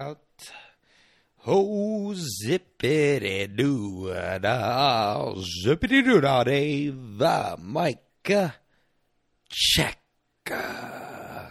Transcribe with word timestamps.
out. 0.00 0.20
Oh, 1.44 2.14
zippity 2.14 3.56
doo 3.56 4.14
da, 4.40 5.34
zippity 5.64 6.04
doo 6.04 6.20
da 6.20 6.44
day, 6.44 6.88
the 6.88 7.56
Micah 7.60 7.98
uh, 8.30 8.50
check. 9.48 9.98
Uh. 10.48 11.48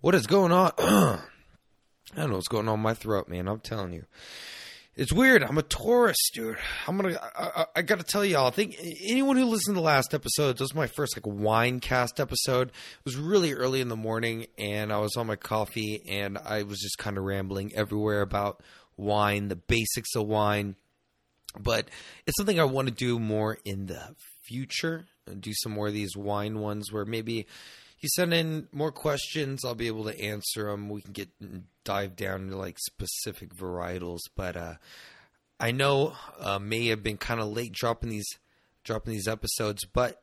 What 0.00 0.14
is 0.14 0.26
going 0.26 0.52
on? 0.52 0.72
I 0.78 1.18
don't 2.16 2.30
know 2.30 2.36
what's 2.36 2.48
going 2.48 2.68
on 2.68 2.80
my 2.80 2.94
throat, 2.94 3.28
man. 3.28 3.46
I'm 3.46 3.60
telling 3.60 3.92
you. 3.92 4.06
It's 4.96 5.12
weird. 5.12 5.42
I'm 5.42 5.58
a 5.58 5.62
Taurus, 5.62 6.30
dude. 6.32 6.56
I'm 6.86 6.96
gonna. 6.96 7.18
I, 7.36 7.62
I, 7.62 7.66
I 7.76 7.82
got 7.82 7.98
to 7.98 8.04
tell 8.04 8.24
y'all. 8.24 8.46
I 8.46 8.50
think 8.50 8.76
anyone 9.02 9.36
who 9.36 9.44
listened 9.44 9.74
to 9.74 9.80
the 9.80 9.84
last 9.84 10.14
episode, 10.14 10.52
this 10.52 10.60
was 10.60 10.74
my 10.74 10.86
first 10.86 11.16
like 11.16 11.26
wine 11.26 11.80
cast 11.80 12.20
episode. 12.20 12.68
It 12.68 13.04
was 13.04 13.16
really 13.16 13.54
early 13.54 13.80
in 13.80 13.88
the 13.88 13.96
morning, 13.96 14.46
and 14.56 14.92
I 14.92 14.98
was 14.98 15.16
on 15.16 15.26
my 15.26 15.34
coffee, 15.34 16.00
and 16.08 16.38
I 16.38 16.62
was 16.62 16.78
just 16.78 16.96
kind 16.98 17.18
of 17.18 17.24
rambling 17.24 17.72
everywhere 17.74 18.20
about 18.20 18.62
wine, 18.96 19.48
the 19.48 19.56
basics 19.56 20.14
of 20.14 20.28
wine. 20.28 20.76
But 21.58 21.88
it's 22.28 22.36
something 22.36 22.60
I 22.60 22.64
want 22.64 22.86
to 22.86 22.94
do 22.94 23.18
more 23.18 23.58
in 23.64 23.86
the 23.86 24.14
future, 24.44 25.06
and 25.26 25.40
do 25.40 25.50
some 25.54 25.72
more 25.72 25.88
of 25.88 25.92
these 25.92 26.16
wine 26.16 26.60
ones 26.60 26.92
where 26.92 27.04
maybe 27.04 27.48
you 28.00 28.08
send 28.08 28.34
in 28.34 28.68
more 28.72 28.92
questions, 28.92 29.64
I'll 29.64 29.74
be 29.74 29.86
able 29.86 30.04
to 30.04 30.20
answer 30.20 30.64
them. 30.64 30.88
We 30.88 31.02
can 31.02 31.12
get 31.12 31.28
dive 31.84 32.16
down 32.16 32.42
into 32.42 32.56
like 32.56 32.78
specific 32.78 33.54
varietals, 33.54 34.20
but 34.36 34.56
uh, 34.56 34.74
I 35.60 35.70
know 35.70 36.14
uh, 36.38 36.58
may 36.58 36.88
have 36.88 37.02
been 37.02 37.16
kind 37.16 37.40
of 37.40 37.48
late 37.48 37.72
dropping 37.72 38.10
these 38.10 38.28
dropping 38.84 39.14
these 39.14 39.28
episodes, 39.28 39.84
but 39.84 40.22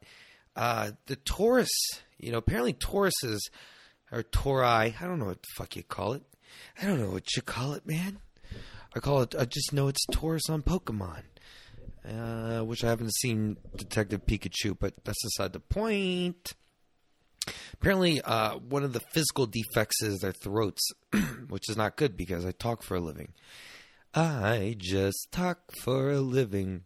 uh, 0.56 0.92
the 1.08 1.16
Taurus, 1.16 1.72
you 2.20 2.32
know, 2.32 2.38
apparently 2.38 2.74
Tauruses 2.74 3.40
or 4.12 4.24
Tauri, 4.24 4.94
I 5.02 5.08
don't 5.08 5.20
know 5.20 5.26
what 5.26 5.42
the 5.42 5.48
fuck 5.58 5.76
you 5.76 5.84
call 5.84 6.14
it. 6.14 6.24
I 6.82 6.86
don't 6.86 7.00
know 7.00 7.10
what 7.10 7.36
you 7.36 7.42
call 7.42 7.74
it, 7.74 7.88
man. 7.88 8.20
I 8.96 9.00
call 9.00 9.22
it. 9.22 9.36
I 9.38 9.46
just 9.46 9.72
know 9.72 9.88
it's 9.88 10.06
Taurus 10.12 10.50
on 10.50 10.64
Pokemon, 10.64 11.24
uh, 12.08 12.64
which 12.64 12.84
I 12.84 12.90
haven't 12.90 13.14
seen 13.16 13.58
Detective 13.76 14.26
Pikachu, 14.26 14.78
but 14.78 14.94
that's 15.04 15.24
aside 15.26 15.54
the 15.54 15.60
point. 15.62 16.54
Apparently, 17.74 18.22
uh, 18.22 18.58
one 18.58 18.84
of 18.84 18.94
the 18.94 19.02
physical 19.14 19.48
defects 19.48 20.02
is 20.04 20.20
their 20.20 20.32
throats, 20.32 20.82
which 21.50 21.70
is 21.70 21.78
not 21.78 21.96
good 21.96 22.16
because 22.16 22.46
I 22.46 22.52
talk 22.52 22.84
for 22.84 22.96
a 22.96 23.02
living. 23.02 23.34
I 24.14 24.76
just 24.78 25.30
talk 25.32 25.60
for 25.82 26.12
a 26.12 26.20
living. 26.20 26.84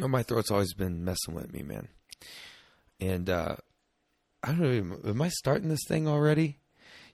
Oh, 0.00 0.08
my 0.08 0.22
throat's 0.22 0.50
always 0.50 0.74
been 0.74 1.04
messing 1.04 1.34
with 1.34 1.52
me, 1.52 1.62
man. 1.62 1.88
And 3.00 3.28
uh, 3.30 3.56
I 4.42 4.48
don't 4.48 4.60
know. 4.60 5.10
Am 5.10 5.22
I 5.22 5.28
starting 5.28 5.68
this 5.68 5.84
thing 5.88 6.06
already? 6.06 6.58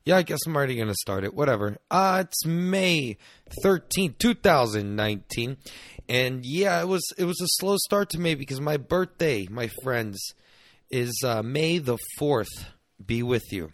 Yeah, 0.05 0.16
I 0.16 0.22
guess 0.22 0.41
I'm 0.47 0.56
already 0.56 0.77
going 0.77 0.88
to 0.88 0.94
start 0.94 1.25
it. 1.25 1.34
Whatever. 1.34 1.77
Uh, 1.91 2.25
it's 2.27 2.47
May 2.47 3.19
13th, 3.64 4.19
2019. 4.19 5.58
And 6.08 6.44
yeah, 6.44 6.81
it 6.81 6.88
was 6.88 7.03
it 7.19 7.25
was 7.25 7.41
a 7.41 7.47
slow 7.61 7.77
start 7.77 8.11
to 8.11 8.19
me 8.19 8.34
because 8.34 8.61
my 8.61 8.78
birthday, 8.78 9.47
my 9.50 9.70
friends, 9.83 10.19
is 10.91 11.22
uh, 11.24 11.42
May 11.42 11.78
the 11.78 11.98
4th 12.19 12.66
be 13.05 13.22
with 13.22 13.52
you. 13.52 13.72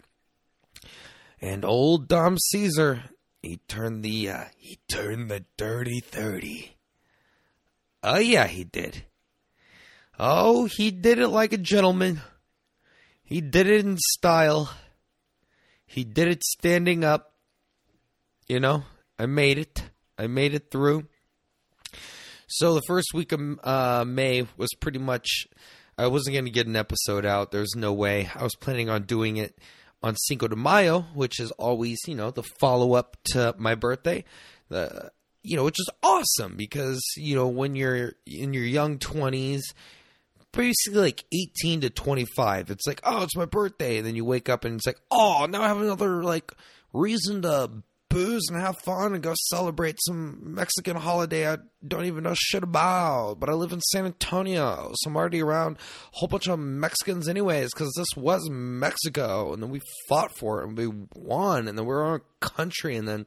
And 1.41 1.63
old 1.63 2.07
Dom 2.07 2.37
Caesar, 2.51 3.03
he 3.41 3.57
turned 3.67 4.03
the 4.03 4.29
uh, 4.29 4.43
he 4.57 4.79
turned 4.89 5.29
the 5.29 5.45
dirty 5.55 5.99
30. 5.99 6.75
Oh 8.03 8.17
yeah, 8.17 8.47
he 8.47 8.63
did. 8.63 9.05
Oh, 10.19 10.65
he 10.65 10.89
did 10.89 11.19
it 11.19 11.27
like 11.27 11.53
a 11.53 11.57
gentleman. 11.57 12.21
He 13.23 13.41
did 13.41 13.67
it 13.67 13.85
in 13.85 13.97
style. 13.97 14.71
He 15.85 16.03
did 16.03 16.27
it 16.27 16.43
standing 16.43 17.03
up. 17.03 17.33
You 18.47 18.59
know, 18.59 18.83
I 19.19 19.25
made 19.25 19.59
it. 19.59 19.83
I 20.17 20.27
made 20.27 20.53
it 20.53 20.71
through. 20.71 21.07
So 22.47 22.73
the 22.73 22.81
first 22.87 23.13
week 23.13 23.31
of 23.31 23.41
uh, 23.63 24.05
May 24.07 24.47
was 24.55 24.69
pretty 24.79 24.99
much 24.99 25.47
I 25.97 26.07
wasn't 26.07 26.35
going 26.35 26.45
to 26.45 26.51
get 26.51 26.67
an 26.67 26.75
episode 26.75 27.25
out. 27.25 27.51
There's 27.51 27.75
no 27.75 27.93
way. 27.93 28.29
I 28.35 28.43
was 28.43 28.55
planning 28.55 28.89
on 28.89 29.03
doing 29.03 29.37
it 29.37 29.57
on 30.03 30.15
Cinco 30.15 30.47
de 30.47 30.55
Mayo, 30.55 31.01
which 31.13 31.39
is 31.39 31.51
always, 31.51 31.97
you 32.07 32.15
know, 32.15 32.31
the 32.31 32.43
follow 32.59 32.93
up 32.93 33.17
to 33.31 33.55
my 33.57 33.75
birthday. 33.75 34.23
The 34.69 35.11
you 35.47 35.55
know, 35.55 35.63
which 35.63 35.79
is 35.79 35.89
awesome 36.03 36.55
because, 36.57 37.01
you 37.15 37.33
know, 37.33 37.47
when 37.47 37.75
you're 37.75 38.13
in 38.25 38.53
your 38.53 38.65
young 38.65 38.97
20s, 38.97 39.61
basically 40.51 40.99
like 40.99 41.23
18 41.33 41.81
to 41.81 41.89
25, 41.89 42.69
it's 42.69 42.85
like, 42.85 42.99
oh, 43.03 43.23
it's 43.23 43.35
my 43.35 43.45
birthday. 43.45 43.97
And 43.97 44.05
then 44.05 44.15
you 44.15 44.25
wake 44.25 44.49
up 44.49 44.65
and 44.65 44.75
it's 44.75 44.85
like, 44.85 44.99
oh, 45.09 45.47
now 45.49 45.61
I 45.61 45.69
have 45.69 45.79
another, 45.79 46.21
like, 46.21 46.51
reason 46.91 47.43
to 47.43 47.71
booze 48.09 48.47
and 48.49 48.59
have 48.59 48.77
fun 48.83 49.13
and 49.13 49.23
go 49.23 49.33
celebrate 49.49 49.97
some 50.05 50.53
Mexican 50.55 50.95
holiday 50.95 51.51
I 51.51 51.57
don't 51.85 52.05
even 52.05 52.23
know 52.23 52.33
shit 52.35 52.63
about. 52.63 53.39
But 53.39 53.49
I 53.49 53.53
live 53.53 53.71
in 53.71 53.81
San 53.81 54.05
Antonio, 54.05 54.91
so 54.95 55.09
I'm 55.09 55.15
already 55.15 55.41
around 55.41 55.77
a 55.77 55.79
whole 56.13 56.27
bunch 56.27 56.47
of 56.47 56.59
Mexicans, 56.59 57.27
anyways, 57.27 57.73
because 57.73 57.93
this 57.95 58.15
was 58.15 58.47
Mexico. 58.49 59.53
And 59.53 59.61
then 59.61 59.69
we 59.69 59.81
fought 60.09 60.35
for 60.37 60.61
it 60.61 60.67
and 60.67 60.77
we 60.77 60.87
won. 61.15 61.67
And 61.67 61.77
then 61.77 61.85
we 61.85 61.93
on 61.93 62.21
a 62.21 62.45
country. 62.45 62.95
And 62.95 63.07
then 63.07 63.25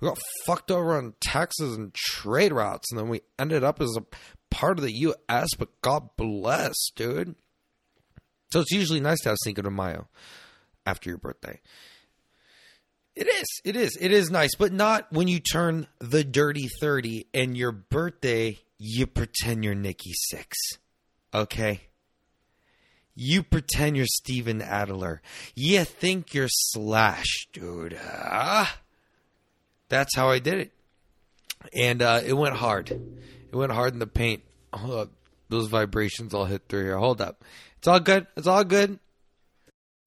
we 0.00 0.08
got 0.08 0.18
fucked 0.46 0.70
over 0.70 0.96
on 0.96 1.14
taxes 1.20 1.76
and 1.76 1.94
trade 1.94 2.52
routes. 2.52 2.90
And 2.90 2.98
then 2.98 3.08
we 3.08 3.20
ended 3.38 3.64
up 3.64 3.80
as 3.80 3.96
a 3.96 4.04
part 4.50 4.78
of 4.78 4.84
the 4.84 4.92
U.S., 4.92 5.48
but 5.58 5.80
God 5.82 6.10
bless, 6.16 6.74
dude. 6.94 7.34
So 8.52 8.60
it's 8.60 8.72
usually 8.72 9.00
nice 9.00 9.20
to 9.20 9.30
have 9.30 9.38
Cinco 9.44 9.62
de 9.62 9.70
Mayo 9.70 10.08
after 10.84 11.08
your 11.08 11.18
birthday. 11.18 11.60
It 13.14 13.28
is. 13.28 13.60
It 13.64 13.76
is. 13.76 13.98
It 14.00 14.10
is 14.10 14.30
nice, 14.30 14.54
but 14.54 14.72
not 14.72 15.12
when 15.12 15.28
you 15.28 15.38
turn 15.38 15.86
the 15.98 16.24
dirty 16.24 16.68
30 16.80 17.26
and 17.34 17.56
your 17.56 17.72
birthday, 17.72 18.58
you 18.78 19.06
pretend 19.06 19.64
you're 19.64 19.74
Nikki 19.74 20.12
Sixx. 20.32 20.52
Okay? 21.34 21.80
You 23.14 23.42
pretend 23.42 23.96
you're 23.96 24.06
Steven 24.06 24.62
Adler. 24.62 25.20
You 25.54 25.84
think 25.84 26.32
you're 26.32 26.48
Slash, 26.48 27.46
dude. 27.52 27.98
Ah. 28.02 28.78
That's 29.88 30.16
how 30.16 30.30
I 30.30 30.38
did 30.38 30.54
it. 30.54 30.72
And 31.74 32.00
uh, 32.00 32.22
it 32.24 32.32
went 32.32 32.56
hard. 32.56 32.90
It 32.90 33.54
went 33.54 33.72
hard 33.72 33.92
in 33.92 33.98
the 33.98 34.06
paint. 34.06 34.42
Hold 34.72 34.98
up. 34.98 35.10
Those 35.50 35.68
vibrations 35.68 36.32
all 36.32 36.46
hit 36.46 36.62
through 36.66 36.84
here. 36.84 36.96
Hold 36.96 37.20
up. 37.20 37.44
It's 37.76 37.86
all 37.86 38.00
good. 38.00 38.26
It's 38.38 38.46
all 38.46 38.64
good. 38.64 38.98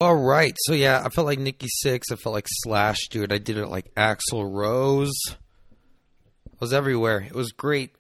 All 0.05 0.15
right. 0.15 0.55
So 0.67 0.73
yeah, 0.73 1.01
I 1.03 1.09
felt 1.09 1.25
like 1.25 1.39
Nikki 1.39 1.65
Sixx. 1.83 2.11
I 2.11 2.15
felt 2.15 2.35
like 2.35 2.45
Slash, 2.47 3.07
dude. 3.09 3.33
I 3.33 3.39
did 3.39 3.57
it 3.57 3.69
like 3.69 3.91
Axl 3.95 4.47
Rose. 4.47 5.17
I 5.31 6.57
was 6.59 6.73
everywhere. 6.73 7.21
It 7.21 7.33
was 7.33 7.51
great. 7.51 7.95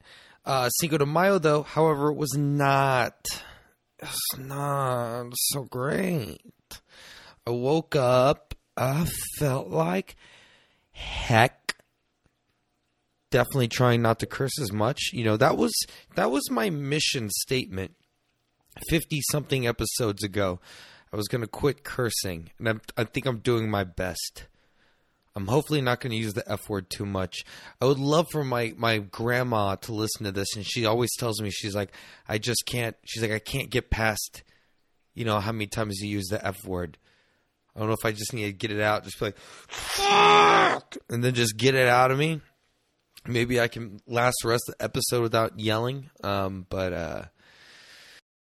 Uh, 0.45 0.69
Cinco 0.69 0.99
de 0.99 1.07
Mayo, 1.07 1.39
though, 1.39 1.63
however, 1.63 2.11
it 2.11 2.15
was 2.15 2.35
not. 2.37 3.15
It 3.97 4.07
was 4.07 4.37
not 4.37 5.31
so 5.33 5.63
great. 5.63 6.43
I 7.47 7.49
woke 7.49 7.95
up. 7.95 8.53
I 8.77 9.07
felt 9.39 9.69
like 9.69 10.15
heck. 10.91 11.75
Definitely 13.31 13.69
trying 13.69 14.03
not 14.03 14.19
to 14.19 14.27
curse 14.27 14.61
as 14.61 14.71
much. 14.71 15.09
You 15.11 15.23
know 15.23 15.37
that 15.37 15.57
was 15.57 15.73
that 16.15 16.29
was 16.29 16.51
my 16.51 16.69
mission 16.69 17.31
statement. 17.31 17.95
Fifty 18.89 19.21
something 19.31 19.65
episodes 19.65 20.23
ago. 20.23 20.59
I 21.15 21.17
was 21.17 21.29
going 21.29 21.43
to 21.43 21.47
quit 21.47 21.85
cursing, 21.85 22.49
and 22.59 22.67
I'm, 22.67 22.81
I 22.97 23.05
think 23.05 23.25
I'm 23.25 23.37
doing 23.37 23.69
my 23.69 23.85
best. 23.85 24.47
I'm 25.33 25.47
hopefully 25.47 25.79
not 25.79 26.01
going 26.01 26.11
to 26.11 26.17
use 26.17 26.33
the 26.33 26.43
F 26.51 26.67
word 26.67 26.89
too 26.89 27.05
much. 27.05 27.45
I 27.79 27.85
would 27.85 27.99
love 27.99 28.27
for 28.33 28.43
my, 28.43 28.73
my 28.75 28.97
grandma 28.97 29.75
to 29.75 29.93
listen 29.93 30.25
to 30.25 30.33
this, 30.33 30.57
and 30.57 30.65
she 30.65 30.85
always 30.85 31.15
tells 31.15 31.41
me, 31.41 31.51
she's 31.51 31.73
like, 31.73 31.93
I 32.27 32.37
just 32.37 32.65
can't, 32.65 32.97
she's 33.05 33.21
like, 33.21 33.31
I 33.31 33.39
can't 33.39 33.69
get 33.69 33.89
past, 33.89 34.43
you 35.13 35.23
know, 35.23 35.39
how 35.39 35.53
many 35.53 35.67
times 35.67 36.01
you 36.01 36.09
use 36.09 36.27
the 36.27 36.45
F 36.45 36.65
word. 36.65 36.97
I 37.73 37.79
don't 37.79 37.87
know 37.87 37.95
if 37.97 38.05
I 38.05 38.11
just 38.11 38.33
need 38.33 38.47
to 38.47 38.51
get 38.51 38.71
it 38.71 38.81
out, 38.81 39.05
just 39.05 39.17
be 39.17 39.27
like, 39.27 39.37
fuck, 39.37 40.97
and 41.09 41.23
then 41.23 41.33
just 41.33 41.55
get 41.55 41.75
it 41.75 41.87
out 41.87 42.11
of 42.11 42.17
me. 42.17 42.41
Maybe 43.25 43.61
I 43.61 43.69
can 43.69 44.01
last 44.05 44.35
the 44.43 44.49
rest 44.49 44.63
of 44.67 44.77
the 44.77 44.83
episode 44.83 45.21
without 45.21 45.61
yelling. 45.61 46.09
Um, 46.25 46.65
but 46.69 46.91
uh, 46.91 47.21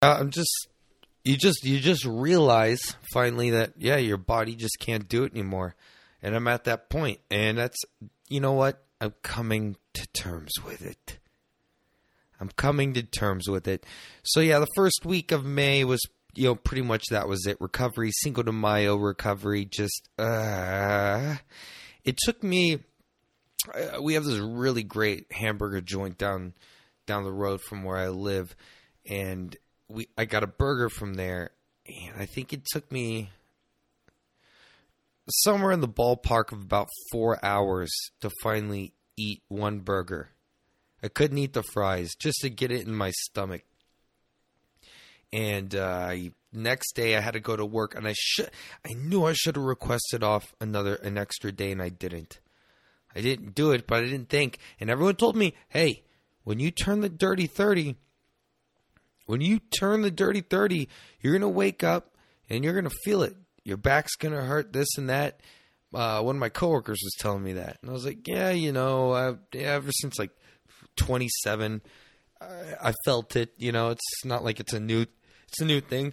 I'm 0.04 0.30
just 0.30 0.68
you 1.24 1.38
just 1.38 1.64
you 1.64 1.80
just 1.80 2.06
realize 2.06 2.80
finally 3.14 3.52
that 3.52 3.74
yeah 3.78 3.98
your 3.98 4.18
body 4.18 4.56
just 4.56 4.78
can't 4.80 5.08
do 5.08 5.24
it 5.24 5.34
anymore. 5.34 5.76
And 6.24 6.36
i'm 6.36 6.48
at 6.48 6.66
that 6.66 6.90
point 6.90 7.20
and 7.30 7.58
that's 7.58 7.78
you 8.30 8.40
know 8.40 8.54
what? 8.54 8.84
I'm 9.00 9.14
coming 9.24 9.76
to 9.94 10.08
terms 10.14 10.52
with 10.64 10.84
it. 10.86 11.18
I'm 12.40 12.50
coming 12.50 12.94
to 12.94 13.04
terms 13.04 13.50
with 13.50 13.68
it. 13.68 13.86
So 14.24 14.40
yeah 14.40 14.60
the 14.60 14.68
first 14.76 15.06
week 15.06 15.32
of 15.32 15.46
may 15.46 15.84
was 15.84 16.02
you 16.34 16.46
know 16.46 16.56
pretty 16.56 16.84
much 16.84 17.04
that 17.12 17.28
was 17.28 17.46
it. 17.46 17.58
Recovery 17.60 18.12
cinco 18.12 18.44
de 18.44 18.52
mayo 18.52 18.96
recovery 18.96 19.66
just 19.66 20.10
uh 20.18 21.36
it 22.04 22.18
took 22.18 22.44
me 22.44 22.80
uh, 23.76 24.02
we 24.02 24.16
have 24.16 24.24
this 24.24 24.40
really 24.40 24.84
great 24.84 25.32
hamburger 25.32 25.82
joint 25.82 26.18
down 26.18 26.54
down 27.06 27.24
the 27.24 27.32
road 27.32 27.62
from 27.62 27.84
where 27.84 27.98
i 27.98 28.08
live 28.10 28.56
and 29.08 29.56
we 29.92 30.08
I 30.18 30.26
got 30.26 30.44
a 30.44 30.48
burger 30.48 30.90
from 30.90 31.16
there, 31.16 31.52
and 31.86 32.16
I 32.18 32.26
think 32.26 32.54
it 32.54 32.66
took 32.66 32.92
me 32.92 33.30
somewhere 35.30 35.72
in 35.72 35.82
the 35.82 35.88
ballpark 35.88 36.52
of 36.52 36.62
about 36.62 36.90
four 37.12 37.44
hours 37.44 37.92
to 38.22 38.30
finally 38.42 38.94
eat 39.18 39.44
one 39.48 39.80
burger. 39.80 40.30
I 41.04 41.08
couldn't 41.08 41.38
eat 41.38 41.54
the 41.54 41.64
fries 41.64 42.16
just 42.16 42.40
to 42.42 42.50
get 42.50 42.72
it 42.72 42.86
in 42.86 42.96
my 42.96 43.12
stomach. 43.12 43.64
And 45.34 45.74
uh, 45.74 46.14
next 46.52 46.94
day 46.94 47.16
I 47.16 47.22
had 47.22 47.34
to 47.34 47.40
go 47.40 47.56
to 47.56 47.66
work, 47.66 47.96
and 47.96 48.08
I 48.08 48.14
should 48.18 48.50
I 48.86 48.94
knew 48.94 49.26
I 49.26 49.34
should 49.34 49.56
have 49.56 49.64
requested 49.66 50.24
off 50.24 50.54
another 50.60 50.96
an 50.96 51.18
extra 51.18 51.52
day, 51.52 51.72
and 51.72 51.82
I 51.82 51.90
didn't. 51.90 52.40
I 53.16 53.22
didn't 53.22 53.56
do 53.56 53.72
it, 53.72 53.88
but 53.88 54.00
I 54.00 54.08
didn't 54.08 54.30
think. 54.30 54.58
And 54.80 54.90
everyone 54.90 55.16
told 55.16 55.36
me, 55.36 55.54
"Hey, 55.70 56.04
when 56.44 56.60
you 56.60 56.72
turn 56.72 57.02
the 57.02 57.10
dirty 57.10 57.48
thirty, 57.48 57.98
when 59.32 59.40
you 59.40 59.60
turn 59.60 60.02
the 60.02 60.12
dirty 60.12 60.42
thirty, 60.42 60.90
you're 61.22 61.32
gonna 61.32 61.48
wake 61.48 61.86
up 61.86 62.18
and 62.50 62.66
you're 62.66 62.74
gonna 62.74 62.90
feel 63.06 63.24
it. 63.24 63.34
Your 63.64 63.78
back's 63.78 64.16
gonna 64.16 64.42
hurt, 64.42 64.74
this 64.74 64.98
and 64.98 65.10
that." 65.10 65.40
Uh, 65.94 66.22
one 66.22 66.36
of 66.36 66.40
my 66.42 66.50
coworkers 66.50 67.00
was 67.02 67.14
telling 67.18 67.42
me 67.42 67.54
that, 67.54 67.78
and 67.82 67.90
I 67.90 67.94
was 67.94 68.06
like, 68.06 68.28
"Yeah, 68.28 68.52
you 68.52 68.74
know, 68.74 69.14
I've, 69.14 69.40
ever 69.54 69.90
since 70.02 70.20
like 70.20 70.32
27, 70.98 71.82
I, 72.42 72.46
I 72.82 72.94
felt 73.06 73.38
it. 73.38 73.54
You 73.58 73.72
know, 73.72 73.92
it's 73.92 74.26
not 74.26 74.44
like 74.44 74.60
it's 74.60 74.74
a 74.74 74.82
new 74.82 75.06
it's 75.48 75.62
a 75.62 75.66
new 75.66 75.80
thing. 75.80 76.12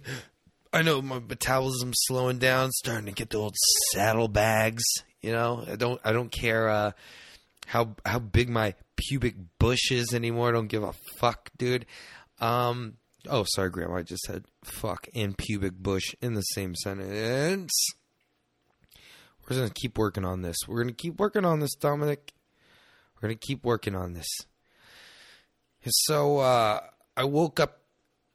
I 0.71 0.81
know 0.81 1.01
my 1.01 1.19
metabolism's 1.19 1.97
slowing 2.07 2.37
down, 2.37 2.71
starting 2.71 3.07
to 3.07 3.11
get 3.11 3.31
the 3.31 3.37
old 3.39 3.55
saddlebags. 3.91 4.83
You 5.21 5.33
know, 5.33 5.65
I 5.69 5.75
don't 5.75 5.99
I 6.05 6.13
don't 6.13 6.31
care 6.31 6.69
uh, 6.69 6.91
how 7.65 7.97
how 8.05 8.19
big 8.19 8.47
my 8.47 8.75
pubic 8.95 9.35
bush 9.59 9.91
is 9.91 10.13
anymore. 10.13 10.47
I 10.47 10.53
don't 10.53 10.67
give 10.67 10.83
a 10.83 10.93
fuck, 11.17 11.49
dude. 11.57 11.85
Um, 12.39 12.93
oh, 13.27 13.45
sorry, 13.47 13.69
Grandma. 13.69 13.97
I 13.97 14.03
just 14.03 14.23
said 14.23 14.45
fuck 14.63 15.07
and 15.15 15.37
pubic 15.37 15.73
bush 15.73 16.15
in 16.21 16.33
the 16.33 16.41
same 16.41 16.75
sentence. 16.75 17.71
We're 19.49 19.57
gonna 19.57 19.71
keep 19.73 19.97
working 19.97 20.25
on 20.25 20.41
this. 20.41 20.57
We're 20.67 20.81
gonna 20.83 20.93
keep 20.93 21.19
working 21.19 21.45
on 21.45 21.59
this, 21.59 21.73
Dominic. 21.75 22.33
We're 23.15 23.29
gonna 23.29 23.39
keep 23.39 23.63
working 23.63 23.95
on 23.95 24.13
this. 24.13 24.27
So 25.87 26.39
uh, 26.39 26.81
I 27.17 27.23
woke 27.23 27.59
up 27.59 27.79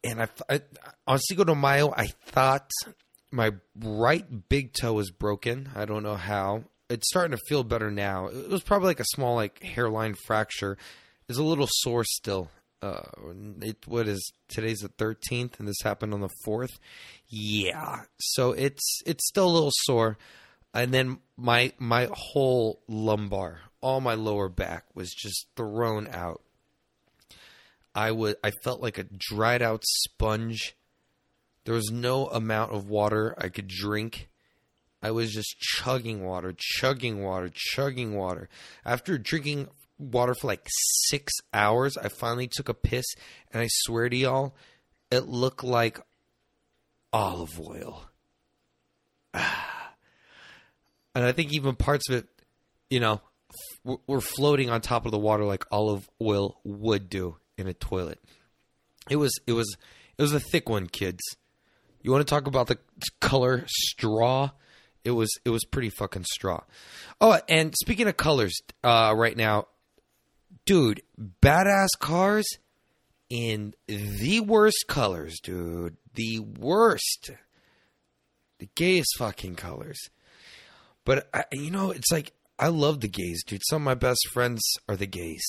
and 0.02 0.22
I, 0.22 0.28
I 0.48 0.60
on 1.06 1.18
Cinco 1.18 1.44
de 1.44 1.54
Mayo, 1.54 1.92
I 1.96 2.06
thought 2.26 2.70
my 3.30 3.52
right 3.76 4.24
big 4.48 4.72
toe 4.72 4.94
was 4.94 5.10
broken. 5.10 5.70
I 5.74 5.84
don't 5.84 6.02
know 6.02 6.16
how. 6.16 6.64
It's 6.90 7.08
starting 7.08 7.36
to 7.36 7.42
feel 7.48 7.64
better 7.64 7.90
now. 7.90 8.26
It 8.26 8.50
was 8.50 8.62
probably 8.62 8.88
like 8.88 9.00
a 9.00 9.06
small 9.14 9.34
like 9.34 9.62
hairline 9.62 10.14
fracture. 10.26 10.76
It's 11.28 11.38
a 11.38 11.42
little 11.42 11.68
sore 11.68 12.04
still. 12.04 12.50
Uh, 12.84 13.00
it 13.62 13.78
what 13.86 14.06
is 14.06 14.32
today's 14.48 14.80
the 14.80 14.88
thirteenth, 14.88 15.58
and 15.58 15.66
this 15.66 15.80
happened 15.82 16.12
on 16.12 16.20
the 16.20 16.28
fourth. 16.44 16.78
Yeah, 17.28 18.02
so 18.18 18.52
it's 18.52 19.00
it's 19.06 19.26
still 19.26 19.48
a 19.48 19.54
little 19.54 19.72
sore. 19.72 20.18
And 20.74 20.92
then 20.92 21.18
my 21.36 21.72
my 21.78 22.08
whole 22.12 22.82
lumbar, 22.86 23.60
all 23.80 24.00
my 24.00 24.14
lower 24.14 24.48
back 24.48 24.84
was 24.94 25.14
just 25.14 25.46
thrown 25.56 26.08
out. 26.08 26.42
I 27.94 28.10
would 28.10 28.36
I 28.44 28.50
felt 28.62 28.82
like 28.82 28.98
a 28.98 29.04
dried 29.04 29.62
out 29.62 29.82
sponge. 29.84 30.76
There 31.64 31.74
was 31.74 31.90
no 31.90 32.26
amount 32.26 32.72
of 32.72 32.88
water 32.88 33.34
I 33.38 33.48
could 33.48 33.68
drink. 33.68 34.28
I 35.00 35.10
was 35.10 35.32
just 35.32 35.58
chugging 35.58 36.24
water, 36.24 36.54
chugging 36.56 37.22
water, 37.22 37.50
chugging 37.54 38.14
water. 38.14 38.48
After 38.84 39.16
drinking 39.16 39.68
water 39.98 40.34
for 40.34 40.46
like 40.46 40.66
six 41.08 41.32
hours, 41.52 41.96
I 41.96 42.08
finally 42.08 42.48
took 42.50 42.68
a 42.68 42.74
piss, 42.74 43.06
and 43.52 43.62
I 43.62 43.68
swear 43.70 44.08
to 44.08 44.16
y'all, 44.16 44.54
it 45.10 45.26
looked 45.26 45.64
like 45.64 46.00
olive 47.12 47.60
oil. 47.60 48.02
and 49.34 49.44
I 51.14 51.32
think 51.32 51.52
even 51.52 51.76
parts 51.76 52.08
of 52.08 52.16
it, 52.16 52.28
you 52.90 53.00
know, 53.00 53.20
were 53.84 54.20
floating 54.20 54.70
on 54.70 54.80
top 54.80 55.06
of 55.06 55.12
the 55.12 55.18
water 55.18 55.44
like 55.44 55.64
olive 55.70 56.08
oil 56.20 56.60
would 56.64 57.08
do 57.08 57.36
in 57.56 57.66
a 57.66 57.74
toilet. 57.74 58.20
It 59.08 59.16
was 59.16 59.32
it 59.46 59.52
was 59.52 59.76
it 60.18 60.22
was 60.22 60.32
a 60.32 60.40
thick 60.40 60.68
one, 60.68 60.86
kids. 60.86 61.20
You 62.02 62.10
want 62.10 62.26
to 62.26 62.30
talk 62.30 62.46
about 62.46 62.66
the 62.66 62.78
color 63.20 63.64
straw? 63.66 64.50
It 65.04 65.12
was 65.12 65.30
it 65.44 65.50
was 65.50 65.64
pretty 65.64 65.90
fucking 65.90 66.24
straw. 66.24 66.62
Oh, 67.20 67.38
and 67.48 67.74
speaking 67.80 68.08
of 68.08 68.16
colors, 68.16 68.58
uh, 68.82 69.14
right 69.16 69.36
now, 69.36 69.66
dude, 70.64 71.02
badass 71.18 71.88
cars 71.98 72.46
in 73.30 73.74
the 73.86 74.40
worst 74.40 74.84
colors, 74.88 75.38
dude. 75.42 75.96
The 76.14 76.38
worst, 76.38 77.30
the 78.58 78.68
gayest 78.74 79.16
fucking 79.18 79.56
colors. 79.56 79.98
But 81.04 81.28
I, 81.34 81.44
you 81.52 81.70
know, 81.70 81.90
it's 81.90 82.12
like 82.12 82.32
I 82.58 82.68
love 82.68 83.00
the 83.00 83.08
gays, 83.08 83.42
dude. 83.44 83.62
Some 83.68 83.82
of 83.82 83.84
my 83.84 83.94
best 83.94 84.20
friends 84.32 84.62
are 84.88 84.96
the 84.96 85.06
gays 85.06 85.44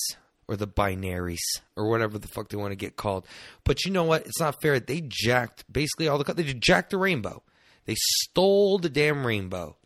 or 0.47 0.56
the 0.56 0.67
binaries 0.67 1.39
or 1.75 1.89
whatever 1.89 2.18
the 2.18 2.27
fuck 2.27 2.50
they 2.50 2.57
want 2.57 2.71
to 2.71 2.75
get 2.75 2.95
called. 2.95 3.25
But 3.63 3.85
you 3.85 3.91
know 3.91 4.03
what? 4.03 4.25
It's 4.25 4.39
not 4.39 4.61
fair. 4.61 4.79
They 4.79 5.01
jacked 5.06 5.71
basically 5.71 6.07
all 6.07 6.18
the 6.18 6.33
they 6.33 6.53
jacked 6.53 6.91
the 6.91 6.97
rainbow. 6.97 7.44
They 7.85 7.95
stole 7.97 8.79
the 8.79 8.89
damn 8.89 9.25
rainbow. 9.25 9.77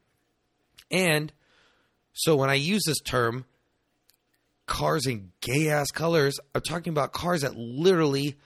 And 0.90 1.32
so 2.14 2.36
when 2.36 2.50
I 2.50 2.56
use 2.56 2.84
this 2.86 3.00
term, 3.00 3.46
cars 4.70 5.06
in 5.08 5.32
gay 5.42 5.70
ass 5.70 5.88
colors, 5.92 6.40
I'm 6.56 6.62
talking 6.62 6.92
about 6.92 7.12
cars 7.12 7.42
that 7.42 7.58
literally, 7.58 8.38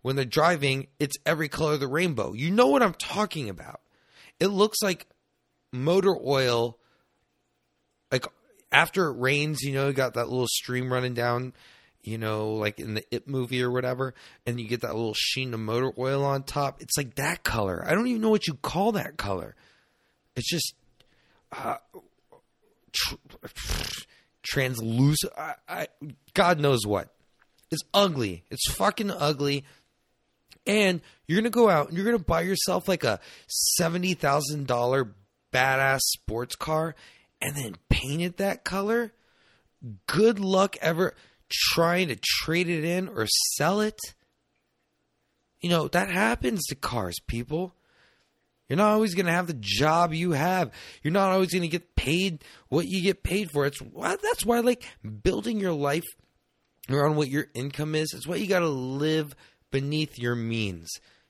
when 0.00 0.16
they're 0.16 0.24
driving, 0.24 0.86
it's 0.98 1.16
every 1.26 1.48
color 1.48 1.74
of 1.74 1.80
the 1.80 1.88
rainbow. 1.88 2.32
You 2.32 2.50
know 2.50 2.68
what 2.68 2.82
I'm 2.82 2.94
talking 2.94 3.50
about. 3.50 3.82
It 4.40 4.46
looks 4.46 4.78
like 4.82 5.06
motor 5.72 6.16
oil, 6.24 6.78
like 8.10 8.26
after 8.70 9.08
it 9.08 9.18
rains, 9.18 9.60
you 9.62 9.74
know, 9.74 9.88
you 9.88 9.92
got 9.92 10.14
that 10.14 10.28
little 10.28 10.48
stream 10.48 10.90
running 10.90 11.14
down, 11.14 11.52
you 12.02 12.16
know, 12.16 12.52
like 12.54 12.78
in 12.78 12.94
the 12.94 13.04
It 13.10 13.28
movie 13.28 13.62
or 13.62 13.70
whatever, 13.70 14.14
and 14.46 14.60
you 14.60 14.68
get 14.68 14.80
that 14.80 14.94
little 14.94 15.14
sheen 15.14 15.52
of 15.52 15.60
motor 15.60 15.92
oil 15.98 16.24
on 16.24 16.44
top. 16.44 16.80
It's 16.80 16.96
like 16.96 17.16
that 17.16 17.42
color. 17.42 17.84
I 17.86 17.94
don't 17.94 18.06
even 18.06 18.22
know 18.22 18.30
what 18.30 18.46
you 18.46 18.54
call 18.54 18.92
that 18.92 19.16
color. 19.16 19.56
It's 20.36 20.48
just 20.48 20.74
uh, 21.52 21.76
tr- 22.92 23.14
translucent. 24.42 25.32
I, 25.36 25.54
I, 25.68 25.86
God 26.34 26.60
knows 26.60 26.86
what. 26.86 27.12
It's 27.70 27.82
ugly. 27.94 28.44
It's 28.50 28.70
fucking 28.72 29.10
ugly. 29.10 29.64
And 30.66 31.00
you're 31.26 31.40
gonna 31.40 31.50
go 31.50 31.68
out 31.68 31.88
and 31.88 31.96
you're 31.96 32.04
gonna 32.04 32.18
buy 32.18 32.42
yourself 32.42 32.86
like 32.86 33.04
a 33.04 33.18
seventy 33.48 34.14
thousand 34.14 34.66
dollar 34.66 35.14
badass 35.52 36.00
sports 36.00 36.54
car 36.54 36.94
and 37.40 37.56
then 37.56 37.76
paint 37.88 38.22
it 38.22 38.36
that 38.36 38.64
color, 38.64 39.12
good 40.06 40.38
luck 40.38 40.76
ever 40.80 41.14
trying 41.50 42.08
to 42.08 42.16
trade 42.16 42.68
it 42.68 42.84
in 42.84 43.08
or 43.08 43.26
sell 43.56 43.80
it. 43.80 43.98
You 45.60 45.70
know, 45.70 45.88
that 45.88 46.08
happens 46.08 46.64
to 46.66 46.74
cars, 46.74 47.16
people. 47.26 47.74
You're 48.72 48.78
not 48.78 48.92
always 48.92 49.14
going 49.14 49.26
to 49.26 49.32
have 49.32 49.48
the 49.48 49.58
job 49.60 50.14
you 50.14 50.32
have. 50.32 50.70
You're 51.02 51.12
not 51.12 51.30
always 51.30 51.52
going 51.52 51.60
to 51.60 51.68
get 51.68 51.94
paid 51.94 52.42
what 52.70 52.86
you 52.88 53.02
get 53.02 53.22
paid 53.22 53.50
for. 53.50 53.66
It's 53.66 53.78
that's 53.94 54.46
why 54.46 54.60
like 54.60 54.82
building 55.22 55.60
your 55.60 55.74
life 55.74 56.06
around 56.88 57.16
what 57.16 57.28
your 57.28 57.48
income 57.52 57.94
is. 57.94 58.14
It's 58.14 58.26
why 58.26 58.36
you 58.36 58.46
got 58.46 58.60
to 58.60 58.70
live 58.70 59.36
beneath 59.70 60.18
your 60.18 60.34
means. 60.34 60.88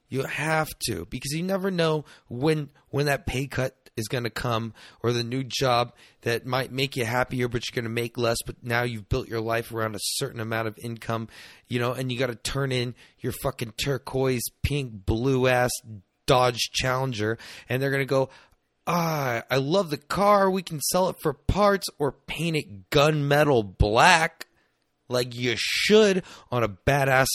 You 0.08 0.22
have 0.22 0.68
to 0.86 1.04
because 1.06 1.32
you 1.32 1.42
never 1.42 1.72
know 1.72 2.04
when 2.28 2.70
when 2.90 3.06
that 3.06 3.26
pay 3.26 3.48
cut 3.48 3.74
is 3.96 4.06
going 4.06 4.22
to 4.22 4.30
come 4.30 4.72
or 5.02 5.12
the 5.12 5.24
new 5.24 5.42
job 5.42 5.94
that 6.20 6.46
might 6.46 6.70
make 6.70 6.96
you 6.96 7.04
happier 7.04 7.48
but 7.48 7.62
you're 7.64 7.74
going 7.74 7.92
to 7.92 8.02
make 8.02 8.16
less 8.16 8.38
but 8.46 8.62
now 8.62 8.84
you've 8.84 9.08
built 9.08 9.26
your 9.26 9.40
life 9.40 9.72
around 9.72 9.96
a 9.96 10.00
certain 10.00 10.38
amount 10.38 10.68
of 10.68 10.78
income 10.82 11.28
you 11.68 11.78
know 11.78 11.92
and 11.92 12.10
you 12.10 12.18
got 12.18 12.28
to 12.28 12.34
turn 12.34 12.72
in 12.72 12.94
your 13.18 13.32
fucking 13.42 13.72
turquoise 13.82 14.44
pink 14.62 15.04
blue 15.04 15.46
ass 15.46 15.70
dodge 16.26 16.70
challenger 16.72 17.38
and 17.68 17.82
they're 17.82 17.90
going 17.90 18.02
to 18.02 18.06
go 18.06 18.28
ah 18.86 19.42
i 19.50 19.56
love 19.56 19.90
the 19.90 19.96
car 19.96 20.50
we 20.50 20.62
can 20.62 20.80
sell 20.80 21.08
it 21.08 21.16
for 21.20 21.32
parts 21.32 21.86
or 21.98 22.12
paint 22.12 22.56
it 22.56 22.90
gunmetal 22.90 23.76
black 23.78 24.46
like 25.08 25.34
you 25.34 25.54
should 25.56 26.22
on 26.50 26.62
a 26.62 26.68
badass 26.68 27.28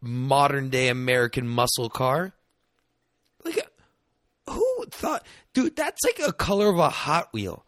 modern 0.00 0.68
day 0.68 0.88
american 0.88 1.46
muscle 1.48 1.88
car 1.88 2.32
like 3.44 3.66
who 4.48 4.84
thought, 4.90 5.26
dude? 5.52 5.76
That's 5.76 6.02
like 6.04 6.20
a 6.26 6.32
color 6.32 6.68
of 6.68 6.78
a 6.78 6.88
Hot 6.88 7.32
Wheel. 7.32 7.64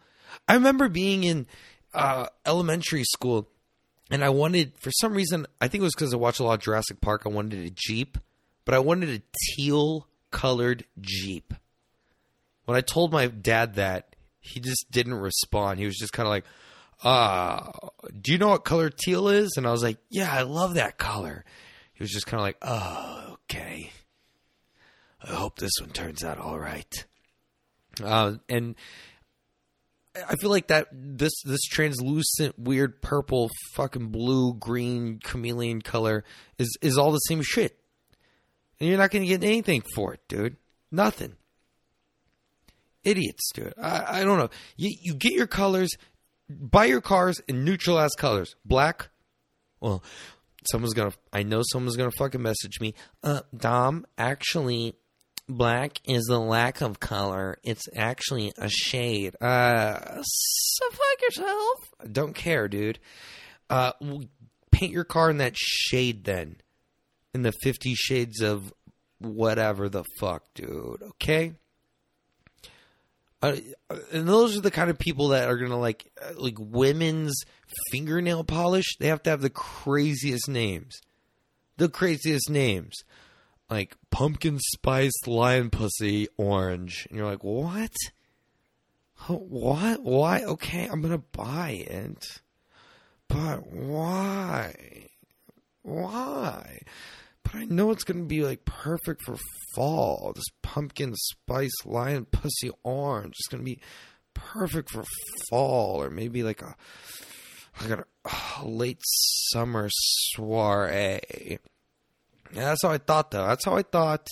I 0.47 0.55
remember 0.55 0.89
being 0.89 1.25
in 1.25 1.47
uh, 1.93 2.27
elementary 2.47 3.05
school, 3.05 3.49
and 4.11 4.25
I 4.25 4.31
wanted 4.31 4.73
for 4.79 4.91
some 4.93 5.15
reason. 5.15 5.47
I 5.61 5.69
think 5.69 5.83
it 5.83 5.85
was 5.85 5.95
because 5.95 6.15
I 6.15 6.17
watched 6.17 6.41
a 6.41 6.45
lot 6.45 6.55
of 6.55 6.61
Jurassic 6.61 7.01
Park. 7.01 7.23
I 7.27 7.31
wanted 7.31 7.67
a 7.67 7.71
Jeep, 7.75 8.19
but 8.69 8.75
I 8.75 8.81
wanted 8.81 9.09
a 9.09 9.23
teal 9.57 10.07
colored 10.31 10.85
Jeep. 11.01 11.55
When 12.67 12.77
I 12.77 12.83
told 12.83 13.11
my 13.11 13.29
dad 13.29 13.77
that, 13.77 14.15
he 14.41 14.61
just 14.61 14.91
didn't 14.91 15.15
respond. 15.15 15.79
He 15.79 15.87
was 15.87 15.97
just 15.97 16.13
kind 16.13 16.27
of 16.27 16.31
like, 16.31 16.45
uh, 17.03 17.71
do 18.21 18.31
you 18.31 18.37
know 18.37 18.49
what 18.49 18.67
color 18.67 18.91
teal 18.91 19.29
is? 19.29 19.55
And 19.57 19.67
I 19.67 19.71
was 19.71 19.83
like, 19.83 19.97
yeah, 20.11 20.31
I 20.31 20.43
love 20.43 20.75
that 20.75 20.99
color. 20.99 21.47
He 21.95 22.03
was 22.03 22.11
just 22.11 22.27
kind 22.27 22.41
of 22.41 22.45
like, 22.45 22.59
oh, 22.61 23.39
okay. 23.45 23.91
I 25.25 25.31
hope 25.33 25.59
this 25.59 25.73
one 25.81 25.89
turns 25.89 26.23
out 26.23 26.37
all 26.37 26.59
right. 26.59 27.07
Uh, 28.05 28.35
and 28.51 28.77
I 30.15 30.37
feel 30.43 30.51
like 30.51 30.67
that 30.67 30.89
this 30.93 31.33
this 31.43 31.63
translucent, 31.63 32.59
weird 32.59 33.01
purple, 33.01 33.49
fucking 33.73 34.09
blue, 34.09 34.53
green, 34.53 35.21
chameleon 35.25 35.81
color 35.81 36.23
is 36.59 36.77
is 36.83 36.99
all 36.99 37.13
the 37.13 37.19
same 37.21 37.41
shit, 37.41 37.79
and 38.81 38.89
you're 38.89 38.99
not 38.99 39.11
going 39.11 39.23
to 39.23 39.29
get 39.29 39.45
anything 39.45 39.83
for 39.95 40.15
it, 40.15 40.21
dude. 40.29 40.57
Nothing. 40.91 41.35
Idiots, 43.05 43.51
dude. 43.55 43.75
I, 43.81 44.21
I 44.21 44.25
don't 44.25 44.39
know. 44.39 44.51
You 44.77 44.95
you 45.01 45.15
get 45.15 45.33
your 45.33 45.47
colors, 45.47 45.91
buy 46.49 46.87
your 46.87 47.01
cars 47.01 47.41
in 47.49 47.65
neutral 47.65 47.99
ass 47.99 48.11
colors. 48.19 48.55
Black. 48.65 49.09
Well, 49.81 50.03
someone's 50.71 50.95
gonna. 50.95 51.13
I 51.33 51.43
know 51.43 51.63
someone's 51.73 51.97
gonna 51.97 52.11
fucking 52.11 52.43
message 52.43 52.81
me. 52.81 52.95
Uh, 53.23 53.43
Dom, 53.57 54.05
actually, 54.19 54.95
black 55.49 56.01
is 56.07 56.25
the 56.25 56.39
lack 56.39 56.81
of 56.81 57.01
color. 57.01 57.59
It's 57.63 57.89
actually 57.97 58.53
a 58.59 58.69
shade. 58.69 59.41
Uh, 59.41 60.23
so 60.23 60.91
fuck 60.91 61.23
yourself. 61.23 61.79
Don't 62.13 62.35
care, 62.35 62.69
dude. 62.69 62.99
Uh, 63.71 63.93
paint 64.71 64.93
your 64.93 65.05
car 65.05 65.31
in 65.31 65.39
that 65.39 65.57
shade 65.57 66.25
then. 66.25 66.57
In 67.35 67.43
the 67.43 67.53
Fifty 67.63 67.95
Shades 67.95 68.41
of 68.41 68.73
whatever 69.19 69.89
the 69.89 70.05
fuck, 70.19 70.45
dude. 70.55 71.03
Okay. 71.03 71.55
Uh, 73.41 73.57
and 74.13 74.29
those 74.29 74.59
are 74.59 74.61
the 74.61 74.71
kind 74.71 74.91
of 74.91 74.99
people 74.99 75.29
that 75.29 75.49
are 75.49 75.57
gonna 75.57 75.79
like 75.79 76.11
uh, 76.21 76.33
like 76.37 76.57
women's 76.59 77.41
fingernail 77.93 78.43
polish. 78.43 78.97
They 78.99 79.09
have 79.09 79.23
to 79.25 79.31
have 79.31 79.43
the 79.43 79.51
craziest 79.51 80.49
names, 80.49 81.01
the 81.77 81.89
craziest 81.89 82.51
names, 82.51 82.97
like 83.71 83.97
pumpkin 84.11 84.59
spice 84.59 85.27
lion 85.27 85.71
pussy 85.71 86.27
orange, 86.37 87.07
and 87.09 87.19
you're 87.19 87.29
like, 87.29 87.45
what? 87.45 87.95
What? 89.29 90.03
Why? 90.03 90.43
Okay, 90.43 90.89
I'm 90.91 91.01
gonna 91.01 91.19
buy 91.19 91.85
it, 91.89 92.41
but 93.29 93.71
why? 93.71 94.98
Why? 95.89 96.81
But 97.43 97.55
I 97.55 97.65
know 97.65 97.91
it's 97.91 98.05
gonna 98.05 98.25
be 98.25 98.45
like 98.45 98.65
perfect 98.65 99.23
for 99.23 99.37
fall. 99.75 100.33
This 100.35 100.45
pumpkin 100.63 101.15
spice 101.15 101.85
lion 101.85 102.27
pussy 102.27 102.71
orange 102.83 103.35
is 103.39 103.49
gonna 103.51 103.63
be 103.63 103.81
perfect 104.35 104.91
for 104.91 105.05
fall, 105.49 106.03
or 106.03 106.11
maybe 106.11 106.43
like 106.43 106.63
a 106.63 106.77
like 107.81 108.01
a, 108.01 108.65
late 108.65 109.01
summer 109.53 109.89
soiree. 109.91 111.21
Yeah, 112.53 112.65
that's 112.65 112.83
how 112.83 112.91
I 112.91 112.99
thought 112.99 113.31
though. 113.31 113.47
That's 113.47 113.65
how 113.65 113.77
I 113.77 113.83
thought 113.83 114.27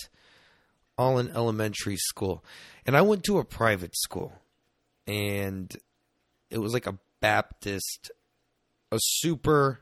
all 0.97 1.17
in 1.17 1.29
elementary 1.29 1.97
school. 1.97 2.43
And 2.85 2.97
I 2.97 3.01
went 3.01 3.23
to 3.25 3.37
a 3.37 3.45
private 3.45 3.95
school. 3.95 4.33
And 5.05 5.73
it 6.49 6.57
was 6.57 6.73
like 6.73 6.87
a 6.87 6.97
Baptist 7.19 8.11
a 8.91 8.97
super 9.01 9.81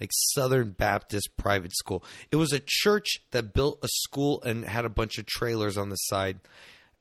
like 0.00 0.10
Southern 0.12 0.70
Baptist 0.70 1.30
private 1.36 1.74
school. 1.76 2.04
It 2.30 2.36
was 2.36 2.52
a 2.52 2.60
church 2.64 3.20
that 3.30 3.54
built 3.54 3.78
a 3.82 3.88
school 3.88 4.42
and 4.42 4.64
had 4.64 4.84
a 4.84 4.90
bunch 4.90 5.18
of 5.18 5.26
trailers 5.26 5.76
on 5.76 5.88
the 5.88 5.96
side. 5.96 6.38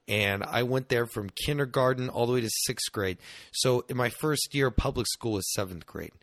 And 0.07 0.43
I 0.43 0.63
went 0.63 0.89
there 0.89 1.07
from 1.07 1.29
kindergarten 1.29 2.09
all 2.09 2.27
the 2.27 2.33
way 2.33 2.41
to 2.41 2.49
sixth 2.49 2.91
grade. 2.91 3.17
So 3.51 3.83
in 3.89 3.97
my 3.97 4.09
first 4.09 4.53
year, 4.53 4.67
of 4.67 4.77
public 4.77 5.07
school 5.07 5.33
was 5.33 5.51
seventh 5.53 5.85
grade. 5.85 6.13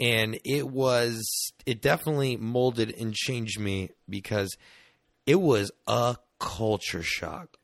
And 0.00 0.40
it 0.44 0.66
was, 0.66 1.52
it 1.66 1.82
definitely 1.82 2.38
molded 2.38 2.94
and 2.98 3.14
changed 3.14 3.60
me 3.60 3.90
because 4.08 4.56
it 5.26 5.34
was 5.34 5.70
a 5.86 6.16
culture 6.38 7.02
shock. 7.02 7.58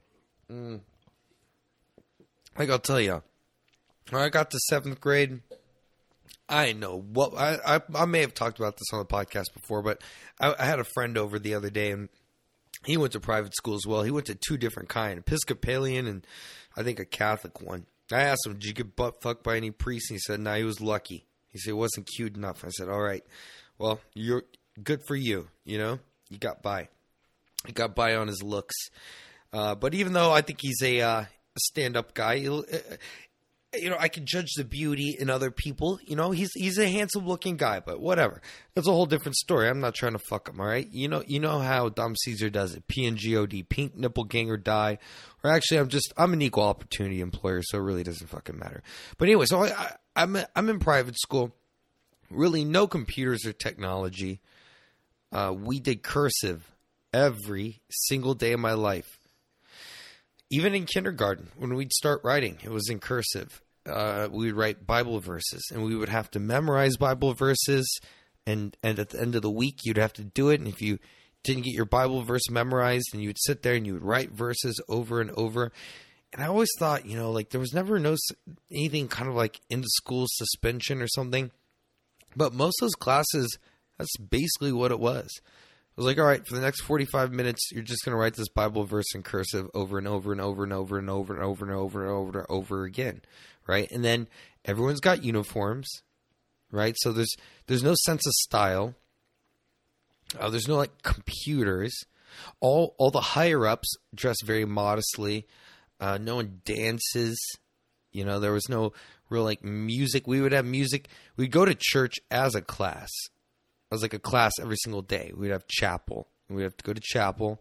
Mm. 0.53 0.81
Like 2.59 2.69
I'll 2.71 2.79
tell 2.79 3.01
you, 3.01 3.23
when 4.11 4.23
I 4.23 4.29
got 4.29 4.51
to 4.51 4.59
seventh 4.59 5.01
grade, 5.01 5.41
I 6.49 6.73
know 6.73 6.99
what 6.99 7.35
I, 7.37 7.59
I, 7.67 7.81
I 7.95 8.05
may 8.05 8.21
have 8.21 8.35
talked 8.35 8.59
about 8.59 8.77
this 8.77 8.93
on 8.93 9.01
the 9.01 9.05
podcast 9.05 9.53
before, 9.53 9.83
but 9.83 10.01
I, 10.41 10.55
I, 10.59 10.65
had 10.65 10.79
a 10.79 10.85
friend 10.85 11.19
over 11.19 11.39
the 11.39 11.55
other 11.55 11.71
day, 11.71 11.91
and 11.91 12.09
he 12.85 12.97
went 12.97 13.13
to 13.15 13.21
private 13.21 13.55
school 13.57 13.75
as 13.75 13.87
well. 13.87 14.03
He 14.03 14.13
went 14.13 14.27
to 14.27 14.37
two 14.37 14.57
different 14.57 14.89
kind, 14.89 15.19
Episcopalian 15.19 16.07
and 16.07 16.27
I 16.77 16.83
think 16.83 17.01
a 17.01 17.05
Catholic 17.05 17.61
one. 17.61 17.87
I 18.13 18.23
asked 18.23 18.47
him, 18.47 18.55
"Did 18.55 18.65
you 18.65 18.75
get 18.75 18.95
butt 18.95 19.21
fucked 19.23 19.43
by 19.43 19.57
any 19.57 19.73
priest?" 19.73 20.11
And 20.11 20.17
he 20.17 20.21
said, 20.21 20.39
"No, 20.41 20.51
nah, 20.51 20.57
he 20.57 20.65
was 20.65 20.81
lucky." 20.81 21.27
He 21.49 21.59
said 21.59 21.71
it 21.71 21.75
wasn't 21.75 22.09
cute 22.15 22.37
enough. 22.37 22.65
I 22.65 22.69
said, 22.69 22.89
"All 22.89 23.03
right, 23.03 23.25
well, 23.79 24.01
you're 24.15 24.45
good 24.83 25.01
for 25.09 25.17
you. 25.17 25.49
You 25.65 25.79
know, 25.79 25.99
you 26.29 26.39
got 26.39 26.63
by. 26.63 26.89
He 27.67 27.73
got 27.73 27.97
by 27.97 28.15
on 28.15 28.29
his 28.29 28.43
looks." 28.43 28.77
Uh, 29.53 29.75
but 29.75 29.95
even 29.95 30.13
though 30.13 30.33
I 30.33 30.43
think 30.43 30.61
he's 30.61 30.83
a 30.83 31.01
uh, 31.01 31.25
stand-up 31.59 32.15
guy, 32.15 32.47
you 33.81 33.91
know, 33.91 33.97
I 33.99 34.09
can 34.09 34.27
judge 34.27 34.53
the 34.57 34.65
beauty 34.65 35.17
in 35.19 35.31
other 35.31 35.51
people. 35.51 35.99
You 36.05 36.17
know, 36.17 36.31
he's 36.31 36.51
he's 36.55 36.79
a 36.79 36.89
handsome 36.89 37.27
looking 37.27 37.57
guy, 37.57 37.81
but 37.81 38.01
whatever. 38.01 38.41
That's 38.75 38.89
a 38.89 38.93
whole 38.93 39.07
different 39.07 39.37
story. 39.37 39.69
I'm 39.69 39.81
not 39.81 39.95
trying 39.95 40.13
to 40.13 40.19
fuck 40.19 40.49
him. 40.49 40.61
All 40.61 40.67
right, 40.67 40.89
you 40.91 41.09
know, 41.09 41.23
you 41.27 41.41
know 41.41 41.59
how 41.59 41.89
Dom 41.89 42.15
Caesar 42.17 42.51
does 42.51 42.75
it. 42.75 42.87
P 42.89 43.07
N 43.07 43.17
G 43.17 43.37
O 43.37 43.47
D, 43.47 43.63
pink 43.63 43.97
nipple 43.97 44.25
gang 44.25 44.51
or 44.51 44.57
die. 44.57 44.99
Or 45.43 45.51
actually, 45.51 45.79
I'm 45.79 45.89
just 45.89 46.13
I'm 46.17 46.33
an 46.33 46.43
equal 46.43 46.65
opportunity 46.65 47.21
employer, 47.21 47.63
so 47.63 47.79
it 47.79 47.83
really 47.83 48.03
doesn't 48.03 48.29
fucking 48.29 48.59
matter. 48.59 48.83
But 49.19 49.29
anyway, 49.29 49.47
so 49.47 49.65
I, 49.65 49.69
I 49.69 49.93
I'm 50.17 50.37
I'm 50.55 50.69
in 50.69 50.79
private 50.79 51.19
school. 51.19 51.55
Really, 52.31 52.65
no 52.65 52.87
computers 52.87 53.47
or 53.47 53.53
technology. 53.53 54.41
Uh, 55.33 55.55
we 55.57 55.81
did 55.81 56.03
cursive 56.03 56.73
every 57.13 57.81
single 57.89 58.35
day 58.35 58.53
of 58.53 58.61
my 58.61 58.73
life 58.73 59.19
even 60.51 60.75
in 60.75 60.87
kindergarten 60.87 61.49
when 61.57 61.75
we'd 61.75 61.93
start 61.93 62.21
writing 62.25 62.59
it 62.63 62.71
was 62.71 62.89
in 62.89 62.99
cursive 62.99 63.63
uh, 63.87 64.29
we 64.31 64.47
would 64.47 64.57
write 64.57 64.87
bible 64.87 65.21
verses 65.21 65.63
and 65.73 65.85
we 65.85 65.97
would 65.97 66.09
have 66.09 66.31
to 66.31 66.39
memorize 66.39 66.97
bible 66.97 67.35
verses 67.35 68.01
and 68.47 68.77
and 68.83 68.99
at 68.99 69.11
the 69.11 69.21
end 69.21 69.35
of 69.35 69.43
the 69.43 69.51
week 69.51 69.81
you'd 69.85 69.97
have 69.97 70.13
to 70.13 70.25
do 70.25 70.51
it 70.51 70.61
and 70.61 70.69
if 70.69 70.81
you 70.81 70.99
didn't 71.45 71.65
get 71.65 71.75
your 71.75 71.85
bible 71.85 72.23
verse 72.23 72.51
memorized 72.51 73.09
and 73.13 73.23
you 73.23 73.29
would 73.29 73.41
sit 73.41 73.63
there 73.63 73.75
and 73.75 73.87
you 73.87 73.95
would 73.95 74.05
write 74.05 74.33
verses 74.33 74.81
over 74.89 75.21
and 75.21 75.31
over. 75.33 75.73
And 76.33 76.43
i 76.43 76.49
always 76.49 76.71
thought 76.79 77.07
you 77.07 77.17
know 77.17 77.31
like 77.31 77.51
there 77.51 77.61
was 77.61 77.73
never 77.73 77.99
no 77.99 78.17
anything 78.71 79.09
kind 79.09 79.29
of 79.29 79.35
like 79.35 79.61
in 79.71 79.81
the 79.81 79.89
school 79.89 80.27
suspension 80.29 81.01
or 81.01 81.09
something 81.09 81.51
but 82.35 82.53
most 82.53 82.83
of 82.83 82.87
those 82.87 82.95
classes 82.95 83.59
that's 83.99 84.17
basically 84.19 84.73
what 84.73 84.93
it 84.93 85.01
was. 85.01 85.29
I 85.97 86.01
was 86.01 86.07
like, 86.07 86.19
all 86.19 86.27
right, 86.27 86.47
for 86.47 86.55
the 86.55 86.61
next 86.61 86.83
45 86.83 87.33
minutes, 87.33 87.71
you're 87.73 87.83
just 87.83 88.05
going 88.05 88.13
to 88.13 88.19
write 88.19 88.35
this 88.35 88.51
Bible 88.51 88.85
verse 88.85 89.15
in 89.15 89.23
cursive 89.23 89.71
over 89.75 89.97
and 89.97 90.07
over 90.07 90.31
and 90.31 90.41
over 90.41 90.63
and 90.63 90.73
over 90.73 90.99
and 90.99 91.09
over 91.09 91.35
and 91.35 91.43
over 91.43 91.71
and 91.71 91.75
over 91.75 92.03
and 92.03 92.11
over 92.11 92.39
and 92.41 92.47
over 92.51 92.85
again, 92.85 93.23
right? 93.67 93.91
And 93.91 94.05
then 94.05 94.29
everyone's 94.65 95.01
got 95.01 95.25
uniforms, 95.25 95.89
right? 96.71 96.95
So 96.99 97.13
there's 97.13 97.35
there's 97.67 97.83
no 97.83 97.95
sense 98.05 98.27
of 98.27 98.33
style. 98.33 98.95
Uh, 100.39 100.51
there's 100.51 100.69
no 100.69 100.77
like 100.77 101.03
computers. 101.03 101.95
All 102.61 102.95
all 102.99 103.11
the 103.11 103.21
higher 103.21 103.67
ups 103.67 103.89
dress 104.15 104.37
very 104.45 104.65
modestly. 104.65 105.47
Uh, 106.01 106.19
no 106.19 106.37
one 106.37 106.61
dances. 106.65 107.39
You 108.13 108.25
know, 108.25 108.41
there 108.41 108.53
was 108.53 108.69
no 108.69 108.93
real 109.31 109.45
like 109.45 109.65
music. 109.65 110.27
We 110.27 110.41
would 110.41 110.53
have 110.53 110.65
music. 110.65 111.09
We'd 111.37 111.51
go 111.51 111.65
to 111.65 111.75
church 111.79 112.15
as 112.31 112.55
a 112.55 112.63
class 112.63 113.11
It 113.25 113.95
was 113.95 114.03
like 114.03 114.15
a 114.15 114.19
class 114.19 114.53
every 114.61 114.77
single 114.77 115.03
day. 115.03 115.33
We'd 115.37 115.51
have 115.51 115.67
chapel. 115.69 116.29
We'd 116.49 116.63
have 116.63 116.77
to 116.77 116.85
go 116.85 116.93
to 116.93 117.01
chapel, 117.03 117.61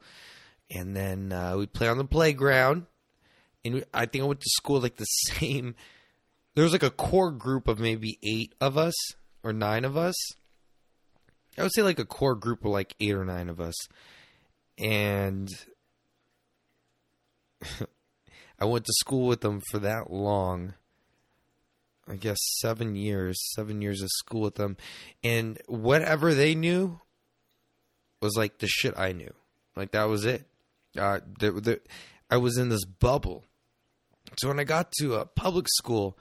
and 0.69 0.95
then 0.95 1.31
uh, 1.31 1.57
we'd 1.57 1.73
play 1.73 1.87
on 1.87 1.97
the 1.97 2.05
playground. 2.05 2.85
And 3.63 3.75
we, 3.75 3.83
I 3.93 4.05
think 4.05 4.23
I 4.23 4.27
went 4.27 4.41
to 4.41 4.49
school 4.49 4.79
like 4.79 4.97
the 4.97 5.05
same. 5.39 5.75
There 6.55 6.63
was 6.63 6.73
like 6.73 6.83
a 6.83 6.89
core 6.89 7.31
group 7.31 7.67
of 7.67 7.79
maybe 7.79 8.17
eight 8.23 8.53
of 8.59 8.77
us 8.77 8.95
or 9.43 9.53
nine 9.53 9.85
of 9.85 9.95
us. 9.97 10.15
I 11.57 11.63
would 11.63 11.73
say 11.73 11.83
like 11.83 11.99
a 11.99 12.05
core 12.05 12.35
group 12.35 12.65
of 12.65 12.71
like 12.71 12.95
eight 12.99 13.13
or 13.13 13.25
nine 13.25 13.49
of 13.49 13.61
us, 13.61 13.75
and 14.77 15.49
I 18.59 18.65
went 18.65 18.85
to 18.85 18.93
school 18.93 19.27
with 19.27 19.41
them 19.41 19.61
for 19.71 19.79
that 19.79 20.11
long 20.11 20.73
I 22.07 22.15
guess 22.15 22.37
seven 22.59 22.95
years, 22.95 23.37
seven 23.55 23.81
years 23.81 24.01
of 24.01 24.09
school 24.09 24.41
with 24.41 24.55
them, 24.55 24.77
and 25.23 25.59
whatever 25.67 26.33
they 26.33 26.53
knew 26.53 26.99
was 28.21 28.37
like 28.37 28.59
the 28.59 28.67
shit 28.67 28.93
I 28.97 29.11
knew. 29.11 29.33
Like 29.75 29.91
that 29.91 30.03
was 30.03 30.23
it. 30.25 30.45
Uh, 30.97 31.19
the, 31.39 31.51
the, 31.51 31.81
I 32.29 32.37
was 32.37 32.57
in 32.57 32.69
this 32.69 32.85
bubble. 32.85 33.43
So 34.37 34.47
when 34.47 34.59
I 34.59 34.63
got 34.63 34.91
to 34.99 35.15
a 35.15 35.25
public 35.25 35.67
school, 35.67 36.17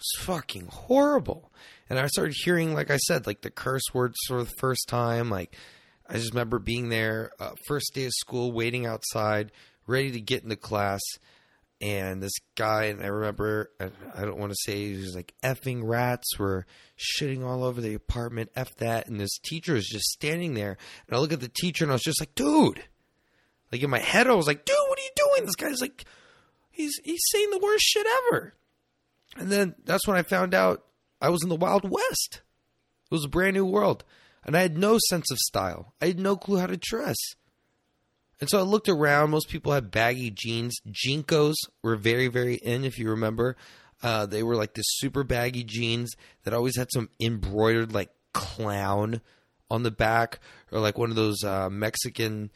was 0.00 0.24
fucking 0.24 0.66
horrible. 0.66 1.52
And 1.88 1.98
I 1.98 2.06
started 2.06 2.34
hearing, 2.44 2.74
like 2.74 2.90
I 2.90 2.96
said, 2.96 3.26
like 3.26 3.42
the 3.42 3.50
curse 3.50 3.82
words 3.92 4.16
for 4.26 4.42
the 4.42 4.50
first 4.58 4.88
time. 4.88 5.30
Like 5.30 5.56
I 6.08 6.14
just 6.14 6.32
remember 6.32 6.58
being 6.58 6.88
there, 6.88 7.32
uh, 7.38 7.52
first 7.66 7.92
day 7.94 8.04
of 8.04 8.12
school, 8.12 8.52
waiting 8.52 8.86
outside, 8.86 9.52
ready 9.86 10.12
to 10.12 10.20
get 10.20 10.42
into 10.42 10.56
class. 10.56 11.00
And 11.82 12.22
this 12.22 12.34
guy 12.56 12.84
and 12.84 13.02
I 13.02 13.06
remember 13.06 13.70
I 13.80 14.20
don't 14.20 14.38
want 14.38 14.52
to 14.52 14.58
say 14.64 14.92
he 14.92 15.00
was 15.00 15.14
like 15.14 15.32
effing 15.42 15.80
rats 15.82 16.38
were 16.38 16.66
shitting 16.98 17.42
all 17.42 17.64
over 17.64 17.80
the 17.80 17.94
apartment 17.94 18.50
f 18.54 18.74
that. 18.76 19.08
And 19.08 19.18
this 19.18 19.38
teacher 19.38 19.76
is 19.76 19.86
just 19.86 20.04
standing 20.10 20.52
there. 20.54 20.76
And 21.06 21.16
I 21.16 21.20
look 21.20 21.32
at 21.32 21.40
the 21.40 21.48
teacher 21.48 21.84
and 21.84 21.90
I 21.90 21.94
was 21.94 22.02
just 22.02 22.20
like 22.20 22.34
dude! 22.34 22.84
Like 23.72 23.82
in 23.82 23.88
my 23.88 23.98
head 23.98 24.26
I 24.26 24.34
was 24.34 24.46
like 24.46 24.66
dude 24.66 24.76
what 24.88 24.98
are 24.98 25.02
you 25.02 25.10
doing? 25.16 25.46
This 25.46 25.56
guy's 25.56 25.80
like 25.80 26.04
he's 26.70 27.00
he's 27.02 27.22
saying 27.32 27.48
the 27.50 27.60
worst 27.60 27.84
shit 27.84 28.06
ever 28.28 28.54
And 29.36 29.50
then 29.50 29.74
that's 29.84 30.06
when 30.06 30.16
I 30.16 30.22
found 30.22 30.54
out 30.54 30.84
I 31.20 31.28
was 31.28 31.42
in 31.42 31.48
the 31.48 31.56
Wild 31.56 31.88
West. 31.88 32.42
It 33.10 33.14
was 33.14 33.24
a 33.24 33.28
brand 33.28 33.54
new 33.54 33.64
world. 33.64 34.04
And 34.44 34.56
I 34.56 34.62
had 34.62 34.78
no 34.78 34.98
sense 35.08 35.30
of 35.30 35.38
style. 35.38 35.94
I 36.00 36.06
had 36.06 36.18
no 36.18 36.36
clue 36.36 36.58
how 36.58 36.66
to 36.66 36.76
dress. 36.76 37.16
And 38.40 38.48
so 38.48 38.58
I 38.58 38.62
looked 38.62 38.88
around. 38.88 39.30
Most 39.30 39.48
people 39.50 39.72
had 39.72 39.90
baggy 39.90 40.30
jeans. 40.30 40.74
JNCOs 40.88 41.54
were 41.82 41.96
very, 41.96 42.28
very 42.28 42.54
in, 42.54 42.84
if 42.84 42.98
you 42.98 43.10
remember. 43.10 43.56
Uh, 44.02 44.24
they 44.24 44.42
were 44.42 44.56
like 44.56 44.72
this 44.74 44.86
super 44.88 45.24
baggy 45.24 45.62
jeans 45.62 46.14
that 46.44 46.54
always 46.54 46.76
had 46.76 46.88
some 46.90 47.10
embroidered 47.20 47.92
like 47.92 48.10
clown 48.32 49.20
on 49.70 49.82
the 49.82 49.90
back, 49.90 50.40
or 50.72 50.80
like 50.80 50.96
one 50.96 51.10
of 51.10 51.16
those 51.16 51.44
uh, 51.44 51.68
Mexican 51.70 52.50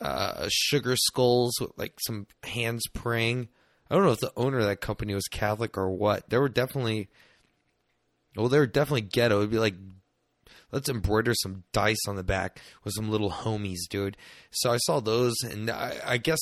uh, 0.00 0.46
sugar 0.50 0.94
skulls 0.96 1.54
with 1.60 1.70
like 1.76 1.94
some 2.06 2.26
hands 2.42 2.82
praying. 2.92 3.48
I 3.90 3.96
don't 3.96 4.04
know 4.04 4.12
if 4.12 4.20
the 4.20 4.32
owner 4.36 4.58
of 4.58 4.66
that 4.66 4.80
company 4.80 5.14
was 5.14 5.26
Catholic 5.26 5.76
or 5.76 5.90
what. 5.90 6.30
There 6.30 6.40
were 6.40 6.48
definitely, 6.48 7.08
well, 8.36 8.48
they 8.48 8.58
were 8.58 8.66
definitely 8.66 9.00
ghetto. 9.00 9.38
It'd 9.38 9.50
be 9.50 9.58
like, 9.58 9.74
let's 10.70 10.88
embroider 10.88 11.34
some 11.34 11.64
dice 11.72 12.06
on 12.06 12.14
the 12.14 12.22
back 12.22 12.60
with 12.84 12.94
some 12.94 13.10
little 13.10 13.30
homies, 13.30 13.88
dude. 13.88 14.16
So 14.52 14.72
I 14.72 14.76
saw 14.78 15.00
those, 15.00 15.34
and 15.42 15.68
I, 15.70 15.96
I 16.06 16.16
guess 16.18 16.38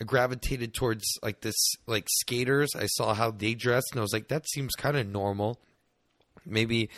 I 0.00 0.04
gravitated 0.04 0.72
towards 0.72 1.04
like 1.22 1.42
this, 1.42 1.56
like 1.86 2.06
skaters. 2.08 2.70
I 2.74 2.86
saw 2.86 3.12
how 3.12 3.30
they 3.30 3.54
dressed, 3.54 3.88
and 3.92 4.00
I 4.00 4.02
was 4.02 4.14
like, 4.14 4.28
that 4.28 4.48
seems 4.48 4.74
kind 4.74 4.96
of 4.96 5.06
normal. 5.06 5.60
Maybe 6.46 6.88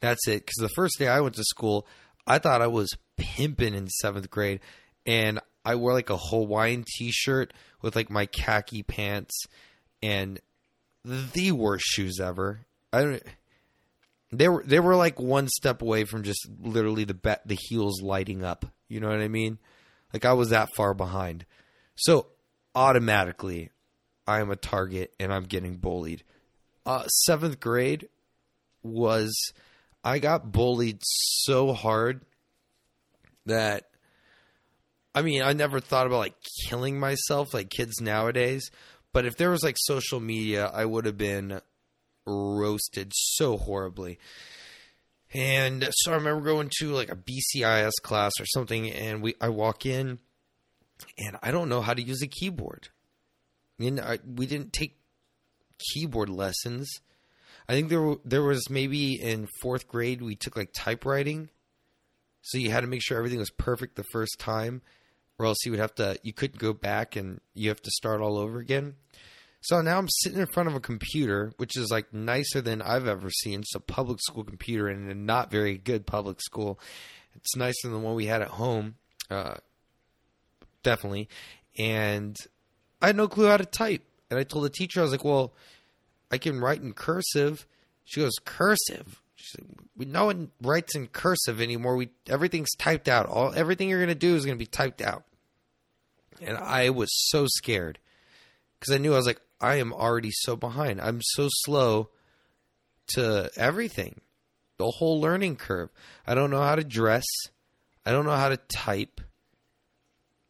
that's 0.00 0.28
it. 0.28 0.44
Because 0.44 0.60
the 0.60 0.74
first 0.74 0.98
day 0.98 1.08
I 1.08 1.20
went 1.20 1.36
to 1.36 1.44
school, 1.44 1.86
I 2.26 2.38
thought 2.38 2.60
I 2.60 2.66
was 2.66 2.90
pimping 3.16 3.74
in 3.74 3.88
seventh 3.88 4.28
grade, 4.28 4.60
and 5.06 5.40
I 5.64 5.74
wore 5.74 5.92
like 5.92 6.10
a 6.10 6.16
Hawaiian 6.16 6.84
T-shirt 6.96 7.52
with 7.82 7.96
like 7.96 8.10
my 8.10 8.26
khaki 8.26 8.82
pants 8.82 9.44
and 10.02 10.40
the 11.04 11.52
worst 11.52 11.84
shoes 11.86 12.18
ever. 12.20 12.60
I 12.92 13.02
don't. 13.02 13.22
They 14.32 14.48
were 14.48 14.62
they 14.64 14.80
were 14.80 14.96
like 14.96 15.18
one 15.18 15.48
step 15.48 15.82
away 15.82 16.04
from 16.04 16.22
just 16.22 16.48
literally 16.60 17.04
the 17.04 17.14
be- 17.14 17.34
the 17.44 17.58
heels 17.68 18.00
lighting 18.00 18.44
up. 18.44 18.64
You 18.88 19.00
know 19.00 19.08
what 19.08 19.20
I 19.20 19.28
mean? 19.28 19.58
Like 20.12 20.24
I 20.24 20.32
was 20.32 20.50
that 20.50 20.74
far 20.74 20.94
behind. 20.94 21.44
So 21.96 22.26
automatically, 22.74 23.70
I 24.26 24.40
am 24.40 24.50
a 24.50 24.56
target 24.56 25.12
and 25.18 25.32
I'm 25.32 25.44
getting 25.44 25.76
bullied. 25.76 26.22
Uh, 26.86 27.06
seventh 27.08 27.60
grade 27.60 28.08
was 28.82 29.34
I 30.02 30.18
got 30.18 30.52
bullied 30.52 31.00
so 31.02 31.72
hard 31.72 32.22
that 33.46 33.89
I 35.14 35.22
mean, 35.22 35.42
I 35.42 35.52
never 35.52 35.80
thought 35.80 36.06
about 36.06 36.18
like 36.18 36.36
killing 36.68 36.98
myself 36.98 37.52
like 37.52 37.70
kids 37.70 38.00
nowadays. 38.00 38.70
But 39.12 39.26
if 39.26 39.36
there 39.36 39.50
was 39.50 39.64
like 39.64 39.76
social 39.78 40.20
media, 40.20 40.70
I 40.72 40.84
would 40.84 41.04
have 41.04 41.18
been 41.18 41.60
roasted 42.26 43.12
so 43.14 43.56
horribly. 43.56 44.18
And 45.32 45.88
so 45.90 46.12
I 46.12 46.16
remember 46.16 46.42
going 46.42 46.70
to 46.78 46.90
like 46.90 47.10
a 47.10 47.16
BCIS 47.16 47.92
class 48.02 48.32
or 48.40 48.46
something, 48.46 48.90
and 48.90 49.22
we 49.22 49.34
I 49.40 49.48
walk 49.48 49.86
in, 49.86 50.18
and 51.18 51.36
I 51.42 51.50
don't 51.50 51.68
know 51.68 51.80
how 51.80 51.94
to 51.94 52.02
use 52.02 52.22
a 52.22 52.26
keyboard. 52.26 52.88
I 53.78 53.82
mean, 53.82 54.00
I, 54.00 54.18
we 54.26 54.46
didn't 54.46 54.72
take 54.72 54.98
keyboard 55.78 56.28
lessons. 56.28 56.90
I 57.68 57.74
think 57.74 57.90
there 57.90 58.16
there 58.24 58.42
was 58.42 58.68
maybe 58.68 59.14
in 59.14 59.48
fourth 59.62 59.86
grade 59.86 60.20
we 60.20 60.34
took 60.34 60.56
like 60.56 60.72
typewriting, 60.72 61.50
so 62.42 62.58
you 62.58 62.72
had 62.72 62.80
to 62.80 62.88
make 62.88 63.02
sure 63.02 63.16
everything 63.16 63.38
was 63.38 63.50
perfect 63.50 63.94
the 63.94 64.04
first 64.12 64.38
time 64.40 64.82
or 65.40 65.46
else 65.46 65.64
you 65.64 65.70
would 65.70 65.80
have 65.80 65.94
to 65.94 66.18
you 66.22 66.34
couldn't 66.34 66.58
go 66.58 66.74
back 66.74 67.16
and 67.16 67.40
you 67.54 67.70
have 67.70 67.80
to 67.80 67.90
start 67.90 68.20
all 68.20 68.36
over 68.36 68.58
again. 68.58 68.94
So 69.62 69.80
now 69.80 69.98
I'm 69.98 70.08
sitting 70.08 70.38
in 70.38 70.46
front 70.46 70.68
of 70.68 70.74
a 70.74 70.80
computer, 70.80 71.52
which 71.56 71.78
is 71.78 71.90
like 71.90 72.12
nicer 72.12 72.60
than 72.60 72.82
I've 72.82 73.08
ever 73.08 73.30
seen. 73.30 73.60
It's 73.60 73.74
a 73.74 73.80
public 73.80 74.20
school 74.20 74.44
computer 74.44 74.88
and 74.88 75.10
a 75.10 75.14
not 75.14 75.50
very 75.50 75.78
good 75.78 76.06
public 76.06 76.42
school. 76.42 76.78
It's 77.34 77.56
nicer 77.56 77.88
than 77.88 77.92
the 77.92 77.98
one 77.98 78.14
we 78.14 78.26
had 78.26 78.42
at 78.42 78.48
home, 78.48 78.96
uh, 79.30 79.54
definitely. 80.82 81.28
And 81.78 82.36
I 83.00 83.08
had 83.08 83.16
no 83.16 83.26
clue 83.26 83.46
how 83.46 83.56
to 83.56 83.64
type. 83.64 84.02
And 84.30 84.38
I 84.38 84.44
told 84.44 84.64
the 84.64 84.70
teacher, 84.70 85.00
I 85.00 85.04
was 85.04 85.12
like, 85.12 85.24
"Well, 85.24 85.54
I 86.30 86.36
can 86.36 86.60
write 86.60 86.82
in 86.82 86.92
cursive." 86.92 87.66
She 88.04 88.20
goes, 88.20 88.34
"Cursive." 88.44 89.22
Said, 89.42 89.64
no 89.96 90.26
one 90.26 90.50
writes 90.60 90.94
in 90.94 91.06
cursive 91.06 91.62
anymore. 91.62 91.96
We 91.96 92.10
everything's 92.26 92.74
typed 92.76 93.08
out. 93.08 93.24
All 93.26 93.54
everything 93.54 93.88
you're 93.88 94.00
gonna 94.00 94.14
do 94.14 94.36
is 94.36 94.44
gonna 94.44 94.56
be 94.56 94.66
typed 94.66 95.00
out 95.00 95.24
and 96.40 96.56
I 96.56 96.90
was 96.90 97.08
so 97.28 97.46
scared 97.48 97.98
because 98.78 98.94
I 98.94 98.98
knew 98.98 99.12
I 99.12 99.16
was 99.16 99.26
like, 99.26 99.40
I 99.60 99.76
am 99.76 99.92
already 99.92 100.30
so 100.32 100.56
behind. 100.56 101.00
I'm 101.00 101.20
so 101.22 101.48
slow 101.50 102.08
to 103.14 103.50
everything, 103.56 104.20
the 104.78 104.90
whole 104.90 105.20
learning 105.20 105.56
curve. 105.56 105.90
I 106.26 106.34
don't 106.34 106.50
know 106.50 106.62
how 106.62 106.76
to 106.76 106.84
dress. 106.84 107.26
I 108.06 108.12
don't 108.12 108.24
know 108.24 108.36
how 108.36 108.48
to 108.48 108.56
type. 108.56 109.20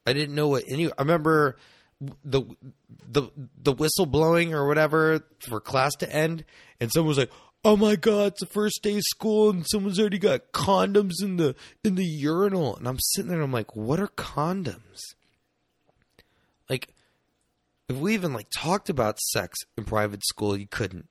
I 0.07 0.13
didn't 0.13 0.35
know 0.35 0.49
what 0.49 0.65
any. 0.69 0.87
I 0.87 0.95
remember 1.01 1.57
the 2.25 2.43
the 3.07 3.29
the 3.63 3.73
whistle 3.73 4.07
blowing 4.07 4.55
or 4.55 4.67
whatever 4.67 5.21
for 5.41 5.61
class 5.61 5.95
to 5.97 6.13
end, 6.15 6.45
and 6.81 6.91
someone 6.93 7.09
was 7.09 7.19
like, 7.19 7.31
"Oh 7.65 7.77
my 7.77 7.97
god, 7.97 8.33
it's 8.33 8.41
the 8.41 8.47
first 8.47 8.83
day 8.83 8.97
of 8.97 9.03
school, 9.03 9.51
and 9.51 9.67
someone's 9.69 9.99
already 10.01 10.19
got 10.19 10.53
condoms 10.53 11.23
in 11.23 11.37
the 11.37 11.55
in 11.85 11.97
the 11.97 12.05
urinal." 12.05 12.77
And 12.77 12.89
I'm 12.89 12.99
sitting 13.01 13.29
there, 13.29 13.39
and 13.39 13.45
I'm 13.45 13.53
like, 13.53 13.77
"What 13.77 14.01
are 14.01 14.09
condoms?" 14.09 15.01
If 17.91 17.97
we 17.97 18.15
even 18.15 18.33
like 18.33 18.47
talked 18.57 18.89
about 18.89 19.19
sex 19.19 19.59
in 19.77 19.85
private 19.85 20.25
school, 20.25 20.57
you 20.57 20.69
couldn't. 20.69 21.09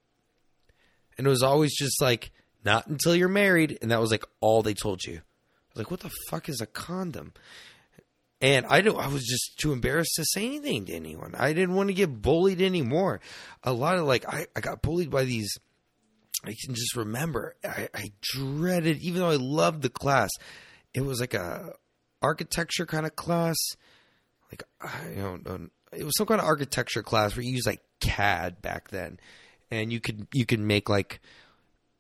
And 1.18 1.28
it 1.28 1.30
was 1.30 1.44
always 1.44 1.76
just 1.76 2.02
like, 2.02 2.32
not 2.64 2.88
until 2.88 3.14
you're 3.14 3.28
married, 3.28 3.78
and 3.82 3.92
that 3.92 4.00
was 4.00 4.12
like 4.12 4.24
all 4.40 4.62
they 4.62 4.74
told 4.74 5.04
you. 5.04 5.16
I 5.16 5.74
was 5.74 5.78
like, 5.78 5.92
what 5.92 6.00
the 6.00 6.12
fuck 6.30 6.48
is 6.48 6.62
a 6.62 6.66
condom? 6.66 7.34
And 8.40 8.66
I 8.66 8.80
don't. 8.80 8.98
I 8.98 9.10
was 9.10 9.26
just 9.26 9.58
too 9.60 9.74
embarrassed 9.74 10.14
to 10.16 10.26
say 10.26 10.46
anything 10.46 10.86
to 10.86 10.94
anyone. 10.94 11.36
I 11.38 11.52
didn't 11.52 11.76
want 11.76 11.90
to 11.90 11.94
get 11.94 12.22
bullied 12.22 12.62
anymore. 12.62 13.20
A 13.62 13.74
lot 13.74 13.98
of 13.98 14.08
like, 14.08 14.26
I, 14.26 14.46
I 14.56 14.62
got 14.62 14.82
bullied 14.82 15.10
by 15.10 15.26
these. 15.26 15.58
I 16.46 16.56
can 16.64 16.74
just 16.74 16.96
remember. 16.96 17.58
I, 17.62 17.90
I 17.94 18.12
dreaded, 18.22 19.00
even 19.02 19.20
though 19.20 19.32
I 19.32 19.36
loved 19.36 19.82
the 19.82 19.90
class. 19.90 20.30
It 20.94 21.02
was 21.02 21.20
like 21.20 21.34
a 21.34 21.74
architecture 22.22 22.86
kind 22.86 23.06
of 23.06 23.18
class 23.18 23.58
like 24.52 24.64
I 24.82 25.14
don't 25.16 25.72
it 25.94 26.04
was 26.04 26.16
some 26.18 26.28
kind 26.28 26.42
of 26.42 26.48
architecture 26.48 27.04
class 27.04 27.36
where 27.36 27.44
you 27.44 27.54
use 27.54 27.66
like 27.66 27.82
CAD 28.00 28.62
back 28.62 28.90
then, 28.90 29.20
and 29.72 29.92
you 29.92 30.00
could 30.00 30.28
you 30.34 30.46
could 30.46 30.60
make 30.60 30.90
like 30.90 31.20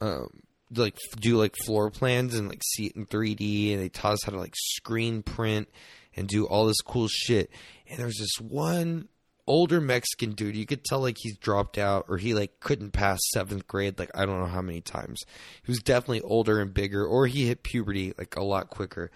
um 0.01 0.29
like 0.75 0.95
do 1.19 1.37
like 1.37 1.55
floor 1.65 1.89
plans 1.89 2.35
and 2.35 2.49
like 2.49 2.61
see 2.63 2.87
it 2.87 2.95
in 2.95 3.05
3D, 3.05 3.73
and 3.73 3.81
they 3.81 3.89
taught 3.89 4.13
us 4.13 4.23
how 4.23 4.31
to 4.31 4.39
like 4.39 4.55
screen 4.55 5.23
print 5.23 5.67
and 6.15 6.27
do 6.27 6.45
all 6.45 6.65
this 6.65 6.81
cool 6.81 7.07
shit. 7.07 7.49
And 7.89 7.99
there's 7.99 8.17
this 8.17 8.39
one 8.39 9.07
older 9.47 9.81
Mexican 9.81 10.33
dude. 10.33 10.55
You 10.55 10.67
could 10.67 10.83
tell 10.83 10.99
like 10.99 11.17
he's 11.17 11.37
dropped 11.37 11.77
out 11.77 12.05
or 12.07 12.17
he 12.17 12.33
like 12.33 12.59
couldn't 12.59 12.91
pass 12.91 13.19
seventh 13.33 13.67
grade. 13.67 13.97
Like 13.97 14.11
I 14.15 14.25
don't 14.25 14.39
know 14.39 14.45
how 14.45 14.61
many 14.61 14.81
times. 14.81 15.19
He 15.63 15.71
was 15.71 15.79
definitely 15.79 16.21
older 16.21 16.61
and 16.61 16.73
bigger, 16.73 17.05
or 17.05 17.27
he 17.27 17.47
hit 17.47 17.63
puberty 17.63 18.13
like 18.17 18.35
a 18.35 18.43
lot 18.43 18.69
quicker 18.69 19.11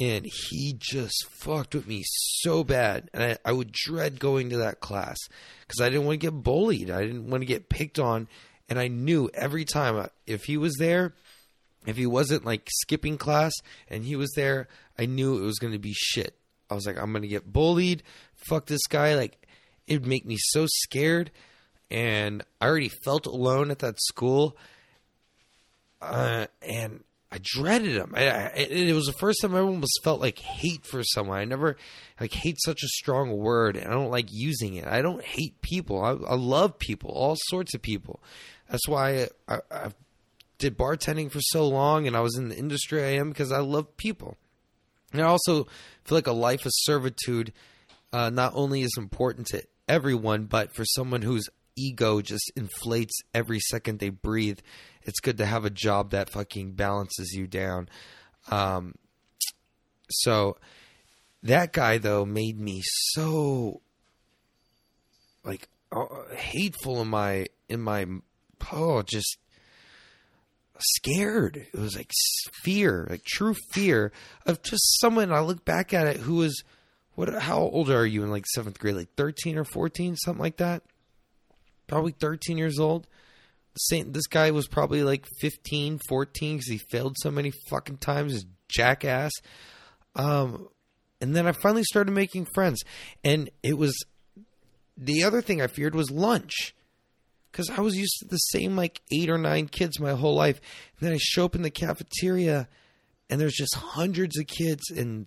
and 0.00 0.24
he 0.24 0.74
just 0.76 1.26
fucked 1.28 1.74
with 1.74 1.86
me 1.86 2.02
so 2.06 2.64
bad. 2.64 3.10
And 3.12 3.22
i, 3.22 3.38
I 3.44 3.52
would 3.52 3.70
dread 3.70 4.18
going 4.18 4.50
to 4.50 4.56
that 4.58 4.80
class 4.80 5.18
because 5.60 5.80
i 5.80 5.88
didn't 5.88 6.06
want 6.06 6.20
to 6.20 6.26
get 6.26 6.42
bullied. 6.42 6.90
I 6.90 7.02
didn't 7.02 7.28
want 7.28 7.42
to 7.42 7.46
get 7.46 7.68
picked 7.68 7.98
on. 7.98 8.26
And 8.68 8.78
i 8.78 8.88
knew 8.88 9.30
every 9.34 9.64
time 9.64 9.96
uh, 9.96 10.06
if 10.26 10.44
he 10.44 10.56
was 10.56 10.74
there 10.78 11.12
if 11.86 11.96
he 11.96 12.06
wasn't 12.06 12.44
like 12.44 12.68
skipping 12.70 13.18
class 13.18 13.52
and 13.88 14.04
he 14.04 14.16
was 14.16 14.30
there 14.36 14.68
i 14.98 15.06
knew 15.06 15.38
it 15.38 15.44
was 15.44 15.58
going 15.58 15.72
to 15.72 15.78
be 15.78 15.94
shit. 15.94 16.36
I 16.70 16.74
was 16.74 16.86
like 16.86 16.98
i'm 16.98 17.12
going 17.12 17.22
to 17.22 17.28
get 17.28 17.52
bullied. 17.52 18.02
Fuck 18.34 18.66
this 18.66 18.86
guy. 18.88 19.14
Like 19.14 19.46
it 19.86 19.94
would 19.94 20.06
make 20.06 20.24
me 20.24 20.36
so 20.38 20.66
scared. 20.66 21.30
And 21.90 22.42
i 22.60 22.66
already 22.66 22.90
felt 23.04 23.26
alone 23.26 23.70
at 23.70 23.80
that 23.80 24.00
school. 24.00 24.56
Uh, 26.00 26.46
and 26.62 27.04
I 27.32 27.38
dreaded 27.40 27.96
him. 27.96 28.12
I, 28.16 28.28
I, 28.28 28.46
it 28.56 28.92
was 28.92 29.06
the 29.06 29.12
first 29.12 29.40
time 29.40 29.54
I 29.54 29.60
almost 29.60 30.00
felt 30.02 30.20
like 30.20 30.40
hate 30.40 30.84
for 30.84 31.04
someone. 31.04 31.38
I 31.38 31.44
never 31.44 31.76
like 32.20 32.32
hate 32.32 32.60
such 32.60 32.82
a 32.82 32.88
strong 32.88 33.36
word, 33.36 33.76
and 33.76 33.86
I 33.86 33.90
don't 33.90 34.10
like 34.10 34.32
using 34.32 34.74
it. 34.74 34.86
I 34.86 35.00
don't 35.00 35.24
hate 35.24 35.62
people. 35.62 36.02
I, 36.02 36.10
I 36.10 36.34
love 36.34 36.78
people, 36.78 37.10
all 37.10 37.36
sorts 37.48 37.72
of 37.74 37.82
people. 37.82 38.20
That's 38.68 38.88
why 38.88 39.28
I, 39.48 39.60
I, 39.70 39.92
did 40.58 40.76
bartending 40.76 41.30
for 41.30 41.40
so 41.40 41.66
long, 41.66 42.06
and 42.06 42.16
I 42.16 42.20
was 42.20 42.36
in 42.36 42.50
the 42.50 42.56
industry 42.56 43.02
I 43.02 43.12
am 43.12 43.30
because 43.30 43.50
I 43.50 43.60
love 43.60 43.96
people. 43.96 44.36
And 45.12 45.22
I 45.22 45.24
also 45.24 45.66
feel 46.04 46.18
like 46.18 46.26
a 46.26 46.32
life 46.32 46.66
of 46.66 46.72
servitude 46.74 47.52
uh, 48.12 48.30
not 48.30 48.52
only 48.54 48.82
is 48.82 48.94
important 48.98 49.46
to 49.48 49.62
everyone, 49.88 50.44
but 50.44 50.74
for 50.74 50.84
someone 50.84 51.22
whose 51.22 51.48
ego 51.76 52.20
just 52.20 52.52
inflates 52.56 53.14
every 53.34 53.60
second 53.60 53.98
they 53.98 54.10
breathe 54.10 54.58
it's 55.02 55.20
good 55.20 55.38
to 55.38 55.46
have 55.46 55.64
a 55.64 55.70
job 55.70 56.10
that 56.10 56.30
fucking 56.30 56.72
balances 56.72 57.32
you 57.32 57.46
down. 57.46 57.88
Um, 58.50 58.94
so 60.08 60.56
that 61.42 61.72
guy 61.72 61.98
though 61.98 62.24
made 62.24 62.58
me 62.58 62.82
so 62.84 63.80
like 65.44 65.68
uh, 65.92 66.04
hateful 66.34 67.00
in 67.00 67.08
my 67.08 67.46
in 67.68 67.80
my 67.80 68.06
oh, 68.72 69.02
just 69.02 69.38
scared. 70.78 71.56
It 71.56 71.78
was 71.78 71.96
like 71.96 72.12
fear, 72.62 73.06
like 73.08 73.24
true 73.24 73.54
fear 73.72 74.12
of 74.46 74.62
just 74.62 75.00
someone. 75.00 75.32
I 75.32 75.40
look 75.40 75.64
back 75.64 75.94
at 75.94 76.06
it 76.06 76.16
who 76.18 76.36
was, 76.36 76.62
what? 77.14 77.32
How 77.34 77.58
old 77.58 77.90
are 77.90 78.06
you 78.06 78.22
in 78.22 78.30
like 78.30 78.46
seventh 78.46 78.78
grade? 78.78 78.96
Like 78.96 79.14
thirteen 79.16 79.56
or 79.56 79.64
fourteen, 79.64 80.16
something 80.16 80.42
like 80.42 80.58
that. 80.58 80.82
Probably 81.90 82.12
thirteen 82.12 82.56
years 82.56 82.78
old. 82.78 83.06
This 83.90 84.26
guy 84.26 84.50
was 84.50 84.66
probably 84.66 85.04
like 85.04 85.26
15, 85.40 86.00
14 86.08 86.56
because 86.56 86.68
he 86.68 86.78
failed 86.90 87.16
so 87.18 87.30
many 87.30 87.52
fucking 87.68 87.98
times. 87.98 88.32
His 88.32 88.46
jackass. 88.68 89.30
Um, 90.16 90.68
and 91.20 91.36
then 91.36 91.46
I 91.46 91.52
finally 91.52 91.84
started 91.84 92.10
making 92.10 92.46
friends, 92.52 92.82
and 93.22 93.50
it 93.62 93.78
was 93.78 93.94
the 94.96 95.24
other 95.24 95.40
thing 95.40 95.60
I 95.60 95.66
feared 95.66 95.94
was 95.94 96.10
lunch 96.10 96.74
because 97.50 97.70
I 97.70 97.80
was 97.80 97.96
used 97.96 98.16
to 98.20 98.28
the 98.28 98.36
same 98.36 98.76
like 98.76 99.00
eight 99.12 99.30
or 99.30 99.38
nine 99.38 99.66
kids 99.66 99.98
my 99.98 100.12
whole 100.12 100.34
life. 100.34 100.60
And 100.98 101.08
then 101.08 101.14
I 101.14 101.18
show 101.18 101.44
up 101.44 101.54
in 101.54 101.62
the 101.62 101.70
cafeteria 101.70 102.68
and 103.28 103.40
there's 103.40 103.54
just 103.54 103.74
hundreds 103.74 104.38
of 104.38 104.46
kids 104.46 104.82
and 104.90 105.26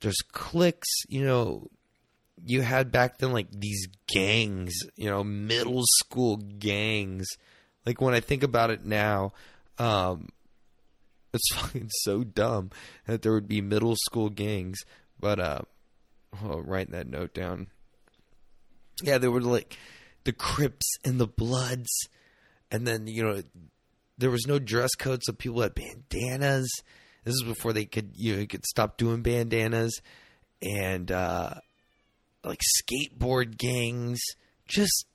there's 0.00 0.18
cliques, 0.32 0.88
you 1.08 1.24
know. 1.24 1.68
You 2.44 2.62
had 2.62 2.90
back 2.90 3.18
then 3.18 3.32
like 3.32 3.50
these 3.50 3.86
gangs, 4.08 4.74
you 4.96 5.08
know, 5.08 5.22
middle 5.22 5.82
school 5.98 6.36
gangs. 6.36 7.26
Like 7.86 8.00
when 8.00 8.14
I 8.14 8.20
think 8.20 8.42
about 8.42 8.70
it 8.70 8.84
now, 8.84 9.32
um, 9.78 10.28
it's 11.32 11.54
fucking 11.54 11.90
so 12.02 12.24
dumb 12.24 12.70
that 13.06 13.22
there 13.22 13.32
would 13.32 13.48
be 13.48 13.60
middle 13.60 13.96
school 13.96 14.28
gangs. 14.28 14.78
But 15.18 15.38
uh, 15.38 15.60
oh, 16.42 16.58
writing 16.58 16.92
that 16.92 17.08
note 17.08 17.34
down. 17.34 17.68
Yeah, 19.02 19.18
there 19.18 19.30
were 19.30 19.40
like 19.40 19.78
the 20.24 20.32
Crips 20.32 20.86
and 21.04 21.18
the 21.18 21.26
Bloods, 21.26 21.90
and 22.70 22.86
then 22.86 23.06
you 23.06 23.22
know 23.22 23.42
there 24.18 24.30
was 24.30 24.46
no 24.46 24.58
dress 24.58 24.94
code, 24.98 25.20
so 25.22 25.32
people 25.32 25.62
had 25.62 25.74
bandanas. 25.74 26.70
This 27.24 27.34
is 27.34 27.44
before 27.44 27.72
they 27.72 27.84
could 27.84 28.12
you 28.16 28.36
know 28.36 28.46
could 28.46 28.66
stop 28.66 28.96
doing 28.96 29.22
bandanas, 29.22 30.00
and 30.60 31.10
uh, 31.10 31.54
like 32.44 32.60
skateboard 32.60 33.56
gangs, 33.56 34.20
just 34.66 35.06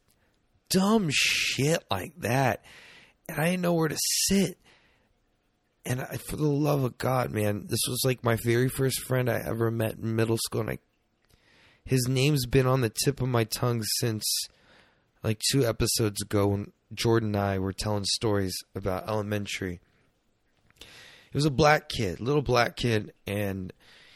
dumb 0.69 1.09
shit 1.11 1.83
like 1.89 2.13
that. 2.19 2.63
And 3.27 3.39
I 3.39 3.51
didn't 3.51 3.61
know 3.61 3.73
where 3.73 3.89
to 3.89 3.97
sit. 3.97 4.57
And 5.85 6.01
I, 6.01 6.17
for 6.17 6.35
the 6.35 6.47
love 6.47 6.83
of 6.83 6.97
God, 6.97 7.31
man, 7.31 7.67
this 7.67 7.79
was 7.87 8.01
like 8.03 8.23
my 8.23 8.35
very 8.43 8.67
first 8.67 8.99
friend 9.01 9.29
I 9.29 9.41
ever 9.45 9.71
met 9.71 9.97
in 9.97 10.15
middle 10.15 10.37
school, 10.37 10.61
and 10.61 10.71
I 10.71 10.79
his 11.87 12.05
name's 12.09 12.45
been 12.45 12.67
on 12.67 12.81
the 12.81 12.91
tip 13.05 13.21
of 13.21 13.29
my 13.29 13.45
tongue 13.45 13.81
since 13.99 14.25
like 15.23 15.39
two 15.51 15.65
episodes 15.65 16.21
ago 16.21 16.47
when 16.47 16.71
Jordan 16.93 17.33
and 17.33 17.37
I 17.37 17.59
were 17.59 17.71
telling 17.71 18.03
stories 18.03 18.53
about 18.75 19.07
elementary. 19.07 19.79
He 20.79 21.37
was 21.37 21.45
a 21.45 21.51
black 21.51 21.87
kid, 21.87 22.19
little 22.19 22.41
black 22.41 22.75
kid, 22.75 23.13
and 23.25 23.71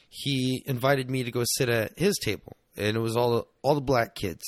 he 0.10 0.64
invited 0.66 1.10
me 1.10 1.24
to 1.24 1.32
go 1.32 1.44
sit 1.46 1.70
at 1.70 1.98
his 1.98 2.18
table, 2.22 2.58
and 2.78 2.96
it 2.96 3.00
was 3.00 3.16
all 3.16 3.32
the, 3.32 3.44
all 3.62 3.76
the 3.76 3.82
black 3.82 4.16
kids, 4.16 4.44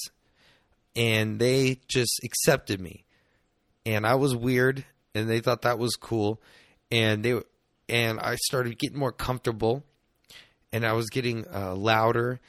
and 0.96 1.40
they 1.40 1.80
just 1.88 2.20
accepted 2.24 2.80
me, 2.80 3.06
and 3.86 4.06
I 4.06 4.16
was 4.16 4.36
weird, 4.36 4.86
and 5.16 5.30
they 5.30 5.40
thought 5.40 5.64
that 5.64 5.80
was 5.80 5.96
cool, 5.96 6.42
and 6.92 7.24
they 7.24 7.40
and 7.90 8.20
I 8.20 8.36
started 8.36 8.80
getting 8.80 9.00
more 9.00 9.12
comfortable, 9.12 9.84
and 10.72 10.86
I 10.86 10.94
was 10.94 11.10
getting 11.10 11.46
uh, 11.54 11.76
louder 11.76 12.40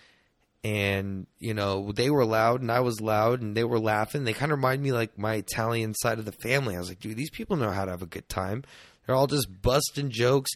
and 0.65 1.27
you 1.39 1.53
know 1.53 1.93
they 1.93 2.09
were 2.09 2.25
loud 2.25 2.63
and 2.63 2.73
I 2.73 2.81
was 2.81 3.01
loud 3.01 3.43
and 3.43 3.55
they 3.55 3.65
were 3.65 3.79
laughing. 3.79 4.25
They 4.25 4.33
kind 4.33 4.51
of 4.51 4.59
remind 4.59 4.83
me 4.83 4.93
like 4.93 5.19
my 5.19 5.35
Italian 5.35 5.95
side 5.95 6.19
of 6.19 6.25
the 6.25 6.33
family. 6.33 6.75
I 6.75 6.79
was 6.79 6.89
like, 6.89 7.01
dude, 7.01 7.19
these 7.19 7.31
people 7.31 7.57
know 7.57 7.71
how 7.71 7.85
to 7.85 7.91
have 7.91 8.03
a 8.03 8.07
good 8.07 8.29
time. 8.31 8.65
They're 9.07 9.15
all 9.15 9.27
just 9.27 9.47
busting 9.61 10.11
jokes. 10.11 10.51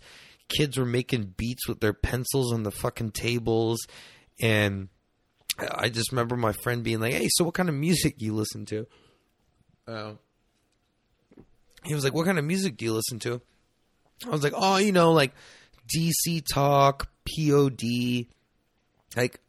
Kids 0.49 0.79
were 0.79 0.87
making 0.87 1.35
beats 1.37 1.69
with 1.69 1.81
their 1.81 1.93
pencils 1.93 2.55
on 2.55 2.63
the 2.63 2.71
fucking 2.71 3.11
tables, 3.11 3.87
and 4.41 4.89
I 5.59 5.89
just 5.89 6.13
remember 6.13 6.37
my 6.37 6.53
friend 6.53 6.85
being 6.85 7.01
like, 7.01 7.15
"Hey, 7.15 7.29
so 7.31 7.45
what 7.45 7.55
kind 7.55 7.69
of 7.69 7.75
music 7.75 8.19
do 8.19 8.25
you 8.25 8.35
listen 8.35 8.65
to?" 8.67 8.87
Uh, 9.87 10.13
he 11.85 11.95
was 11.95 12.05
like, 12.05 12.15
"What 12.15 12.27
kind 12.27 12.39
of 12.39 12.45
music 12.45 12.77
do 12.77 12.85
you 12.85 12.93
listen 12.93 13.19
to?" 13.21 13.41
I 14.27 14.31
was 14.31 14.43
like, 14.43 14.53
"Oh, 14.57 14.77
you 14.77 14.93
know, 14.93 15.13
like 15.13 15.33
DC 15.95 16.45
Talk, 16.53 17.09
POD, 17.27 18.27
like 19.17 19.41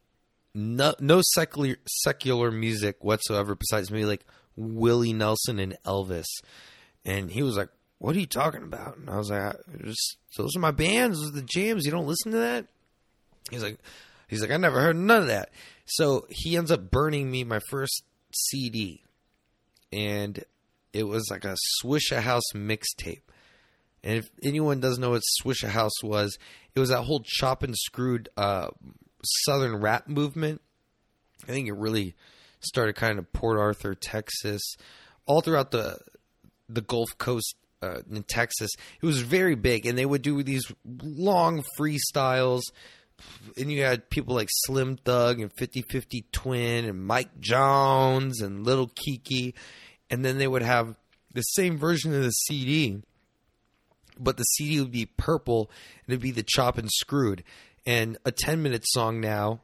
no 0.54 0.94
no 1.00 1.22
secular 1.34 1.76
secular 1.88 2.50
music 2.50 3.04
whatsoever 3.04 3.54
besides 3.54 3.90
maybe 3.90 4.04
like 4.04 4.24
Willie 4.56 5.12
Nelson 5.12 5.58
and 5.58 5.76
Elvis. 5.84 6.26
And 7.04 7.30
he 7.30 7.42
was 7.42 7.56
like, 7.56 7.68
"What 7.98 8.16
are 8.16 8.20
you 8.20 8.26
talking 8.26 8.62
about?" 8.62 8.96
And 8.96 9.08
I 9.08 9.16
was 9.16 9.30
like, 9.30 9.56
"Just 9.84 10.16
those 10.36 10.56
are 10.56 10.60
my 10.60 10.70
bands, 10.70 11.18
those 11.18 11.30
are 11.30 11.40
the 11.40 11.42
jams. 11.42 11.84
You 11.84 11.92
don't 11.92 12.06
listen 12.06 12.32
to 12.32 12.38
that?" 12.38 12.66
He's 13.50 13.62
like, 13.62 13.78
"He's 14.28 14.42
like, 14.42 14.50
I 14.50 14.56
never 14.56 14.80
heard 14.80 14.96
none 14.96 15.22
of 15.22 15.28
that." 15.28 15.50
So 15.94 16.26
he 16.28 16.56
ends 16.56 16.70
up 16.70 16.90
burning 16.90 17.30
me 17.30 17.42
my 17.44 17.58
first 17.68 18.04
CD, 18.32 19.02
and 19.92 20.44
it 20.92 21.04
was 21.04 21.28
like 21.30 21.44
a 21.44 21.56
Swishahouse 21.82 22.54
mixtape. 22.54 23.22
And 24.02 24.18
if 24.18 24.30
anyone 24.42 24.80
doesn't 24.80 25.00
know 25.00 25.10
what 25.10 25.22
Swishahouse 25.42 26.02
was, 26.02 26.38
it 26.74 26.80
was 26.80 26.90
that 26.90 27.02
whole 27.02 27.22
chop 27.24 27.62
and 27.62 27.76
screwed 27.76 28.28
uh, 28.36 28.68
southern 29.24 29.80
rap 29.80 30.08
movement. 30.08 30.60
I 31.44 31.52
think 31.52 31.68
it 31.68 31.74
really 31.74 32.14
started 32.60 32.94
kind 32.94 33.18
of 33.18 33.32
Port 33.32 33.58
Arthur, 33.58 33.94
Texas, 33.94 34.62
all 35.26 35.40
throughout 35.40 35.70
the 35.70 35.98
the 36.68 36.82
Gulf 36.82 37.18
Coast 37.18 37.56
uh, 37.82 38.02
in 38.10 38.22
Texas. 38.22 38.70
It 39.02 39.06
was 39.06 39.20
very 39.20 39.56
big, 39.56 39.86
and 39.86 39.98
they 39.98 40.06
would 40.06 40.22
do 40.22 40.42
these 40.42 40.70
long 40.84 41.64
freestyles. 41.78 42.62
And 43.56 43.70
you 43.70 43.82
had 43.82 44.10
people 44.10 44.34
like 44.34 44.48
Slim 44.50 44.96
Thug 44.96 45.40
and 45.40 45.52
50 45.56 45.82
50 45.82 46.24
Twin 46.32 46.84
and 46.84 47.04
Mike 47.04 47.40
Jones 47.40 48.40
and 48.40 48.64
Little 48.64 48.88
Keke. 48.88 49.54
And 50.10 50.24
then 50.24 50.38
they 50.38 50.48
would 50.48 50.62
have 50.62 50.96
the 51.32 51.42
same 51.42 51.78
version 51.78 52.14
of 52.14 52.22
the 52.22 52.30
CD, 52.30 53.02
but 54.18 54.36
the 54.36 54.42
CD 54.42 54.80
would 54.80 54.90
be 54.90 55.06
purple 55.06 55.70
and 56.04 56.12
it'd 56.12 56.20
be 56.20 56.32
the 56.32 56.44
chop 56.46 56.78
and 56.78 56.90
screwed 56.90 57.44
and 57.86 58.18
a 58.24 58.32
10 58.32 58.62
minute 58.62 58.84
song 58.86 59.20
now 59.20 59.60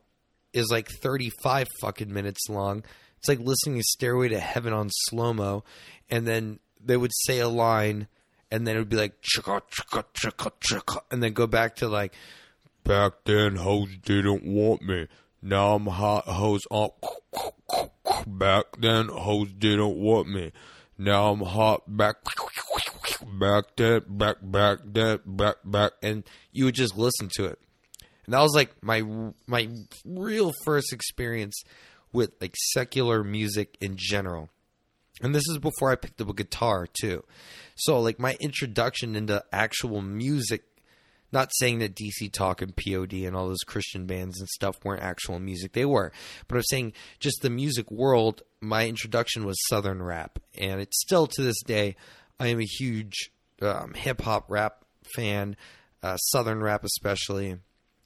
is 0.53 0.69
like 0.71 0.89
35 0.89 1.69
fucking 1.81 2.13
minutes 2.13 2.49
long. 2.49 2.83
It's 3.19 3.29
like 3.29 3.41
listening 3.41 3.77
to 3.77 3.83
Stairway 3.85 4.29
to 4.29 4.41
Heaven 4.41 4.73
on 4.73 4.89
slow 4.91 5.33
mo, 5.33 5.65
and 6.11 6.27
then 6.27 6.59
they 6.85 6.97
would 6.97 7.13
say 7.15 7.39
a 7.41 7.49
line, 7.49 8.09
and 8.51 8.67
then 8.67 8.77
it 8.77 8.79
would 8.79 8.89
be 8.89 8.97
like 8.97 9.15
and 11.11 11.23
then 11.23 11.33
go 11.33 11.47
back 11.47 11.77
to 11.77 11.89
like 11.89 12.15
back 12.87 13.13
then 13.25 13.57
hoes 13.57 13.97
didn't 14.03 14.45
want 14.45 14.83
me. 14.83 15.09
Now 15.43 15.75
I'm 15.75 15.87
hot 15.87 16.27
hoes 16.27 16.63
on. 16.71 16.91
Back 18.27 18.65
then 18.79 19.09
hoes 19.09 19.53
didn't 19.53 19.97
want 19.97 20.29
me. 20.29 20.53
Now 20.99 21.33
I'm 21.33 21.41
hot 21.41 21.83
back 21.87 22.17
back 23.27 23.65
then 23.77 24.03
back 24.09 24.37
back 24.43 24.79
then 24.85 25.21
back 25.27 25.57
back 25.65 25.93
and 26.03 26.25
you 26.53 26.67
would 26.67 26.75
just 26.75 26.97
listen 26.97 27.29
to 27.35 27.45
it 27.47 27.59
and 28.27 28.35
that 28.35 28.41
was 28.41 28.55
like 28.55 28.83
my 28.83 29.03
my 29.47 29.69
real 30.05 30.53
first 30.65 30.93
experience 30.93 31.63
with 32.13 32.33
like 32.41 32.55
secular 32.73 33.23
music 33.25 33.77
in 33.81 33.95
general. 33.97 34.51
And 35.23 35.35
this 35.35 35.45
is 35.49 35.59
before 35.59 35.91
I 35.91 35.97
picked 35.97 36.21
up 36.21 36.29
a 36.29 36.35
guitar 36.35 36.87
too. 36.87 37.25
So 37.77 38.01
like 38.01 38.19
my 38.19 38.37
introduction 38.41 39.17
into 39.17 39.43
actual 39.53 40.03
music 40.03 40.65
not 41.37 41.51
saying 41.55 41.81
that 41.81 41.95
DC 41.95 42.33
Talk 42.33 42.63
and 42.63 42.75
POD 42.75 43.13
and 43.25 43.37
all 43.37 43.49
those 43.49 43.65
Christian 43.67 44.07
bands 44.07 44.41
and 44.41 44.49
stuff 44.49 44.77
weren't 44.83 45.03
actual 45.03 45.39
music. 45.39 45.73
They 45.73 45.85
were. 45.85 46.11
But 46.49 46.57
I'm 46.57 46.63
saying 46.63 46.93
just 47.21 47.43
the 47.43 47.51
music 47.51 47.91
world, 47.91 48.43
my 48.61 48.89
introduction 48.89 49.45
was 49.45 49.57
Southern 49.69 50.03
rap. 50.03 50.39
And 50.59 50.81
it's 50.81 50.99
still 51.01 51.27
to 51.27 51.43
this 51.43 51.63
day, 51.63 51.95
I 52.41 52.49
am 52.49 52.59
a 52.59 52.65
huge 52.65 53.31
um, 53.61 53.93
hip 53.95 54.23
hop 54.23 54.47
rap 54.51 54.85
fan, 55.15 55.57
uh, 56.03 56.17
Southern 56.17 56.63
rap 56.63 56.83
especially 56.83 57.59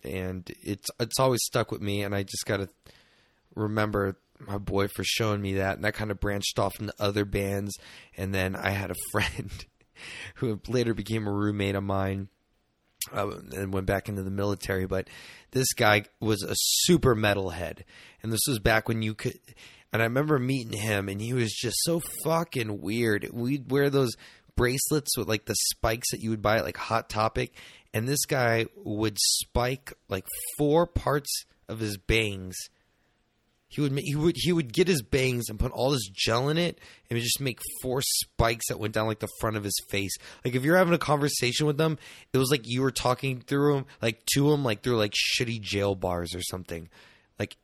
and 0.02 0.50
it's 0.62 0.88
it's 0.98 1.18
always 1.18 1.40
stuck 1.44 1.70
with 1.70 1.80
me. 1.80 2.02
And 2.02 2.14
I 2.14 2.22
just 2.22 2.46
got 2.46 2.58
to 2.58 2.68
remember 3.54 4.16
my 4.38 4.58
boy 4.58 4.88
for 4.88 5.04
showing 5.04 5.42
me 5.42 5.54
that, 5.54 5.76
and 5.76 5.84
that 5.84 5.94
kind 5.94 6.10
of 6.10 6.20
branched 6.20 6.58
off 6.58 6.80
into 6.80 6.94
other 6.98 7.24
bands. 7.24 7.76
And 8.16 8.34
then 8.34 8.56
I 8.56 8.70
had 8.70 8.90
a 8.90 8.96
friend 9.12 9.50
who 10.36 10.60
later 10.66 10.94
became 10.94 11.26
a 11.26 11.32
roommate 11.32 11.74
of 11.74 11.84
mine. 11.84 12.28
Uh, 13.10 13.30
and 13.56 13.72
went 13.72 13.86
back 13.86 14.10
into 14.10 14.22
the 14.22 14.30
military, 14.30 14.86
but 14.86 15.08
this 15.52 15.72
guy 15.72 16.04
was 16.20 16.42
a 16.42 16.54
super 16.54 17.16
metalhead, 17.16 17.84
and 18.22 18.30
this 18.30 18.42
was 18.46 18.58
back 18.58 18.88
when 18.88 19.00
you 19.00 19.14
could. 19.14 19.38
And 19.90 20.02
I 20.02 20.04
remember 20.04 20.38
meeting 20.38 20.78
him, 20.78 21.08
and 21.08 21.18
he 21.20 21.32
was 21.32 21.50
just 21.50 21.78
so 21.80 22.02
fucking 22.24 22.82
weird. 22.82 23.28
We'd 23.32 23.70
wear 23.70 23.88
those 23.88 24.12
bracelets 24.54 25.16
with 25.16 25.28
like 25.28 25.46
the 25.46 25.56
spikes 25.70 26.10
that 26.10 26.20
you 26.20 26.28
would 26.28 26.42
buy 26.42 26.58
at 26.58 26.64
like 26.64 26.76
Hot 26.76 27.08
Topic, 27.08 27.54
and 27.94 28.06
this 28.06 28.26
guy 28.26 28.66
would 28.76 29.16
spike 29.18 29.94
like 30.10 30.26
four 30.58 30.86
parts 30.86 31.44
of 31.68 31.80
his 31.80 31.96
bangs 31.96 32.56
he 33.70 33.80
would 33.80 33.96
he 34.00 34.16
would 34.16 34.34
he 34.36 34.52
would 34.52 34.72
get 34.72 34.88
his 34.88 35.00
bangs 35.00 35.48
and 35.48 35.58
put 35.58 35.70
all 35.70 35.92
this 35.92 36.08
gel 36.12 36.48
in 36.48 36.58
it 36.58 36.80
and 37.08 37.16
would 37.16 37.22
just 37.22 37.40
make 37.40 37.60
four 37.80 38.02
spikes 38.02 38.66
that 38.68 38.80
went 38.80 38.92
down 38.92 39.06
like 39.06 39.20
the 39.20 39.28
front 39.38 39.56
of 39.56 39.62
his 39.62 39.80
face. 39.88 40.10
Like 40.44 40.56
if 40.56 40.64
you're 40.64 40.76
having 40.76 40.92
a 40.92 40.98
conversation 40.98 41.66
with 41.66 41.78
them, 41.78 41.96
it 42.32 42.38
was 42.38 42.50
like 42.50 42.62
you 42.64 42.82
were 42.82 42.90
talking 42.90 43.40
through 43.40 43.76
him, 43.76 43.86
like 44.02 44.26
to 44.34 44.52
him, 44.52 44.64
like 44.64 44.82
through 44.82 44.96
like 44.96 45.14
shitty 45.14 45.60
jail 45.60 45.94
bars 45.94 46.34
or 46.34 46.42
something. 46.42 46.88
Like, 47.38 47.56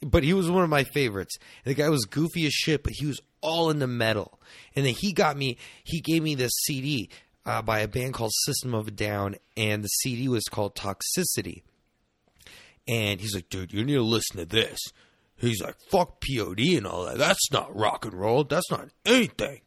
but 0.00 0.22
he 0.22 0.32
was 0.32 0.48
one 0.48 0.62
of 0.62 0.70
my 0.70 0.84
favorites. 0.84 1.36
And 1.64 1.74
the 1.74 1.82
guy 1.82 1.88
was 1.88 2.04
goofy 2.04 2.46
as 2.46 2.52
shit, 2.52 2.84
but 2.84 2.92
he 2.94 3.06
was 3.06 3.20
all 3.40 3.68
in 3.70 3.80
the 3.80 3.88
metal. 3.88 4.38
And 4.76 4.86
then 4.86 4.94
he 4.94 5.12
got 5.12 5.36
me. 5.36 5.58
He 5.82 6.00
gave 6.00 6.22
me 6.22 6.36
this 6.36 6.52
CD 6.66 7.10
uh, 7.44 7.62
by 7.62 7.80
a 7.80 7.88
band 7.88 8.14
called 8.14 8.30
System 8.44 8.74
of 8.74 8.86
a 8.86 8.92
Down, 8.92 9.34
and 9.56 9.82
the 9.82 9.88
CD 9.88 10.28
was 10.28 10.44
called 10.44 10.76
Toxicity. 10.76 11.62
And 12.86 13.20
he's 13.20 13.34
like, 13.34 13.48
dude, 13.48 13.72
you 13.72 13.84
need 13.84 13.94
to 13.94 14.02
listen 14.02 14.36
to 14.36 14.44
this. 14.44 14.78
He's 15.38 15.62
like, 15.62 15.76
fuck 15.90 16.20
POD 16.20 16.60
and 16.76 16.86
all 16.86 17.04
that. 17.06 17.18
That's 17.18 17.52
not 17.52 17.74
rock 17.76 18.04
and 18.04 18.14
roll. 18.14 18.44
That's 18.44 18.70
not 18.70 18.88
anything. 19.06 19.60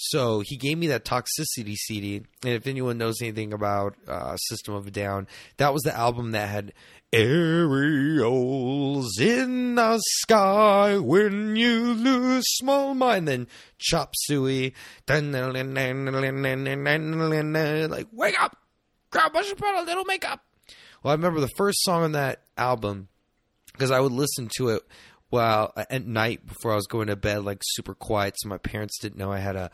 So 0.00 0.44
he 0.44 0.56
gave 0.56 0.78
me 0.78 0.86
that 0.88 1.04
Toxicity 1.04 1.74
CD. 1.74 2.22
And 2.44 2.52
if 2.52 2.68
anyone 2.68 2.98
knows 2.98 3.20
anything 3.20 3.52
about 3.52 3.96
uh, 4.06 4.36
System 4.36 4.74
of 4.74 4.86
a 4.86 4.92
Down, 4.92 5.26
that 5.56 5.72
was 5.72 5.82
the 5.82 5.96
album 5.96 6.30
that 6.32 6.48
had 6.48 6.72
aerials 7.12 9.18
in 9.18 9.74
the 9.74 9.98
sky 9.98 10.98
when 10.98 11.56
you 11.56 11.94
lose 11.94 12.44
small 12.46 12.94
mind. 12.94 13.26
Then 13.26 13.48
Chop 13.78 14.14
Suey. 14.16 14.72
Like, 15.08 15.24
wake 18.12 18.40
up! 18.40 18.56
Grab 19.10 19.34
a 19.34 19.42
put 19.56 19.74
a 19.74 19.82
little 19.82 20.04
makeup. 20.04 20.44
Well, 21.02 21.10
I 21.10 21.14
remember 21.14 21.40
the 21.40 21.50
first 21.56 21.82
song 21.82 22.04
on 22.04 22.12
that 22.12 22.42
album 22.56 23.08
because 23.78 23.92
I 23.92 24.00
would 24.00 24.12
listen 24.12 24.48
to 24.56 24.70
it 24.70 24.82
while 25.30 25.72
at 25.76 26.06
night 26.06 26.46
before 26.46 26.72
I 26.72 26.76
was 26.76 26.86
going 26.86 27.06
to 27.08 27.16
bed, 27.16 27.44
like 27.44 27.60
super 27.62 27.94
quiet, 27.94 28.34
so 28.38 28.48
my 28.48 28.58
parents 28.58 28.98
didn't 28.98 29.18
know 29.18 29.30
I 29.30 29.38
had 29.38 29.56
a, 29.56 29.70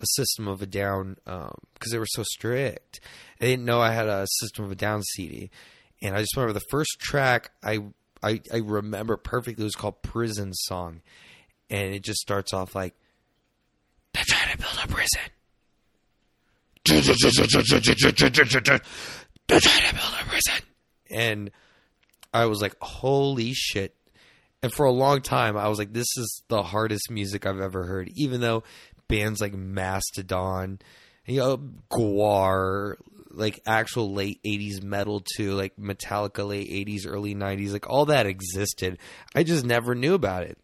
a 0.00 0.06
System 0.16 0.48
of 0.48 0.60
a 0.62 0.66
Down 0.66 1.16
because 1.24 1.46
um, 1.48 1.90
they 1.90 1.98
were 1.98 2.06
so 2.06 2.22
strict. 2.24 3.00
They 3.38 3.48
didn't 3.48 3.64
know 3.64 3.80
I 3.80 3.92
had 3.92 4.08
a 4.08 4.26
System 4.40 4.64
of 4.64 4.72
a 4.72 4.76
Down 4.76 5.02
CD, 5.02 5.50
and 6.02 6.16
I 6.16 6.20
just 6.20 6.36
remember 6.36 6.54
the 6.54 6.66
first 6.70 6.98
track 7.00 7.52
I 7.62 7.80
I, 8.22 8.40
I 8.52 8.58
remember 8.58 9.16
perfectly. 9.18 9.62
It 9.62 9.66
was 9.66 9.74
called 9.74 10.02
"Prison 10.02 10.52
Song," 10.54 11.02
and 11.68 11.94
it 11.94 12.02
just 12.02 12.20
starts 12.20 12.54
off 12.54 12.74
like 12.74 12.94
they're 14.14 14.24
trying 14.26 14.52
to 14.52 14.58
build 14.58 14.78
a 14.82 14.88
prison. 14.88 15.20
They're 19.46 19.60
trying 19.60 19.88
to 19.90 19.94
build 19.94 20.14
a 20.20 20.24
prison, 20.24 20.64
and 21.10 21.50
I 22.34 22.46
was 22.46 22.60
like, 22.60 22.74
holy 22.82 23.52
shit. 23.54 23.94
And 24.62 24.72
for 24.72 24.86
a 24.86 24.92
long 24.92 25.22
time, 25.22 25.56
I 25.56 25.68
was 25.68 25.78
like, 25.78 25.92
this 25.92 26.08
is 26.16 26.42
the 26.48 26.62
hardest 26.62 27.10
music 27.10 27.46
I've 27.46 27.60
ever 27.60 27.84
heard. 27.84 28.10
Even 28.16 28.40
though 28.40 28.64
bands 29.08 29.40
like 29.40 29.54
Mastodon, 29.54 30.80
you 31.26 31.38
know, 31.38 31.58
Gwar, 31.90 32.96
like 33.30 33.60
actual 33.66 34.12
late 34.12 34.42
80s 34.42 34.82
metal 34.82 35.22
too, 35.36 35.52
like 35.52 35.76
Metallica 35.76 36.46
late 36.46 36.68
80s, 36.68 37.06
early 37.06 37.34
90s, 37.34 37.72
like 37.72 37.88
all 37.88 38.06
that 38.06 38.26
existed. 38.26 38.98
I 39.34 39.44
just 39.44 39.64
never 39.64 39.94
knew 39.94 40.14
about 40.14 40.42
it. 40.42 40.58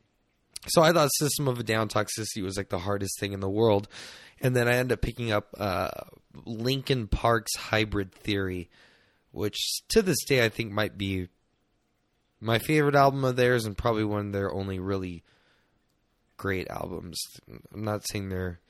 So 0.68 0.82
I 0.82 0.92
thought 0.92 1.10
System 1.18 1.46
of 1.46 1.58
a 1.58 1.62
Down 1.62 1.88
Toxicity 1.88 2.42
was 2.42 2.56
like 2.56 2.68
the 2.68 2.78
hardest 2.78 3.18
thing 3.20 3.32
in 3.32 3.40
the 3.40 3.48
world. 3.48 3.88
And 4.40 4.56
then 4.56 4.68
I 4.68 4.76
ended 4.76 4.92
up 4.98 5.02
picking 5.02 5.30
up 5.30 5.54
uh, 5.58 5.90
Linkin 6.44 7.06
Park's 7.06 7.54
Hybrid 7.56 8.12
Theory, 8.12 8.70
which 9.30 9.82
to 9.90 10.02
this 10.02 10.24
day 10.24 10.44
I 10.44 10.48
think 10.48 10.72
might 10.72 10.98
be 10.98 11.28
my 12.40 12.58
favorite 12.58 12.94
album 12.94 13.24
of 13.24 13.36
theirs 13.36 13.66
and 13.66 13.76
probably 13.76 14.04
one 14.04 14.26
of 14.26 14.32
their 14.32 14.52
only 14.52 14.78
really 14.78 15.22
great 16.36 16.68
albums. 16.68 17.20
I'm 17.72 17.84
not 17.84 18.06
saying 18.08 18.28
they're 18.28 18.60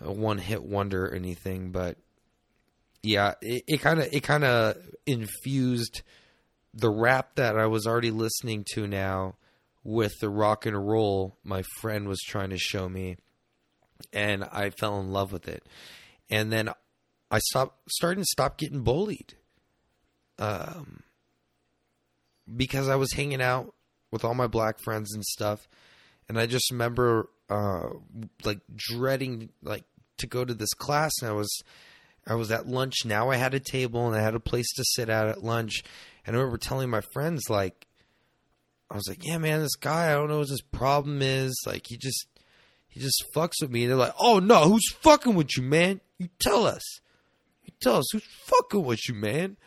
a 0.00 0.12
one 0.12 0.38
hit 0.38 0.62
wonder 0.62 1.06
or 1.06 1.14
anything, 1.14 1.70
but 1.70 1.96
yeah, 3.02 3.34
it 3.40 3.80
kind 3.80 4.00
of 4.00 4.08
it 4.12 4.22
kind 4.22 4.44
of 4.44 4.76
infused 5.06 6.02
the 6.74 6.90
rap 6.90 7.36
that 7.36 7.56
I 7.56 7.66
was 7.66 7.86
already 7.86 8.10
listening 8.10 8.64
to 8.74 8.86
now 8.86 9.36
with 9.82 10.12
the 10.20 10.28
rock 10.28 10.66
and 10.66 10.86
roll 10.86 11.38
my 11.42 11.62
friend 11.80 12.06
was 12.06 12.20
trying 12.20 12.50
to 12.50 12.58
show 12.58 12.88
me 12.88 13.16
and 14.12 14.44
I 14.44 14.70
fell 14.70 15.00
in 15.00 15.10
love 15.10 15.32
with 15.32 15.48
it. 15.48 15.64
And 16.28 16.52
then 16.52 16.70
I 17.30 17.38
stopped 17.38 17.90
starting 17.90 18.22
to 18.22 18.28
stop 18.30 18.58
getting 18.58 18.82
bullied. 18.82 19.34
Um 20.38 21.02
because 22.56 22.88
I 22.88 22.96
was 22.96 23.12
hanging 23.12 23.42
out 23.42 23.74
with 24.10 24.24
all 24.24 24.34
my 24.34 24.46
black 24.46 24.78
friends 24.78 25.14
and 25.14 25.24
stuff, 25.24 25.68
and 26.28 26.38
I 26.38 26.46
just 26.46 26.70
remember 26.70 27.28
uh, 27.48 27.88
like 28.44 28.60
dreading 28.74 29.50
like 29.62 29.84
to 30.18 30.26
go 30.26 30.44
to 30.44 30.54
this 30.54 30.74
class, 30.74 31.12
and 31.20 31.30
I 31.30 31.34
was 31.34 31.50
I 32.26 32.34
was 32.34 32.50
at 32.50 32.68
lunch. 32.68 33.04
Now 33.04 33.30
I 33.30 33.36
had 33.36 33.54
a 33.54 33.60
table 33.60 34.06
and 34.06 34.16
I 34.16 34.22
had 34.22 34.34
a 34.34 34.40
place 34.40 34.72
to 34.74 34.84
sit 34.84 35.08
at 35.08 35.28
at 35.28 35.42
lunch, 35.42 35.82
and 36.26 36.34
I 36.34 36.38
remember 36.38 36.58
telling 36.58 36.90
my 36.90 37.00
friends 37.00 37.44
like. 37.48 37.86
I 38.90 38.94
was 38.94 39.06
like, 39.06 39.22
yeah, 39.22 39.36
man, 39.36 39.60
this 39.60 39.76
guy, 39.76 40.10
I 40.10 40.14
don't 40.14 40.30
know 40.30 40.38
what 40.38 40.48
his 40.48 40.62
problem 40.62 41.20
is. 41.20 41.54
Like, 41.66 41.84
he 41.88 41.98
just, 41.98 42.26
he 42.86 43.00
just 43.00 43.22
fucks 43.34 43.60
with 43.60 43.70
me. 43.70 43.82
And 43.82 43.90
they're 43.90 43.98
like, 43.98 44.14
oh 44.18 44.38
no, 44.38 44.64
who's 44.64 44.90
fucking 45.02 45.34
with 45.34 45.58
you, 45.58 45.62
man? 45.62 46.00
You 46.18 46.30
tell 46.38 46.66
us. 46.66 46.82
You 47.64 47.74
tell 47.82 47.96
us 47.96 48.06
who's 48.10 48.24
fucking 48.46 48.82
with 48.82 49.06
you, 49.06 49.14
man. 49.14 49.58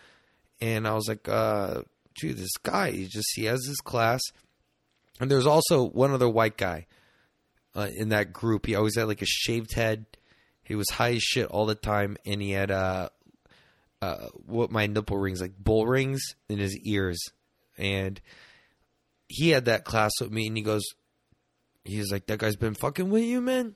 And 0.60 0.88
I 0.88 0.96
was 0.96 1.08
like, 1.08 1.30
uh, 1.30 1.84
dude, 2.16 2.38
this 2.38 2.58
guy, 2.64 2.92
he 2.92 3.08
just 3.08 3.30
he 3.36 3.46
has 3.46 3.66
his 3.66 3.78
class, 3.78 4.22
and 5.20 5.30
there's 5.30 5.48
also 5.48 5.88
one 5.88 6.12
other 6.12 6.30
white 6.30 6.58
guy 6.58 6.88
uh, 7.76 7.88
in 7.96 8.10
that 8.10 8.34
group. 8.34 8.66
He 8.66 8.76
always 8.76 8.96
had 8.96 9.08
like 9.08 9.22
a 9.22 9.28
shaved 9.28 9.74
head. 9.74 10.06
He 10.64 10.76
was 10.76 10.90
high 10.92 11.14
as 11.14 11.24
shit 11.24 11.48
all 11.48 11.66
the 11.66 11.76
time, 11.76 12.18
and 12.26 12.42
he 12.42 12.52
had 12.52 12.72
uh, 12.72 13.10
uh, 14.02 14.28
what 14.46 14.72
my 14.72 14.88
nipple 14.88 15.18
rings 15.18 15.42
like 15.42 15.58
bull 15.58 15.86
rings 15.86 16.22
in 16.50 16.60
his 16.60 16.78
ears, 16.80 17.20
and 17.78 18.22
he 19.28 19.50
had 19.50 19.66
that 19.66 19.86
class 19.86 20.12
with 20.20 20.32
me, 20.32 20.48
and 20.48 20.58
he 20.58 20.64
goes, 20.64 20.84
he's 21.84 22.12
like, 22.12 22.28
that 22.28 22.40
guy's 22.40 22.56
been 22.56 22.76
fucking 22.76 23.10
with 23.10 23.24
you, 23.24 23.42
man. 23.42 23.66
And 23.66 23.76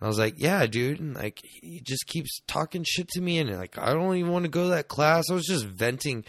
I 0.00 0.06
was 0.06 0.18
like, 0.18 0.34
yeah, 0.38 0.66
dude. 0.66 1.00
And 1.00 1.14
like, 1.14 1.40
he 1.42 1.80
just 1.80 2.06
keeps 2.06 2.40
talking 2.46 2.84
shit 2.84 3.08
to 3.10 3.20
me. 3.20 3.38
And 3.38 3.56
like, 3.56 3.78
I 3.78 3.92
don't 3.92 4.16
even 4.16 4.32
want 4.32 4.44
to 4.44 4.50
go 4.50 4.64
to 4.64 4.70
that 4.70 4.88
class. 4.88 5.30
I 5.30 5.34
was 5.34 5.46
just 5.46 5.64
venting. 5.64 6.24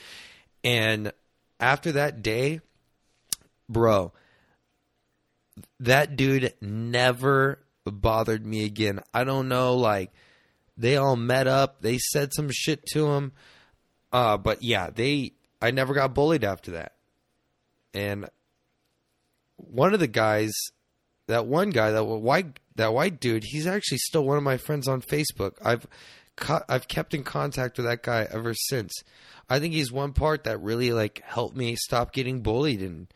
And 0.63 1.11
after 1.59 1.93
that 1.93 2.21
day, 2.21 2.61
bro, 3.69 4.13
that 5.79 6.15
dude 6.15 6.53
never 6.61 7.59
bothered 7.85 8.45
me 8.45 8.65
again. 8.65 9.01
I 9.13 9.23
don't 9.23 9.47
know, 9.47 9.75
like 9.75 10.11
they 10.77 10.97
all 10.97 11.15
met 11.15 11.47
up, 11.47 11.81
they 11.81 11.97
said 11.97 12.33
some 12.33 12.49
shit 12.51 12.85
to 12.93 13.11
him. 13.11 13.31
Uh, 14.11 14.37
but 14.37 14.63
yeah, 14.63 14.89
they 14.89 15.33
I 15.61 15.71
never 15.71 15.93
got 15.93 16.13
bullied 16.13 16.43
after 16.43 16.71
that. 16.71 16.93
And 17.93 18.29
one 19.57 19.93
of 19.93 19.99
the 19.99 20.07
guys, 20.07 20.51
that 21.27 21.45
one 21.45 21.69
guy, 21.69 21.91
that 21.91 22.03
white 22.03 22.59
that 22.75 22.93
white 22.93 23.19
dude, 23.19 23.43
he's 23.45 23.67
actually 23.67 23.99
still 23.99 24.23
one 24.23 24.37
of 24.37 24.43
my 24.43 24.57
friends 24.57 24.87
on 24.87 25.01
Facebook. 25.01 25.53
I've 25.63 25.87
I've 26.67 26.87
kept 26.87 27.13
in 27.13 27.23
contact 27.23 27.77
with 27.77 27.85
that 27.85 28.03
guy 28.03 28.27
ever 28.31 28.53
since. 28.53 28.91
I 29.49 29.59
think 29.59 29.73
he's 29.73 29.91
one 29.91 30.13
part 30.13 30.45
that 30.45 30.61
really 30.61 30.91
like 30.91 31.21
helped 31.25 31.55
me 31.55 31.75
stop 31.75 32.13
getting 32.13 32.41
bullied. 32.41 32.81
And 32.81 33.07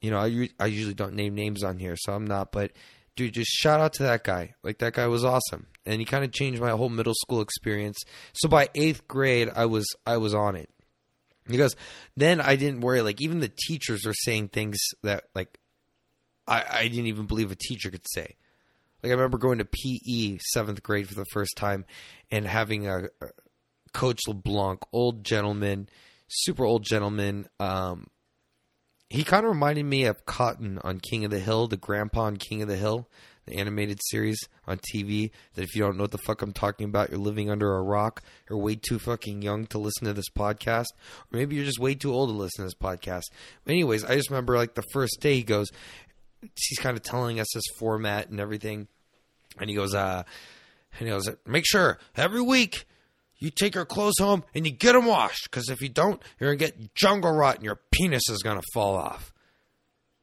you 0.00 0.10
know, 0.10 0.18
I 0.18 0.48
I 0.58 0.66
usually 0.66 0.94
don't 0.94 1.14
name 1.14 1.34
names 1.34 1.62
on 1.62 1.78
here, 1.78 1.96
so 1.96 2.12
I'm 2.12 2.26
not. 2.26 2.52
But 2.52 2.72
dude, 3.16 3.34
just 3.34 3.50
shout 3.50 3.80
out 3.80 3.92
to 3.94 4.04
that 4.04 4.24
guy. 4.24 4.54
Like 4.62 4.78
that 4.78 4.94
guy 4.94 5.06
was 5.06 5.24
awesome, 5.24 5.66
and 5.86 6.00
he 6.00 6.04
kind 6.04 6.24
of 6.24 6.32
changed 6.32 6.60
my 6.60 6.70
whole 6.70 6.88
middle 6.88 7.14
school 7.14 7.40
experience. 7.40 7.98
So 8.32 8.48
by 8.48 8.68
eighth 8.74 9.06
grade, 9.06 9.50
I 9.54 9.66
was 9.66 9.86
I 10.06 10.16
was 10.16 10.34
on 10.34 10.56
it 10.56 10.68
because 11.46 11.76
then 12.16 12.40
I 12.40 12.56
didn't 12.56 12.80
worry. 12.80 13.02
Like 13.02 13.20
even 13.20 13.40
the 13.40 13.52
teachers 13.66 14.06
are 14.06 14.14
saying 14.14 14.48
things 14.48 14.78
that 15.02 15.24
like 15.34 15.58
I 16.46 16.64
I 16.70 16.88
didn't 16.88 17.06
even 17.06 17.26
believe 17.26 17.52
a 17.52 17.56
teacher 17.56 17.90
could 17.90 18.06
say. 18.12 18.36
Like 19.02 19.10
I 19.10 19.14
remember 19.14 19.38
going 19.38 19.58
to 19.58 19.64
PE 19.64 20.38
seventh 20.52 20.82
grade 20.82 21.08
for 21.08 21.14
the 21.14 21.26
first 21.32 21.56
time 21.56 21.84
and 22.30 22.46
having 22.46 22.86
a, 22.86 23.08
Coach 23.92 24.20
LeBlanc, 24.26 24.80
old 24.92 25.24
gentleman, 25.24 25.88
super 26.28 26.64
old 26.64 26.84
gentleman. 26.84 27.46
Um, 27.60 28.06
he 29.10 29.24
kind 29.24 29.44
of 29.44 29.50
reminded 29.50 29.84
me 29.84 30.04
of 30.04 30.24
Cotton 30.24 30.78
on 30.82 31.00
King 31.00 31.24
of 31.24 31.30
the 31.30 31.38
Hill, 31.40 31.68
the 31.68 31.76
grandpa 31.76 32.22
on 32.22 32.38
King 32.38 32.62
of 32.62 32.68
the 32.68 32.76
Hill, 32.76 33.08
the 33.44 33.56
animated 33.56 33.98
series 34.04 34.38
on 34.66 34.78
TV. 34.78 35.30
That 35.54 35.62
if 35.62 35.74
you 35.74 35.82
don't 35.82 35.98
know 35.98 36.04
what 36.04 36.12
the 36.12 36.18
fuck 36.18 36.40
I'm 36.40 36.52
talking 36.52 36.86
about, 36.86 37.10
you're 37.10 37.18
living 37.18 37.50
under 37.50 37.76
a 37.76 37.82
rock. 37.82 38.22
You're 38.48 38.58
way 38.58 38.76
too 38.76 38.98
fucking 38.98 39.42
young 39.42 39.66
to 39.66 39.78
listen 39.78 40.06
to 40.06 40.14
this 40.14 40.30
podcast, 40.30 40.86
or 41.30 41.36
maybe 41.38 41.56
you're 41.56 41.66
just 41.66 41.78
way 41.78 41.94
too 41.94 42.14
old 42.14 42.30
to 42.30 42.34
listen 42.34 42.64
to 42.64 42.68
this 42.68 42.74
podcast. 42.74 43.24
Anyways, 43.66 44.04
I 44.04 44.16
just 44.16 44.30
remember 44.30 44.56
like 44.56 44.74
the 44.74 44.84
first 44.92 45.18
day 45.20 45.34
he 45.34 45.42
goes, 45.42 45.68
he's 46.42 46.78
kind 46.78 46.96
of 46.96 47.02
telling 47.02 47.40
us 47.40 47.48
his 47.52 47.68
format 47.78 48.28
and 48.28 48.40
everything, 48.40 48.88
and 49.58 49.68
he 49.68 49.76
goes, 49.76 49.94
uh, 49.94 50.24
and 50.98 51.08
he 51.08 51.12
goes, 51.12 51.28
make 51.46 51.64
sure 51.66 51.98
every 52.16 52.42
week 52.42 52.86
you 53.38 53.50
take 53.50 53.74
your 53.74 53.84
clothes 53.84 54.18
home 54.18 54.44
and 54.54 54.66
you 54.66 54.72
get 54.72 54.92
them 54.92 55.06
washed. 55.06 55.50
Because 55.50 55.68
if 55.68 55.80
you 55.80 55.88
don't, 55.88 56.22
you're 56.38 56.54
going 56.54 56.58
to 56.58 56.78
get 56.78 56.94
jungle 56.94 57.32
rot 57.32 57.56
and 57.56 57.64
your 57.64 57.80
penis 57.90 58.28
is 58.28 58.42
going 58.42 58.60
to 58.60 58.66
fall 58.72 58.94
off. 58.94 59.32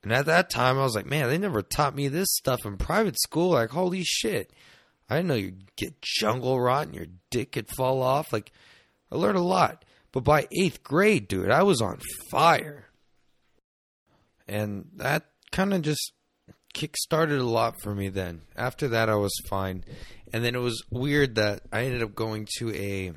And 0.03 0.13
at 0.13 0.27
that 0.27 0.49
time, 0.49 0.77
I 0.77 0.83
was 0.83 0.95
like, 0.95 1.05
man, 1.05 1.27
they 1.27 1.37
never 1.37 1.61
taught 1.61 1.95
me 1.95 2.07
this 2.07 2.29
stuff 2.31 2.65
in 2.65 2.77
private 2.77 3.19
school. 3.19 3.49
Like, 3.49 3.71
holy 3.71 4.03
shit. 4.03 4.53
I 5.09 5.17
didn't 5.17 5.27
know 5.27 5.35
you'd 5.35 5.75
get 5.75 6.01
jungle 6.01 6.59
rot 6.59 6.85
and 6.85 6.95
your 6.95 7.07
dick 7.29 7.51
could 7.53 7.67
fall 7.75 8.01
off. 8.01 8.31
Like, 8.31 8.51
I 9.11 9.15
learned 9.15 9.37
a 9.37 9.41
lot. 9.41 9.83
But 10.11 10.23
by 10.23 10.47
eighth 10.51 10.83
grade, 10.83 11.27
dude, 11.27 11.51
I 11.51 11.63
was 11.63 11.81
on 11.81 11.99
fire. 12.31 12.85
And 14.47 14.87
that 14.95 15.25
kind 15.51 15.73
of 15.73 15.81
just 15.81 16.13
kick 16.73 16.95
started 16.97 17.39
a 17.39 17.45
lot 17.45 17.75
for 17.81 17.95
me 17.95 18.09
then. 18.09 18.41
After 18.55 18.87
that, 18.89 19.09
I 19.09 19.15
was 19.15 19.33
fine. 19.47 19.83
And 20.31 20.43
then 20.43 20.55
it 20.55 20.59
was 20.59 20.83
weird 20.89 21.35
that 21.35 21.61
I 21.71 21.83
ended 21.83 22.03
up 22.03 22.15
going 22.15 22.47
to 22.57 22.73
a 22.73 23.11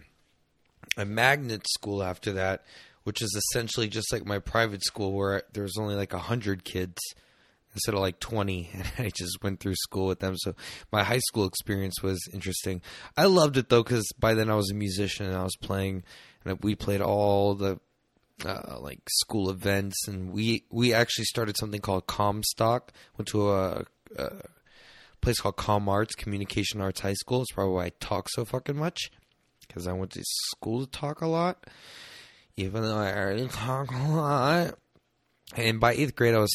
a 0.97 1.05
magnet 1.05 1.66
school 1.68 2.03
after 2.03 2.33
that, 2.33 2.64
which 3.05 3.23
is 3.23 3.35
essentially 3.35 3.88
just 3.88 4.12
like 4.12 4.27
my 4.27 4.38
private 4.38 4.85
school 4.85 5.12
where 5.12 5.42
there 5.53 5.62
was 5.62 5.77
only 5.79 5.95
like 5.95 6.12
a 6.12 6.18
hundred 6.18 6.64
kids 6.64 6.99
instead 7.75 7.95
of 7.95 8.01
like 8.01 8.21
20 8.21 8.68
and 8.75 8.92
i 8.99 9.09
just 9.09 9.42
went 9.42 9.59
through 9.59 9.75
school 9.75 10.07
with 10.07 10.21
them 10.21 10.35
so 10.37 10.55
my 10.92 11.03
high 11.03 11.18
school 11.18 11.47
experience 11.47 12.03
was 12.03 12.18
interesting 12.33 12.83
i 13.16 13.25
loved 13.25 13.57
it 13.57 13.71
though 13.71 13.83
because 13.83 14.07
by 14.18 14.35
then 14.35 14.51
i 14.51 14.55
was 14.55 14.71
a 14.71 14.75
musician 14.75 15.25
and 15.25 15.35
i 15.35 15.42
was 15.42 15.57
playing 15.57 16.03
and 16.45 16.59
we 16.62 16.75
played 16.75 17.01
all 17.01 17.55
the 17.55 17.81
uh, 18.47 18.79
like 18.81 19.01
school 19.11 19.51
events 19.51 20.09
and 20.09 20.33
we 20.33 20.65
we 20.71 20.93
actually 20.93 21.25
started 21.25 21.57
something 21.57 21.81
called 21.81 22.07
comstock 22.07 22.93
went 23.17 23.29
to 23.29 23.51
a, 23.51 23.85
a 24.17 24.31
place 25.21 25.41
called 25.41 25.57
com 25.57 25.89
arts 25.89 26.15
communication 26.15 26.81
arts 26.81 27.01
high 27.01 27.13
school 27.13 27.43
it's 27.43 27.53
probably 27.53 27.75
why 27.75 27.85
i 27.87 27.93
talk 28.01 28.29
so 28.31 28.45
fucking 28.45 28.77
much 28.77 29.11
because 29.67 29.87
i 29.87 29.93
went 29.93 30.11
to 30.11 30.23
school 30.25 30.85
to 30.85 30.91
talk 30.91 31.21
a 31.21 31.27
lot 31.27 31.65
even 32.57 32.83
though 32.83 32.99
i 32.99 33.13
already 33.13 33.49
talk 33.49 33.91
a 33.91 34.09
lot 34.09 34.75
and 35.57 35.81
by 35.81 35.93
eighth 35.95 36.15
grade 36.17 36.35
i 36.35 36.39
was 36.39 36.55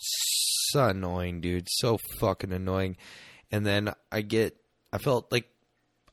so 0.00 0.88
annoying, 0.88 1.40
dude. 1.40 1.66
So 1.68 1.98
fucking 2.18 2.52
annoying. 2.52 2.96
And 3.50 3.64
then 3.64 3.92
I 4.12 4.22
get, 4.22 4.56
I 4.92 4.98
felt 4.98 5.30
like 5.32 5.48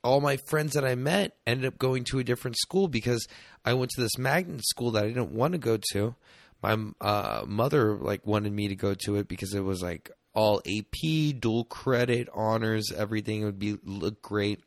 all 0.06 0.22
my 0.22 0.38
friends 0.38 0.74
that 0.74 0.86
I 0.86 0.94
met 0.94 1.36
ended 1.48 1.66
up 1.66 1.80
going 1.80 2.04
to 2.06 2.20
a 2.20 2.24
different 2.24 2.58
school 2.58 2.88
because 2.88 3.28
I 3.66 3.74
went 3.74 3.90
to 3.96 4.02
this 4.02 4.20
magnet 4.20 4.64
school 4.64 4.92
that 4.92 5.04
I 5.04 5.08
didn't 5.08 5.32
want 5.32 5.54
to 5.54 5.58
go 5.58 5.80
to. 5.94 6.16
My 6.62 6.78
uh, 7.02 7.44
mother 7.48 7.96
like 7.96 8.26
wanted 8.26 8.54
me 8.54 8.68
to 8.68 8.76
go 8.76 8.94
to 8.94 9.16
it 9.16 9.28
because 9.28 9.56
it 9.56 9.64
was 9.64 9.82
like 9.82 10.12
all 10.36 10.62
AP, 10.68 11.40
dual 11.40 11.64
credit, 11.66 12.30
honors, 12.34 12.92
everything 12.96 13.42
it 13.42 13.46
would 13.46 13.60
be 13.60 13.80
look 13.84 14.22
great 14.22 14.64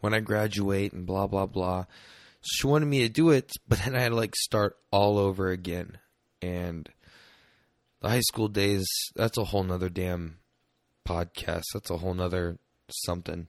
when 0.00 0.12
I 0.12 0.20
graduate 0.20 0.92
and 0.92 1.06
blah 1.06 1.26
blah 1.26 1.46
blah. 1.46 1.86
She 2.42 2.66
wanted 2.66 2.86
me 2.86 3.00
to 3.00 3.08
do 3.08 3.30
it, 3.30 3.52
but 3.66 3.78
then 3.78 3.96
I 3.96 4.00
had 4.00 4.10
to 4.10 4.16
like 4.16 4.36
start 4.36 4.76
all 4.90 5.18
over 5.18 5.48
again. 5.48 5.96
And 6.42 6.90
the 8.02 8.10
high 8.10 8.20
school 8.20 8.48
days, 8.48 8.86
that's 9.16 9.38
a 9.38 9.44
whole 9.44 9.64
nother 9.64 9.88
damn 9.88 10.40
podcast. 11.08 11.62
That's 11.72 11.90
a 11.90 11.96
whole 11.96 12.12
nother 12.12 12.58
something. 12.90 13.48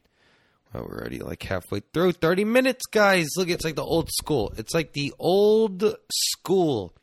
Well, 0.76 0.88
we're 0.90 1.00
already 1.00 1.20
like 1.20 1.42
halfway 1.44 1.82
through. 1.94 2.14
30 2.14 2.44
minutes, 2.44 2.86
guys. 2.88 3.30
Look, 3.38 3.50
it's 3.50 3.64
like 3.64 3.78
the 3.78 3.84
old 3.84 4.10
school. 4.12 4.54
It's 4.58 4.74
like 4.74 4.92
the 4.92 5.14
old 5.18 5.84
school 6.12 6.94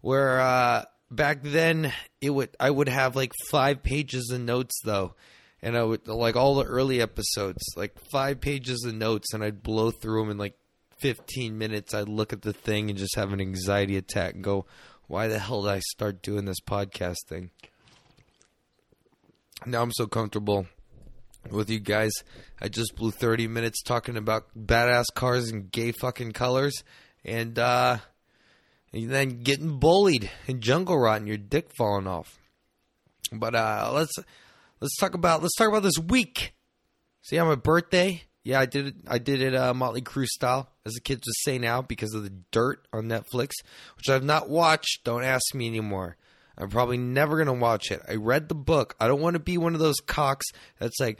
where 0.00 0.40
uh, 0.40 0.84
back 1.08 1.42
then 1.42 1.92
it 2.20 2.30
would 2.30 2.50
I 2.58 2.70
would 2.70 2.88
have 2.88 3.14
like 3.14 3.32
five 3.50 3.84
pages 3.84 4.30
of 4.32 4.40
notes 4.40 4.80
though. 4.84 5.14
And 5.62 5.76
I 5.76 5.84
would 5.84 6.08
like 6.08 6.34
all 6.34 6.56
the 6.56 6.64
early 6.64 7.00
episodes, 7.00 7.62
like 7.76 7.96
five 8.10 8.40
pages 8.40 8.84
of 8.84 8.96
notes, 8.96 9.32
and 9.32 9.44
I'd 9.44 9.62
blow 9.62 9.92
through 9.92 10.22
them 10.22 10.30
in 10.32 10.38
like 10.38 10.56
15 10.98 11.56
minutes. 11.56 11.94
I'd 11.94 12.08
look 12.08 12.32
at 12.32 12.42
the 12.42 12.52
thing 12.52 12.90
and 12.90 12.98
just 12.98 13.14
have 13.14 13.32
an 13.32 13.40
anxiety 13.40 13.96
attack 13.96 14.34
and 14.34 14.42
go, 14.42 14.66
why 15.06 15.28
the 15.28 15.38
hell 15.38 15.62
did 15.62 15.70
I 15.70 15.78
start 15.78 16.20
doing 16.20 16.46
this 16.46 16.58
podcast 16.58 17.28
thing? 17.28 17.50
Now 19.64 19.82
I'm 19.82 19.92
so 19.92 20.08
comfortable 20.08 20.66
with 21.50 21.70
you 21.70 21.80
guys. 21.80 22.12
I 22.60 22.68
just 22.68 22.94
blew 22.96 23.10
30 23.10 23.48
minutes 23.48 23.82
talking 23.82 24.16
about 24.16 24.46
badass 24.56 25.06
cars 25.14 25.50
and 25.50 25.70
gay 25.70 25.92
fucking 25.92 26.32
colors 26.32 26.82
and 27.24 27.58
uh 27.58 27.98
and 28.92 29.10
then 29.10 29.40
getting 29.42 29.78
bullied 29.78 30.30
and 30.46 30.60
jungle 30.60 30.98
rot 30.98 31.18
and 31.18 31.28
your 31.28 31.38
dick 31.38 31.70
falling 31.76 32.06
off. 32.06 32.38
But 33.32 33.54
uh 33.54 33.90
let's 33.94 34.12
let's 34.80 34.96
talk 34.98 35.14
about 35.14 35.42
let's 35.42 35.56
talk 35.56 35.68
about 35.68 35.82
this 35.82 35.98
week. 35.98 36.54
See 37.22 37.38
on 37.38 37.46
my 37.46 37.54
birthday, 37.54 38.22
yeah, 38.44 38.58
I 38.58 38.66
did 38.66 38.88
it. 38.88 38.94
I 39.06 39.18
did 39.18 39.40
it 39.40 39.54
uh, 39.54 39.72
Motley 39.72 40.02
Crue 40.02 40.26
style, 40.26 40.68
as 40.84 40.94
the 40.94 41.00
kids 41.00 41.22
would 41.26 41.34
say 41.44 41.58
now, 41.58 41.80
because 41.80 42.12
of 42.14 42.24
the 42.24 42.32
Dirt 42.50 42.86
on 42.92 43.04
Netflix, 43.04 43.52
which 43.96 44.08
I've 44.08 44.24
not 44.24 44.48
watched. 44.48 45.04
Don't 45.04 45.22
ask 45.22 45.54
me 45.54 45.68
anymore. 45.68 46.16
I'm 46.56 46.68
probably 46.68 46.98
never 46.98 47.38
gonna 47.38 47.52
watch 47.58 47.90
it. 47.90 48.02
I 48.08 48.16
read 48.16 48.48
the 48.48 48.54
book. 48.54 48.94
I 49.00 49.08
don't 49.08 49.20
want 49.20 49.34
to 49.34 49.40
be 49.40 49.58
one 49.58 49.74
of 49.74 49.80
those 49.80 50.00
cocks 50.00 50.46
that's 50.78 51.00
like, 51.00 51.18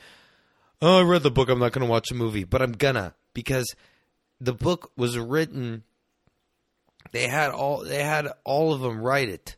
"Oh, 0.81 1.01
I 1.01 1.03
read 1.03 1.23
the 1.23 1.31
book. 1.31 1.49
I'm 1.49 1.59
not 1.59 1.73
gonna 1.73 1.87
watch 1.87 2.11
a 2.11 2.15
movie," 2.15 2.45
but 2.45 2.63
I'm 2.63 2.73
gonna 2.73 3.15
because 3.35 3.67
the 4.41 4.53
book 4.53 4.93
was 4.97 5.19
written. 5.19 5.85
They 7.13 7.29
had 7.29 7.51
all 7.51 7.85
they 7.85 8.03
had 8.03 8.29
all 8.45 8.73
of 8.73 8.81
them 8.81 9.01
write 9.01 9.29
it. 9.29 9.57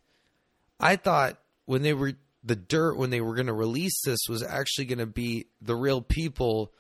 I 0.79 0.97
thought 0.97 1.39
when 1.67 1.83
they 1.83 1.93
were 1.95 2.15
the 2.43 2.57
Dirt 2.57 2.97
when 2.97 3.11
they 3.11 3.21
were 3.21 3.35
gonna 3.35 3.55
release 3.55 4.01
this 4.05 4.21
was 4.29 4.43
actually 4.43 4.85
gonna 4.85 5.07
be 5.07 5.47
the 5.61 5.75
real 5.75 6.03
people 6.03 6.73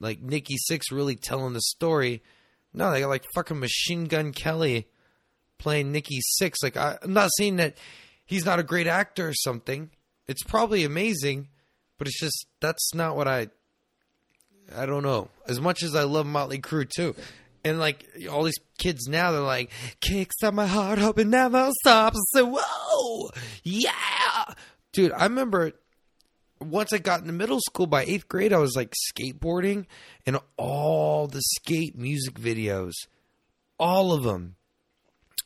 like 0.00 0.20
Nikki 0.20 0.56
Sixx 0.70 0.90
really 0.90 1.16
telling 1.16 1.52
the 1.52 1.60
story. 1.60 2.22
No, 2.72 2.90
they 2.90 3.00
got 3.00 3.08
like 3.08 3.24
fucking 3.34 3.58
Machine 3.58 4.04
Gun 4.04 4.32
Kelly 4.32 4.88
playing 5.58 5.92
Nikki 5.92 6.20
Sixx. 6.40 6.54
Like 6.62 6.76
I, 6.76 6.98
I'm 7.02 7.12
not 7.12 7.30
saying 7.36 7.56
that 7.56 7.76
he's 8.26 8.44
not 8.44 8.58
a 8.58 8.62
great 8.62 8.86
actor 8.86 9.28
or 9.28 9.34
something. 9.34 9.90
It's 10.28 10.42
probably 10.42 10.84
amazing, 10.84 11.48
but 11.98 12.08
it's 12.08 12.20
just 12.20 12.46
that's 12.60 12.94
not 12.94 13.16
what 13.16 13.28
I. 13.28 13.48
I 14.76 14.84
don't 14.84 15.04
know. 15.04 15.28
As 15.46 15.60
much 15.60 15.84
as 15.84 15.94
I 15.94 16.02
love 16.02 16.26
Motley 16.26 16.58
Crue 16.58 16.88
too, 16.88 17.14
and 17.64 17.78
like 17.78 18.04
all 18.30 18.42
these 18.42 18.58
kids 18.78 19.06
now, 19.08 19.32
they're 19.32 19.40
like 19.40 19.70
kicks 20.00 20.42
at 20.42 20.52
my 20.54 20.66
heart, 20.66 20.98
hoping 20.98 21.30
never 21.30 21.70
stops. 21.80 22.18
Say, 22.34 22.42
whoa, 22.42 23.30
yeah, 23.62 24.44
dude. 24.92 25.12
I 25.12 25.24
remember 25.24 25.72
once 26.60 26.92
I 26.92 26.98
got 26.98 27.20
into 27.20 27.32
middle 27.32 27.60
school, 27.60 27.86
by 27.86 28.04
eighth 28.04 28.28
grade, 28.28 28.52
I 28.52 28.58
was 28.58 28.74
like 28.76 28.94
skateboarding 29.12 29.86
and 30.26 30.38
all 30.56 31.26
the 31.26 31.42
skate 31.42 31.96
music 31.96 32.34
videos, 32.34 32.92
all 33.78 34.12
of 34.12 34.22
them. 34.22 34.55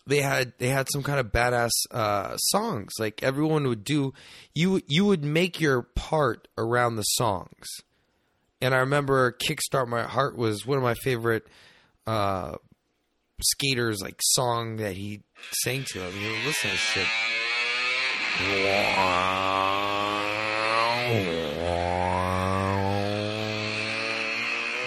They 0.06 0.22
had 0.22 0.54
they 0.58 0.68
had 0.68 0.88
some 0.90 1.02
kind 1.02 1.20
of 1.20 1.26
badass 1.26 1.70
uh, 1.90 2.36
songs. 2.36 2.92
Like 2.98 3.22
everyone 3.22 3.66
would 3.68 3.84
do, 3.84 4.12
you 4.54 4.80
you 4.86 5.04
would 5.04 5.24
make 5.24 5.60
your 5.60 5.82
part 5.82 6.48
around 6.58 6.96
the 6.96 7.02
songs. 7.02 7.66
And 8.60 8.74
I 8.74 8.78
remember 8.78 9.32
"Kickstart 9.32 9.88
My 9.88 10.02
Heart" 10.02 10.36
was 10.36 10.66
one 10.66 10.78
of 10.78 10.84
my 10.84 10.94
favorite 10.94 11.46
uh, 12.06 12.56
skaters 13.42 14.00
like 14.02 14.16
song 14.20 14.76
that 14.76 14.96
he 14.96 15.22
sang 15.62 15.84
to. 15.90 16.02
I 16.02 16.10
mean, 16.10 16.44
listen 16.44 16.70
to 16.70 16.74
this 16.74 16.80
shit. 16.80 17.06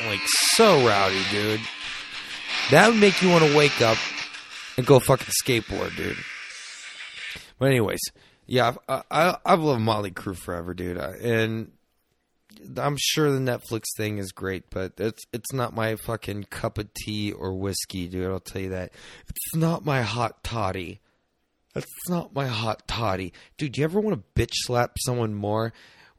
Like 0.08 0.22
so 0.56 0.86
rowdy, 0.88 1.22
dude. 1.32 1.62
That 2.72 2.90
would 2.90 3.00
make 3.00 3.22
you 3.22 3.30
want 3.30 3.44
to 3.46 3.56
wake 3.56 3.82
up 3.82 3.98
and 4.78 4.86
go 4.86 5.00
fucking 5.00 5.34
skateboard, 5.44 5.96
dude. 5.96 6.18
But 7.60 7.68
anyways, 7.68 8.02
yeah, 8.46 8.74
I, 8.88 9.04
I 9.10 9.38
I've 9.46 9.62
loved 9.62 9.82
forever, 10.40 10.74
dude, 10.74 10.98
and 10.98 11.72
I'm 12.78 12.98
sure 13.00 13.32
the 13.32 13.40
Netflix 13.40 13.84
thing 13.98 14.18
is 14.18 14.32
great, 14.32 14.70
but 14.70 14.94
it's 14.98 15.24
it's 15.32 15.54
not 15.54 15.76
my 15.76 15.96
fucking 15.96 16.46
cup 16.46 16.78
of 16.78 16.94
tea 16.94 17.32
or 17.32 17.54
whiskey, 17.54 18.08
dude. 18.08 18.30
I'll 18.30 18.40
tell 18.40 18.62
you 18.62 18.70
that. 18.70 18.92
It's 19.30 19.56
not 19.56 19.86
my 19.86 20.02
hot 20.02 20.44
toddy. 20.44 21.02
That's 21.74 21.88
not 22.08 22.36
my 22.36 22.48
hot 22.48 22.88
toddy, 22.88 23.34
dude. 23.58 23.74
Do 23.74 23.82
you 23.82 23.86
ever 23.86 24.00
want 24.00 24.16
to 24.18 24.42
bitch 24.42 24.54
slap 24.54 24.98
someone 25.00 25.34
more 25.34 25.74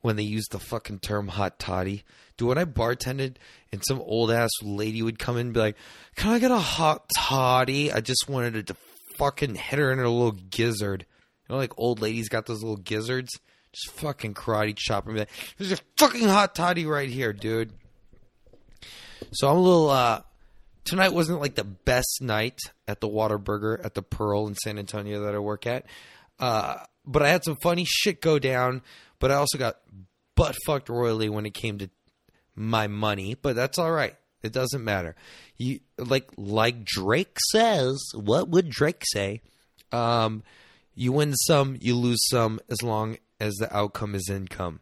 when 0.05 0.17
they 0.17 0.23
use 0.23 0.47
the 0.51 0.59
fucking 0.59 0.99
term 0.99 1.29
hot 1.29 1.59
toddy. 1.59 2.05
Dude, 2.37 2.49
when 2.49 2.59
I 2.59 2.67
bartended 2.67 3.37
and 3.73 3.83
some 3.89 4.01
old 4.01 4.31
ass 4.31 4.51
lady 4.63 5.01
would 5.01 5.19
come 5.19 5.39
in 5.39 5.47
and 5.47 5.55
be 5.55 5.61
like, 5.61 5.77
Can 6.15 6.31
I 6.31 6.39
get 6.39 6.51
a 6.51 6.59
hot 6.59 7.11
toddy? 7.17 7.91
I 7.91 8.03
just 8.03 8.29
wanted 8.29 8.67
to 8.67 8.77
fucking 9.17 9.55
hit 9.55 9.79
her 9.79 9.91
in 9.91 9.97
her 9.97 10.09
little 10.11 10.33
gizzard. 10.33 11.07
You 11.49 11.55
know, 11.55 11.59
like 11.59 11.73
old 11.79 12.03
ladies 12.03 12.29
got 12.29 12.45
those 12.45 12.63
little 12.63 12.77
gizzards? 12.77 13.31
Just 13.73 13.97
fucking 13.97 14.35
karate 14.35 14.77
chop 14.77 15.07
be 15.07 15.15
like, 15.15 15.31
There's 15.57 15.73
a 15.73 15.79
fucking 15.97 16.29
hot 16.29 16.55
toddy 16.55 16.85
right 16.85 17.09
here, 17.09 17.33
dude. 17.33 17.73
So 19.33 19.49
I'm 19.49 19.57
a 19.57 19.61
little, 19.61 19.89
uh, 19.89 20.21
tonight 20.85 21.15
wasn't 21.15 21.41
like 21.41 21.55
the 21.55 21.65
best 21.65 22.19
night 22.21 22.59
at 22.87 23.01
the 23.01 23.09
Whataburger 23.09 23.83
at 23.83 23.95
the 23.95 24.03
Pearl 24.03 24.49
in 24.49 24.55
San 24.55 24.79
Antonio 24.79 25.23
that 25.23 25.35
I 25.35 25.39
work 25.39 25.67
at. 25.67 25.87
Uh, 26.39 26.79
but 27.07 27.23
I 27.23 27.29
had 27.29 27.45
some 27.45 27.57
funny 27.57 27.85
shit 27.87 28.21
go 28.21 28.39
down 28.39 28.83
but 29.25 29.31
I 29.31 29.37
also 29.37 29.57
got 29.57 29.77
butt 30.35 30.55
fucked 30.67 30.91
royally 30.91 31.31
when 31.31 31.47
it 31.47 31.55
came 31.55 31.79
to 31.79 31.89
my 32.55 32.89
money. 32.89 33.35
But 33.35 33.57
that's 33.57 33.79
all 33.79 33.91
right. 33.91 34.15
It 34.43 34.53
doesn't 34.53 34.85
matter. 34.85 35.17
You 35.57 35.81
like 35.97 36.29
like 36.37 36.85
Drake 36.85 37.39
says. 37.51 37.99
What 38.15 38.51
would 38.51 38.69
Drake 38.69 39.03
say? 39.13 39.41
Um, 39.93 40.43
You 40.95 41.13
win 41.13 41.35
some, 41.35 41.79
you 41.81 41.97
lose 41.97 42.21
some, 42.29 42.61
as 42.69 42.83
long 42.83 43.17
as 43.41 43.55
the 43.55 43.75
outcome 43.75 44.15
is 44.15 44.29
income. 44.29 44.81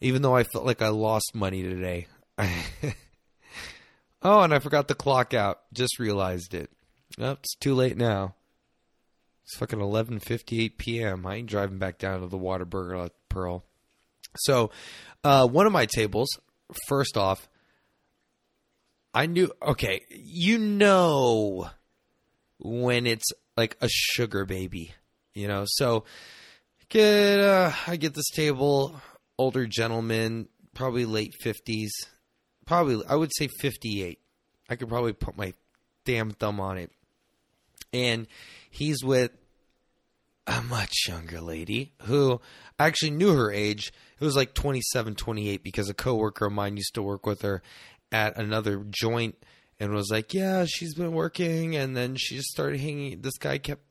Even 0.00 0.22
though 0.22 0.34
I 0.34 0.44
felt 0.44 0.64
like 0.64 0.80
I 0.80 0.88
lost 0.88 1.34
money 1.34 1.62
today. 1.62 2.06
oh, 4.22 4.40
and 4.40 4.54
I 4.54 4.58
forgot 4.58 4.88
the 4.88 4.94
clock 4.94 5.34
out. 5.34 5.60
Just 5.74 5.98
realized 5.98 6.54
it. 6.54 6.70
Oh, 7.18 7.32
it's 7.32 7.54
too 7.56 7.74
late 7.74 7.98
now. 7.98 8.34
It's 9.46 9.56
fucking 9.58 9.78
11:58 9.78 10.76
p.m. 10.76 11.24
I 11.24 11.36
ain't 11.36 11.48
driving 11.48 11.78
back 11.78 11.98
down 11.98 12.20
to 12.20 12.26
the 12.26 12.38
Whataburger 12.38 13.10
Pearl. 13.28 13.64
So, 14.38 14.70
uh, 15.22 15.46
one 15.46 15.66
of 15.66 15.72
my 15.72 15.86
tables, 15.86 16.28
first 16.88 17.16
off, 17.16 17.48
I 19.14 19.26
knew. 19.26 19.52
Okay, 19.62 20.00
you 20.10 20.58
know 20.58 21.70
when 22.58 23.06
it's 23.06 23.30
like 23.56 23.76
a 23.80 23.88
sugar 23.88 24.44
baby, 24.44 24.92
you 25.32 25.46
know. 25.46 25.64
So, 25.64 26.06
get 26.88 27.38
uh, 27.38 27.70
I 27.86 27.94
get 27.94 28.14
this 28.14 28.30
table, 28.30 29.00
older 29.38 29.68
gentleman, 29.68 30.48
probably 30.74 31.04
late 31.04 31.34
fifties, 31.40 31.92
probably 32.66 33.06
I 33.08 33.14
would 33.14 33.30
say 33.32 33.46
fifty-eight. 33.46 34.18
I 34.68 34.74
could 34.74 34.88
probably 34.88 35.12
put 35.12 35.36
my 35.36 35.54
damn 36.04 36.32
thumb 36.32 36.58
on 36.58 36.78
it, 36.78 36.90
and 37.92 38.26
he's 38.70 39.02
with 39.04 39.32
a 40.46 40.62
much 40.62 40.94
younger 41.08 41.40
lady 41.40 41.92
who 42.02 42.40
I 42.78 42.86
actually 42.86 43.10
knew 43.10 43.34
her 43.34 43.50
age. 43.50 43.92
It 44.20 44.24
was 44.24 44.36
like 44.36 44.54
27, 44.54 45.14
28 45.14 45.62
because 45.62 45.88
a 45.88 45.94
coworker 45.94 46.46
of 46.46 46.52
mine 46.52 46.76
used 46.76 46.94
to 46.94 47.02
work 47.02 47.26
with 47.26 47.42
her 47.42 47.62
at 48.12 48.38
another 48.38 48.84
joint 48.88 49.36
and 49.78 49.92
was 49.92 50.10
like, 50.10 50.32
"Yeah, 50.32 50.64
she's 50.66 50.94
been 50.94 51.12
working." 51.12 51.76
And 51.76 51.96
then 51.96 52.16
she 52.16 52.36
just 52.36 52.48
started 52.48 52.80
hanging. 52.80 53.20
This 53.20 53.38
guy 53.38 53.58
kept 53.58 53.82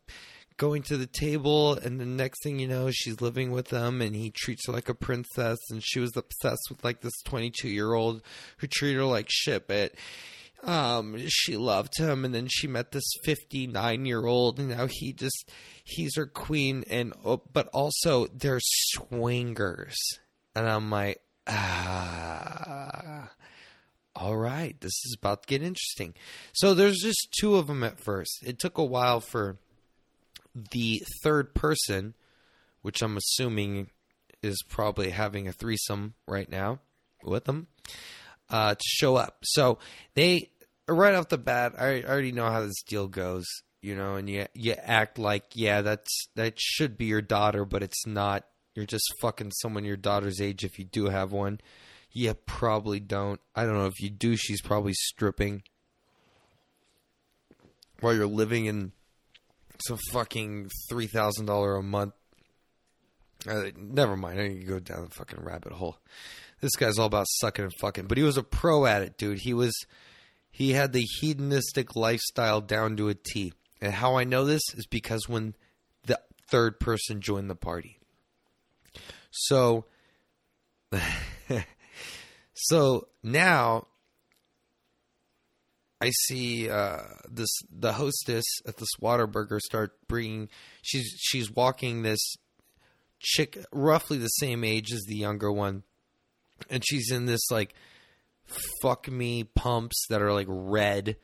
going 0.58 0.82
to 0.84 0.98
the 0.98 1.06
table, 1.08 1.74
and 1.74 2.00
the 2.00 2.06
next 2.06 2.42
thing 2.42 2.60
you 2.60 2.68
know, 2.68 2.90
she's 2.90 3.20
living 3.20 3.52
with 3.52 3.72
him, 3.72 4.02
and 4.02 4.16
he 4.16 4.32
treats 4.32 4.66
her 4.68 4.74
like 4.74 4.90
a 4.90 4.96
princess. 4.96 5.60
And 5.70 5.84
she 5.84 6.00
was 6.00 6.16
obsessed 6.16 6.68
with 6.70 6.84
like 6.84 7.02
this 7.02 7.22
twenty-two 7.26 7.70
year 7.70 7.94
old 7.94 8.22
who 8.58 8.68
treated 8.68 8.98
her 8.98 9.06
like 9.06 9.28
shit, 9.30 9.68
but 9.68 9.92
um, 10.66 11.16
she 11.28 11.58
loved 11.58 11.98
him, 11.98 12.26
and 12.26 12.34
then 12.34 12.48
she 12.50 12.68
met 12.68 12.92
this 12.92 13.08
59 13.24 14.06
year 14.06 14.26
old, 14.26 14.60
and 14.60 14.70
now 14.70 14.88
he 14.90 15.14
just 15.14 15.50
he's 15.84 16.16
her 16.16 16.26
queen, 16.26 16.84
and 16.90 17.14
oh, 17.24 17.42
but 17.54 17.68
also 17.68 18.26
they're 18.28 18.60
swingers, 18.62 19.96
and 20.56 20.68
I'm 20.68 20.90
like, 20.90 21.22
ah. 21.48 23.30
All 24.18 24.38
right, 24.38 24.80
this 24.80 24.94
is 24.94 25.18
about 25.20 25.44
to 25.44 25.48
get 25.48 25.62
interesting. 25.62 26.14
So 26.54 26.74
there's 26.74 27.00
just 27.00 27.36
two 27.38 27.56
of 27.56 27.68
them 27.68 27.84
at 27.84 28.00
first. 28.00 28.40
It 28.46 28.60
took 28.60 28.78
a 28.78 28.84
while 28.84 29.20
for 29.20 29.58
the 30.72 31.04
third 31.22 31.54
person, 31.54 32.14
which 32.82 33.02
I'm 33.02 33.18
assuming 33.18 33.90
is 34.42 34.64
probably 34.70 35.10
having 35.10 35.48
a 35.48 35.52
threesome 35.52 36.14
right 36.28 36.50
now 36.50 36.80
with 37.24 37.44
them, 37.44 37.68
uh, 38.50 38.76
to 38.76 38.84
show 38.86 39.18
up. 39.18 39.40
So 39.44 39.80
they 40.14 40.52
right 40.88 41.14
off 41.14 41.30
the 41.30 41.38
bat, 41.38 41.74
I 41.78 42.04
already 42.04 42.32
know 42.32 42.50
how 42.50 42.62
this 42.62 42.84
deal 42.84 43.08
goes, 43.08 43.46
you 43.82 43.96
know, 43.96 44.16
and 44.16 44.30
you 44.30 44.46
you 44.54 44.74
act 44.74 45.18
like 45.18 45.46
yeah, 45.54 45.82
that's 45.82 46.28
that 46.36 46.54
should 46.58 46.98
be 46.98 47.06
your 47.06 47.22
daughter, 47.22 47.66
but 47.66 47.84
it's 47.84 48.06
not. 48.06 48.46
You're 48.74 48.86
just 48.86 49.06
fucking 49.22 49.52
someone 49.52 49.86
your 49.86 49.96
daughter's 49.96 50.42
age 50.42 50.66
if 50.66 50.78
you 50.78 50.86
do 50.86 51.06
have 51.06 51.32
one. 51.32 51.62
You 52.12 52.34
probably 52.34 53.00
don't. 53.00 53.40
I 53.56 53.64
don't 53.64 53.78
know 53.78 53.88
if 53.88 54.00
you 54.00 54.10
do. 54.10 54.36
She's 54.36 54.62
probably 54.62 54.94
stripping 54.94 55.64
while 58.00 58.14
you're 58.14 58.28
living 58.28 58.66
in 58.66 58.92
some 59.86 59.98
fucking 60.12 60.70
three 60.90 61.08
thousand 61.08 61.46
dollar 61.46 61.76
a 61.76 61.84
month. 61.84 62.14
Uh, 63.48 63.66
never 63.78 64.16
mind. 64.16 64.40
I 64.40 64.48
to 64.48 64.64
go 64.64 64.80
down 64.80 65.06
the 65.06 65.16
fucking 65.16 65.44
rabbit 65.44 65.74
hole. 65.74 65.98
This 66.62 66.76
guy's 66.76 66.98
all 66.98 67.06
about 67.06 67.28
sucking 67.30 67.66
and 67.66 67.74
fucking, 67.80 68.08
but 68.08 68.18
he 68.18 68.24
was 68.24 68.38
a 68.38 68.44
pro 68.44 68.86
at 68.86 69.02
it, 69.04 69.18
dude. 69.18 69.40
He 69.40 69.54
was 69.54 69.74
he 70.56 70.72
had 70.72 70.94
the 70.94 71.06
hedonistic 71.20 71.98
lifestyle 71.98 72.62
down 72.62 72.96
to 72.96 73.10
a 73.10 73.14
T. 73.14 73.52
And 73.82 73.92
how 73.92 74.16
I 74.16 74.24
know 74.24 74.46
this 74.46 74.62
is 74.74 74.88
because 74.88 75.28
when 75.28 75.54
the 76.08 76.18
third 76.50 76.80
person 76.80 77.20
joined 77.20 77.50
the 77.50 77.56
party. 77.56 78.00
So 79.32 79.84
so 82.54 83.10
now 83.22 83.88
I 86.00 86.12
see 86.12 86.70
uh, 86.70 87.02
this 87.30 87.50
the 87.70 87.92
hostess 87.92 88.46
at 88.66 88.78
this 88.78 88.96
Whataburger 89.02 89.60
start 89.60 89.98
bringing 90.08 90.48
she's 90.82 91.18
she's 91.20 91.52
walking 91.52 92.04
this 92.04 92.38
chick 93.20 93.58
roughly 93.74 94.20
the 94.20 94.28
same 94.28 94.64
age 94.64 94.94
as 94.94 95.04
the 95.06 95.18
younger 95.18 95.52
one 95.52 95.84
and 96.70 96.82
she's 96.88 97.12
in 97.12 97.26
this 97.26 97.52
like 97.52 97.74
fuck 98.82 99.10
me 99.10 99.44
pumps 99.44 100.06
that 100.10 100.22
are 100.22 100.34
like 100.34 100.48
red 100.50 101.18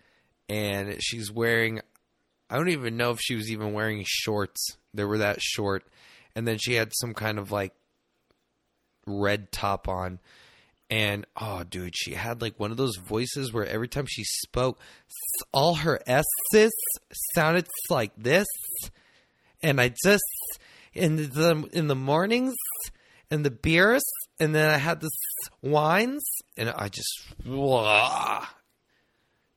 and 0.50 0.98
she's 1.02 1.32
wearing 1.32 1.82
I 2.52 2.58
don't 2.58 2.70
even 2.70 2.98
know 2.98 3.12
if 3.12 3.20
she 3.22 3.36
was 3.36 3.50
even 3.50 3.72
wearing 3.72 4.04
shorts. 4.06 4.76
They 4.94 5.06
were 5.06 5.20
that 5.20 5.42
short. 5.42 5.86
And 6.36 6.46
then 6.46 6.58
she 6.58 6.74
had 6.74 6.92
some 6.94 7.14
kind 7.14 7.40
of 7.40 7.50
like 7.50 7.74
red 9.08 9.54
top 9.54 9.88
on. 9.88 10.20
And 10.90 11.26
oh 11.40 11.64
dude, 11.64 11.96
she 11.96 12.14
had 12.14 12.42
like 12.42 12.60
one 12.60 12.72
of 12.72 12.76
those 12.76 12.98
voices 12.98 13.54
where 13.54 13.66
every 13.66 13.88
time 13.88 14.06
she 14.06 14.26
spoke 14.26 14.78
all 15.54 15.76
her 15.76 16.02
S's 16.06 16.74
sounded 17.34 17.68
like 17.90 18.12
this. 18.18 18.48
And 19.64 19.80
I 19.80 19.94
just 20.04 20.24
in 20.94 21.16
the 21.16 21.70
in 21.72 21.88
the 21.88 21.96
mornings 21.96 22.56
and 23.30 23.46
the 23.46 23.52
beers 23.52 24.04
and 24.42 24.54
then 24.54 24.70
I 24.70 24.78
had 24.78 25.00
the 25.00 25.10
wines, 25.62 26.26
and 26.62 26.70
I 26.78 26.90
just 26.90 27.10
blah. 27.44 28.46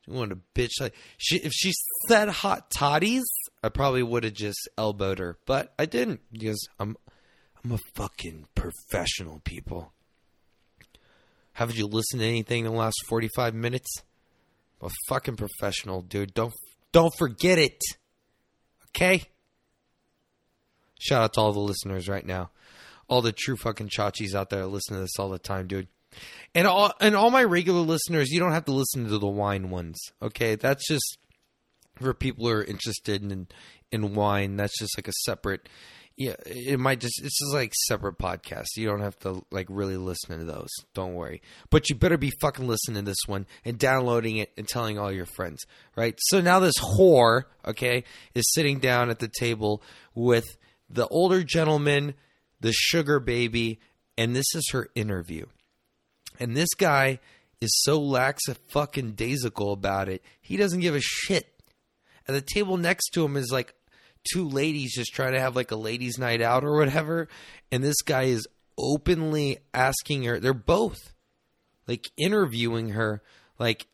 wanted 0.09 0.38
a 0.38 0.59
bitch 0.59 0.80
like 0.80 0.94
she. 1.18 1.36
If 1.36 1.52
she 1.52 1.72
said 2.09 2.30
hot 2.30 2.70
toddies, 2.70 3.24
I 3.62 3.68
probably 3.68 4.02
would 4.02 4.24
have 4.24 4.32
just 4.32 4.68
elbowed 4.78 5.18
her, 5.18 5.36
but 5.44 5.74
I 5.78 5.84
didn't 5.84 6.20
because 6.32 6.66
I'm 6.80 6.96
I'm 7.62 7.72
a 7.72 7.78
fucking 7.94 8.46
professional, 8.55 9.40
people. 9.44 9.92
Haven't 11.52 11.76
you 11.76 11.86
listened 11.86 12.22
to 12.22 12.26
anything 12.26 12.64
in 12.64 12.72
the 12.72 12.78
last 12.78 12.96
forty 13.07 13.28
five 13.36 13.55
minutes? 13.55 14.02
I'm 14.80 14.88
a 14.88 14.90
fucking 15.09 15.36
professional, 15.36 16.00
dude. 16.00 16.32
Don't 16.32 16.55
don't 16.90 17.12
forget 17.18 17.59
it. 17.59 17.82
Okay. 18.90 19.24
Shout 20.98 21.22
out 21.22 21.34
to 21.34 21.40
all 21.40 21.52
the 21.52 21.61
listeners 21.61 22.09
right 22.09 22.24
now 22.24 22.50
all 23.09 23.22
the 23.22 23.32
true 23.32 23.57
fucking 23.57 23.88
chachis 23.88 24.34
out 24.34 24.50
there 24.50 24.64
listening 24.66 24.98
to 24.98 25.02
this 25.02 25.18
all 25.18 25.28
the 25.28 25.38
time, 25.38 25.66
dude. 25.66 25.88
And 26.54 26.66
all 26.66 26.92
and 27.00 27.16
all 27.16 27.30
my 27.30 27.44
regular 27.44 27.80
listeners, 27.80 28.30
you 28.30 28.40
don't 28.40 28.52
have 28.52 28.66
to 28.66 28.72
listen 28.72 29.08
to 29.08 29.18
the 29.18 29.26
wine 29.26 29.70
ones. 29.70 30.00
Okay, 30.22 30.54
that's 30.56 30.86
just 30.86 31.18
for 31.96 32.14
people 32.14 32.46
who 32.46 32.52
are 32.52 32.64
interested 32.64 33.22
in 33.22 33.48
in 33.90 34.14
wine. 34.14 34.56
That's 34.56 34.78
just 34.78 34.96
like 34.98 35.08
a 35.08 35.12
separate. 35.24 35.68
Yeah, 36.16 36.34
it 36.46 36.78
might 36.78 37.00
just 37.00 37.20
it's 37.22 37.38
just 37.38 37.54
like 37.54 37.72
separate 37.88 38.18
podcasts. 38.18 38.76
You 38.76 38.86
don't 38.86 39.00
have 39.00 39.18
to 39.20 39.42
like 39.50 39.66
really 39.68 39.96
listen 39.96 40.38
to 40.38 40.44
those. 40.44 40.70
Don't 40.94 41.14
worry. 41.14 41.42
But 41.70 41.90
you 41.90 41.96
better 41.96 42.16
be 42.16 42.32
fucking 42.40 42.68
listening 42.68 43.04
to 43.04 43.10
this 43.10 43.26
one 43.26 43.46
and 43.64 43.78
downloading 43.78 44.36
it 44.36 44.52
and 44.56 44.68
telling 44.68 44.96
all 44.96 45.10
your 45.10 45.26
friends, 45.26 45.64
right? 45.96 46.16
So 46.20 46.40
now 46.40 46.60
this 46.60 46.78
whore, 46.78 47.44
okay, 47.66 48.04
is 48.34 48.52
sitting 48.52 48.78
down 48.78 49.10
at 49.10 49.18
the 49.18 49.30
table 49.40 49.82
with 50.14 50.44
the 50.88 51.08
older 51.08 51.42
gentleman 51.42 52.14
the 52.64 52.72
sugar 52.72 53.20
baby, 53.20 53.78
and 54.16 54.34
this 54.34 54.46
is 54.54 54.70
her 54.72 54.88
interview. 54.94 55.44
And 56.39 56.57
this 56.57 56.70
guy 56.76 57.20
is 57.61 57.70
so 57.82 58.01
lax 58.01 58.49
a 58.49 58.55
fucking 58.55 59.12
daisical 59.12 59.72
about 59.72 60.09
it. 60.09 60.22
He 60.41 60.57
doesn't 60.57 60.80
give 60.80 60.95
a 60.95 61.01
shit. 61.01 61.49
And 62.26 62.37
the 62.37 62.43
table 62.43 62.76
next 62.76 63.11
to 63.11 63.24
him 63.24 63.37
is 63.37 63.51
like 63.53 63.74
two 64.32 64.49
ladies 64.49 64.95
just 64.95 65.12
trying 65.12 65.35
to 65.35 65.41
have 65.41 65.57
like 65.57 65.70
a 65.70 65.76
ladies' 65.76 66.18
night 66.18 66.41
out 66.41 66.64
or 66.64 66.76
whatever. 66.76 67.28
And 67.70 67.82
this 67.82 68.03
guy 68.03 68.24
is 68.24 68.47
openly 68.78 69.59
asking 69.72 70.24
her, 70.24 70.41
they're 70.41 70.55
both 70.55 71.12
like 71.87 72.05
interviewing 72.16 72.91
her, 72.91 73.22
like, 73.59 73.87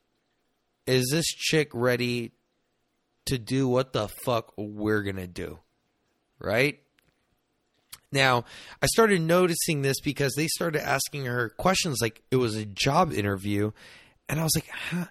is 0.86 1.08
this 1.10 1.26
chick 1.26 1.70
ready 1.72 2.32
to 3.26 3.38
do 3.38 3.68
what 3.68 3.92
the 3.92 4.08
fuck 4.24 4.52
we're 4.56 5.02
gonna 5.02 5.26
do? 5.26 5.58
Right? 6.38 6.80
Now, 8.12 8.44
I 8.82 8.86
started 8.86 9.20
noticing 9.20 9.82
this 9.82 10.00
because 10.00 10.34
they 10.36 10.48
started 10.48 10.82
asking 10.82 11.26
her 11.26 11.50
questions 11.50 11.98
like 12.00 12.22
it 12.30 12.36
was 12.36 12.56
a 12.56 12.64
job 12.64 13.12
interview, 13.12 13.70
and 14.28 14.40
I 14.40 14.42
was 14.42 14.54
like, 14.56 14.68
huh, 14.68 15.06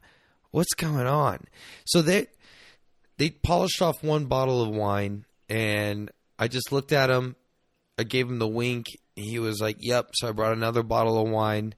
"What's 0.52 0.74
going 0.74 1.08
on?" 1.08 1.46
So 1.86 2.02
they 2.02 2.28
they 3.18 3.30
polished 3.30 3.82
off 3.82 4.04
one 4.04 4.26
bottle 4.26 4.62
of 4.62 4.70
wine, 4.70 5.26
and 5.48 6.12
I 6.38 6.48
just 6.48 6.72
looked 6.72 6.92
at 6.92 7.10
him. 7.10 7.36
I 7.98 8.04
gave 8.04 8.28
him 8.28 8.40
the 8.40 8.48
wink. 8.48 8.88
He 9.16 9.40
was 9.40 9.62
like, 9.62 9.78
"Yep." 9.80 10.12
So 10.16 10.28
I 10.28 10.32
brought 10.34 10.54
another 10.54 10.84
bottle 10.84 11.22
of 11.22 11.30
wine, 11.30 11.76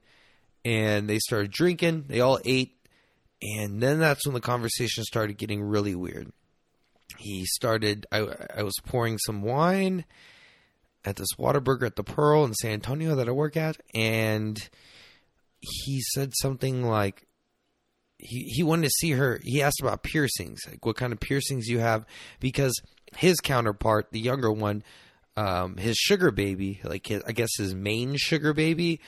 and 0.66 1.08
they 1.08 1.20
started 1.20 1.52
drinking. 1.52 2.06
They 2.08 2.20
all 2.22 2.40
ate, 2.46 2.78
and 3.42 3.82
then 3.82 4.00
that's 4.00 4.26
when 4.26 4.34
the 4.34 4.42
conversation 4.42 5.04
started 5.04 5.38
getting 5.38 5.62
really 5.62 5.96
weird. 5.96 6.32
he 7.20 7.46
started. 7.46 8.06
I, 8.12 8.26
I 8.58 8.64
was 8.64 8.76
pouring 8.86 9.18
some 9.20 9.44
wine 9.44 10.06
at 11.04 11.16
this 11.16 11.30
Whataburger 11.38 11.86
at 11.86 11.96
the 11.96 12.04
Pearl 12.04 12.46
in 12.46 12.54
San 12.54 12.72
Antonio 12.72 13.16
that 13.16 13.28
I 13.28 13.32
work 13.32 13.58
at, 13.58 13.78
and 13.94 14.58
he 15.60 16.02
said 16.14 16.34
something 16.42 16.84
like 16.84 17.28
he 18.18 18.44
he 18.48 18.64
wanted 18.64 18.84
to 18.84 18.92
see 19.00 19.12
her. 19.12 19.40
He 19.44 19.62
asked 19.62 19.82
about 19.82 20.04
piercings, 20.04 20.60
like 20.68 20.86
what 20.86 20.96
kind 20.96 21.14
of 21.14 21.20
piercings 21.20 21.68
you 21.68 21.80
have, 21.80 22.06
because 22.40 22.80
his 23.16 23.40
counterpart, 23.40 24.12
the 24.12 24.20
younger 24.20 24.52
one, 24.52 24.84
um, 25.36 25.78
his 25.78 25.98
sugar 25.98 26.32
baby, 26.32 26.80
like 26.84 27.08
his, 27.08 27.24
I 27.26 27.32
guess 27.32 27.50
his 27.58 27.74
main 27.74 28.16
sugar 28.18 28.54
baby, 28.54 29.00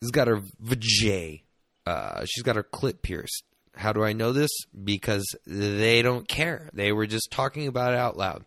has 0.00 0.10
got 0.10 0.28
her 0.28 0.40
vajay. 0.62 1.42
Uh, 1.86 2.24
she's 2.26 2.42
got 2.42 2.56
her 2.56 2.62
clit 2.62 3.02
pierced. 3.02 3.44
How 3.74 3.92
do 3.92 4.04
I 4.04 4.12
know 4.12 4.32
this? 4.32 4.50
Because 4.84 5.24
they 5.46 6.02
don't 6.02 6.28
care. 6.28 6.68
They 6.72 6.92
were 6.92 7.06
just 7.06 7.30
talking 7.30 7.66
about 7.66 7.92
it 7.92 7.98
out 7.98 8.16
loud. 8.16 8.44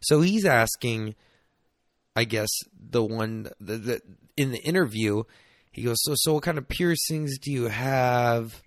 So 0.00 0.20
he's 0.20 0.44
asking, 0.44 1.14
I 2.14 2.24
guess 2.24 2.50
the 2.78 3.02
one 3.02 3.48
that 3.60 4.02
in 4.36 4.52
the 4.52 4.62
interview, 4.62 5.24
he 5.70 5.82
goes, 5.82 5.98
"So, 6.02 6.14
so 6.16 6.34
what 6.34 6.42
kind 6.42 6.58
of 6.58 6.68
piercings 6.68 7.38
do 7.38 7.50
you 7.50 7.68
have?" 7.68 8.62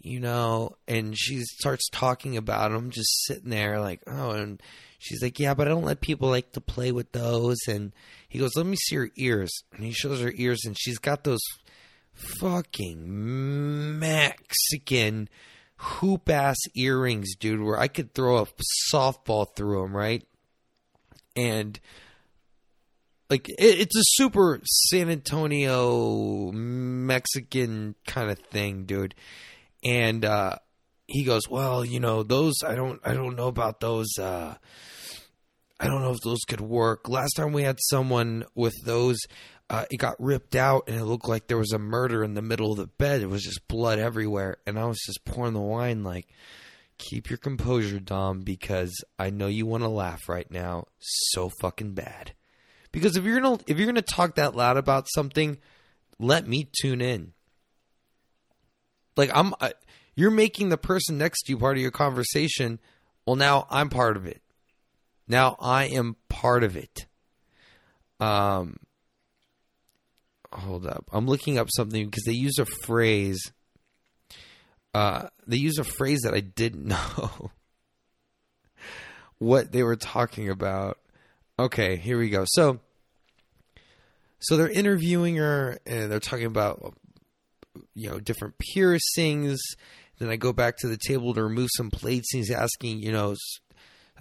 You 0.00 0.20
know, 0.20 0.76
and 0.86 1.16
she 1.18 1.40
starts 1.42 1.88
talking 1.88 2.36
about 2.36 2.70
them, 2.70 2.90
just 2.90 3.24
sitting 3.24 3.50
there 3.50 3.80
like, 3.80 4.02
"Oh," 4.06 4.30
and 4.30 4.62
she's 4.98 5.22
like, 5.22 5.40
"Yeah, 5.40 5.54
but 5.54 5.66
I 5.66 5.70
don't 5.70 5.84
let 5.84 6.00
people 6.00 6.28
like 6.28 6.52
to 6.52 6.60
play 6.60 6.92
with 6.92 7.12
those." 7.12 7.58
And 7.66 7.92
he 8.28 8.38
goes, 8.38 8.54
"Let 8.54 8.66
me 8.66 8.76
see 8.76 8.96
her 8.96 9.10
ears," 9.16 9.50
and 9.72 9.84
he 9.84 9.92
shows 9.92 10.20
her 10.20 10.32
ears, 10.36 10.60
and 10.64 10.76
she's 10.78 10.98
got 10.98 11.24
those 11.24 11.40
fucking 12.12 13.98
Mexican 13.98 15.28
hoop 15.76 16.28
ass 16.30 16.58
earrings, 16.74 17.34
dude, 17.36 17.60
where 17.60 17.78
I 17.78 17.88
could 17.88 18.14
throw 18.14 18.38
a 18.38 18.46
softball 18.92 19.54
through 19.54 19.82
them, 19.82 19.96
right? 19.96 20.24
And 21.36 21.80
like 23.30 23.48
it, 23.48 23.54
it's 23.58 23.96
a 23.96 24.04
super 24.04 24.60
San 24.64 25.10
Antonio 25.10 26.50
Mexican 26.52 27.94
kind 28.06 28.30
of 28.30 28.38
thing, 28.38 28.84
dude. 28.84 29.14
And 29.84 30.24
uh 30.24 30.56
he 31.06 31.24
goes, 31.24 31.48
"Well, 31.48 31.84
you 31.84 32.00
know, 32.00 32.22
those 32.22 32.54
I 32.64 32.74
don't 32.74 33.00
I 33.04 33.14
don't 33.14 33.36
know 33.36 33.48
about 33.48 33.80
those 33.80 34.18
uh 34.18 34.56
I 35.80 35.86
don't 35.86 36.02
know 36.02 36.12
if 36.12 36.20
those 36.24 36.40
could 36.46 36.60
work. 36.60 37.08
Last 37.08 37.34
time 37.34 37.52
we 37.52 37.62
had 37.62 37.78
someone 37.80 38.44
with 38.54 38.74
those 38.84 39.18
uh, 39.70 39.84
it 39.90 39.96
got 39.96 40.20
ripped 40.20 40.54
out 40.54 40.84
and 40.88 40.96
it 40.96 41.04
looked 41.04 41.28
like 41.28 41.46
there 41.46 41.58
was 41.58 41.72
a 41.72 41.78
murder 41.78 42.22
in 42.22 42.34
the 42.34 42.42
middle 42.42 42.72
of 42.72 42.78
the 42.78 42.86
bed. 42.86 43.22
It 43.22 43.30
was 43.30 43.42
just 43.42 43.66
blood 43.66 43.98
everywhere. 43.98 44.58
And 44.66 44.78
I 44.78 44.84
was 44.84 45.00
just 45.04 45.24
pouring 45.24 45.54
the 45.54 45.60
wine 45.60 46.04
like, 46.04 46.28
keep 46.98 47.30
your 47.30 47.38
composure, 47.38 47.98
Dom, 47.98 48.42
because 48.42 48.94
I 49.18 49.30
know 49.30 49.46
you 49.46 49.66
want 49.66 49.82
to 49.82 49.88
laugh 49.88 50.28
right 50.28 50.50
now 50.50 50.86
so 51.00 51.50
fucking 51.60 51.94
bad. 51.94 52.34
Because 52.94 53.16
if 53.16 53.24
you're 53.24 53.40
gonna 53.40 53.58
if 53.66 53.76
you're 53.76 53.88
gonna 53.88 54.02
talk 54.02 54.36
that 54.36 54.54
loud 54.54 54.76
about 54.76 55.08
something, 55.12 55.58
let 56.20 56.46
me 56.46 56.68
tune 56.80 57.00
in. 57.00 57.32
Like 59.16 59.32
I'm, 59.34 59.52
you're 60.14 60.30
making 60.30 60.68
the 60.68 60.76
person 60.76 61.18
next 61.18 61.42
to 61.42 61.50
you 61.52 61.58
part 61.58 61.76
of 61.76 61.82
your 61.82 61.90
conversation. 61.90 62.78
Well, 63.26 63.34
now 63.34 63.66
I'm 63.68 63.88
part 63.88 64.16
of 64.16 64.26
it. 64.26 64.42
Now 65.26 65.56
I 65.58 65.86
am 65.86 66.14
part 66.28 66.62
of 66.62 66.76
it. 66.76 67.06
Um, 68.20 68.76
hold 70.52 70.86
up. 70.86 71.06
I'm 71.12 71.26
looking 71.26 71.58
up 71.58 71.70
something 71.74 72.04
because 72.04 72.22
they 72.22 72.32
use 72.32 72.60
a 72.60 72.64
phrase. 72.64 73.40
Uh, 74.94 75.30
they 75.48 75.56
use 75.56 75.78
a 75.78 75.84
phrase 75.84 76.20
that 76.22 76.34
I 76.34 76.40
didn't 76.40 76.84
know 76.86 77.50
what 79.38 79.72
they 79.72 79.82
were 79.82 79.96
talking 79.96 80.48
about. 80.48 80.98
Okay, 81.58 81.96
here 81.96 82.18
we 82.18 82.30
go. 82.30 82.44
So, 82.46 82.80
so 84.40 84.56
they're 84.56 84.68
interviewing 84.68 85.36
her 85.36 85.78
and 85.86 86.10
they're 86.10 86.20
talking 86.20 86.46
about, 86.46 86.94
you 87.94 88.10
know, 88.10 88.18
different 88.18 88.54
piercings. 88.58 89.60
Then 90.18 90.30
I 90.30 90.36
go 90.36 90.52
back 90.52 90.78
to 90.78 90.88
the 90.88 90.98
table 90.98 91.34
to 91.34 91.42
remove 91.42 91.70
some 91.76 91.90
plates. 91.90 92.34
And 92.34 92.40
he's 92.40 92.50
asking, 92.50 93.00
you 93.00 93.12
know, 93.12 93.36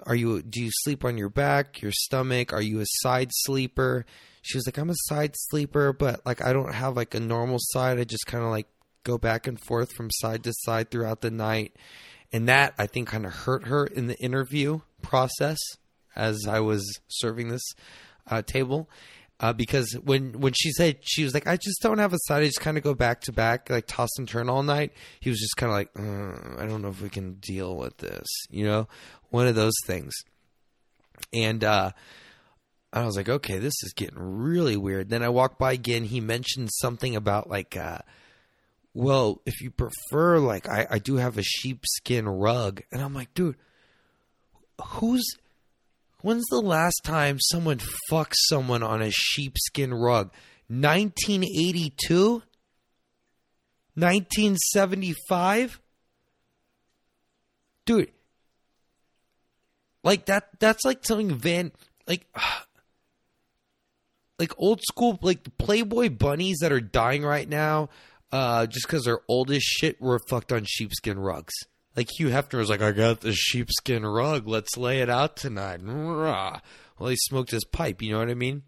are 0.05 0.15
you 0.15 0.41
do 0.41 0.61
you 0.61 0.71
sleep 0.71 1.05
on 1.05 1.17
your 1.17 1.29
back, 1.29 1.81
your 1.81 1.91
stomach? 1.91 2.53
Are 2.53 2.61
you 2.61 2.81
a 2.81 2.85
side 2.85 3.29
sleeper? 3.31 4.05
she 4.43 4.57
was 4.57 4.67
like, 4.67 4.77
I'm 4.77 4.89
a 4.89 4.95
side 5.07 5.35
sleeper, 5.35 5.93
but 5.93 6.23
like 6.25 6.43
I 6.43 6.51
don't 6.51 6.73
have 6.73 6.95
like 6.97 7.15
a 7.15 7.19
normal 7.19 7.59
side. 7.59 7.97
I 7.97 8.03
just 8.03 8.27
kind 8.27 8.43
of 8.43 8.49
like 8.49 8.67
go 9.03 9.17
back 9.17 9.47
and 9.47 9.59
forth 9.59 9.93
from 9.93 10.11
side 10.11 10.43
to 10.43 10.53
side 10.53 10.91
throughout 10.91 11.21
the 11.21 11.31
night. 11.31 11.75
And 12.31 12.49
that 12.49 12.73
I 12.77 12.85
think 12.85 13.07
kind 13.07 13.25
of 13.25 13.33
hurt 13.33 13.67
her 13.67 13.85
in 13.85 14.07
the 14.07 14.17
interview 14.19 14.81
process 15.01 15.57
as 16.15 16.45
I 16.47 16.59
was 16.59 16.99
serving 17.07 17.49
this 17.49 17.63
uh, 18.27 18.41
table. 18.41 18.89
Uh, 19.39 19.51
because 19.51 19.91
when 20.03 20.39
when 20.39 20.53
she 20.53 20.71
said 20.71 20.97
she 21.01 21.23
was 21.23 21.33
like, 21.33 21.47
I 21.47 21.57
just 21.57 21.81
don't 21.81 21.97
have 21.97 22.13
a 22.13 22.19
side. 22.27 22.43
I 22.43 22.45
just 22.45 22.61
kind 22.61 22.77
of 22.77 22.83
go 22.83 22.93
back 22.93 23.21
to 23.21 23.33
back, 23.33 23.69
like 23.69 23.87
toss 23.87 24.09
and 24.17 24.27
turn 24.27 24.47
all 24.47 24.63
night. 24.63 24.93
He 25.19 25.29
was 25.29 25.39
just 25.39 25.57
kind 25.57 25.69
of 25.69 25.75
like, 25.75 25.89
uh, 25.99 26.61
I 26.61 26.65
don't 26.65 26.81
know 26.81 26.89
if 26.89 27.01
we 27.01 27.09
can 27.09 27.33
deal 27.33 27.75
with 27.75 27.97
this, 27.97 28.27
you 28.49 28.65
know, 28.65 28.87
one 29.31 29.47
of 29.47 29.55
those 29.55 29.73
things. 29.85 30.13
And 31.33 31.63
uh, 31.63 31.91
I 32.93 33.05
was 33.05 33.17
like, 33.17 33.27
okay, 33.27 33.57
this 33.57 33.73
is 33.83 33.93
getting 33.93 34.19
really 34.19 34.77
weird. 34.77 35.09
Then 35.09 35.23
I 35.23 35.29
walked 35.29 35.57
by 35.57 35.73
again. 35.73 36.05
He 36.05 36.21
mentioned 36.21 36.69
something 36.71 37.15
about 37.15 37.49
like, 37.49 37.75
uh, 37.75 37.99
well, 38.93 39.41
if 39.45 39.59
you 39.61 39.71
prefer, 39.71 40.37
like, 40.37 40.69
I, 40.69 40.85
I 40.89 40.99
do 40.99 41.15
have 41.15 41.37
a 41.37 41.43
sheepskin 41.43 42.29
rug. 42.29 42.83
And 42.91 43.01
I'm 43.01 43.15
like, 43.15 43.33
dude, 43.33 43.57
who's, 44.79 45.25
when's 46.23 46.47
the 46.49 46.59
last 46.59 47.01
time 47.03 47.37
someone 47.39 47.79
fucked 48.09 48.35
someone 48.49 48.81
on 48.81 49.03
a 49.03 49.11
sheepskin 49.11 49.93
rug? 49.93 50.31
1982? 50.69 52.41
1975? 53.95 55.79
Dude, 57.85 58.11
like 60.03 60.25
that, 60.25 60.49
that's 60.59 60.85
like 60.85 61.01
telling 61.01 61.35
Van, 61.35 61.71
like, 62.07 62.25
like 64.39 64.53
old 64.57 64.81
school 64.81 65.19
like 65.21 65.43
the 65.43 65.51
Playboy 65.51 66.09
bunnies 66.09 66.59
that 66.61 66.71
are 66.71 66.81
dying 66.81 67.23
right 67.23 67.47
now, 67.47 67.89
uh, 68.31 68.65
just 68.65 68.87
because 68.87 69.03
they're 69.03 69.21
old 69.27 69.51
as 69.51 69.61
shit 69.61 70.01
were 70.01 70.19
fucked 70.27 70.51
on 70.51 70.63
sheepskin 70.65 71.19
rugs. 71.19 71.53
Like 71.95 72.09
Hugh 72.17 72.29
Hefner 72.29 72.57
was 72.57 72.69
like, 72.69 72.81
I 72.81 72.91
got 72.91 73.21
the 73.21 73.33
sheepskin 73.33 74.05
rug, 74.05 74.47
let's 74.47 74.77
lay 74.77 75.01
it 75.01 75.09
out 75.09 75.35
tonight. 75.35 75.81
Well, 75.83 77.09
he 77.09 77.15
smoked 77.15 77.51
his 77.51 77.65
pipe, 77.65 78.01
you 78.01 78.11
know 78.11 78.19
what 78.19 78.29
I 78.29 78.33
mean? 78.33 78.63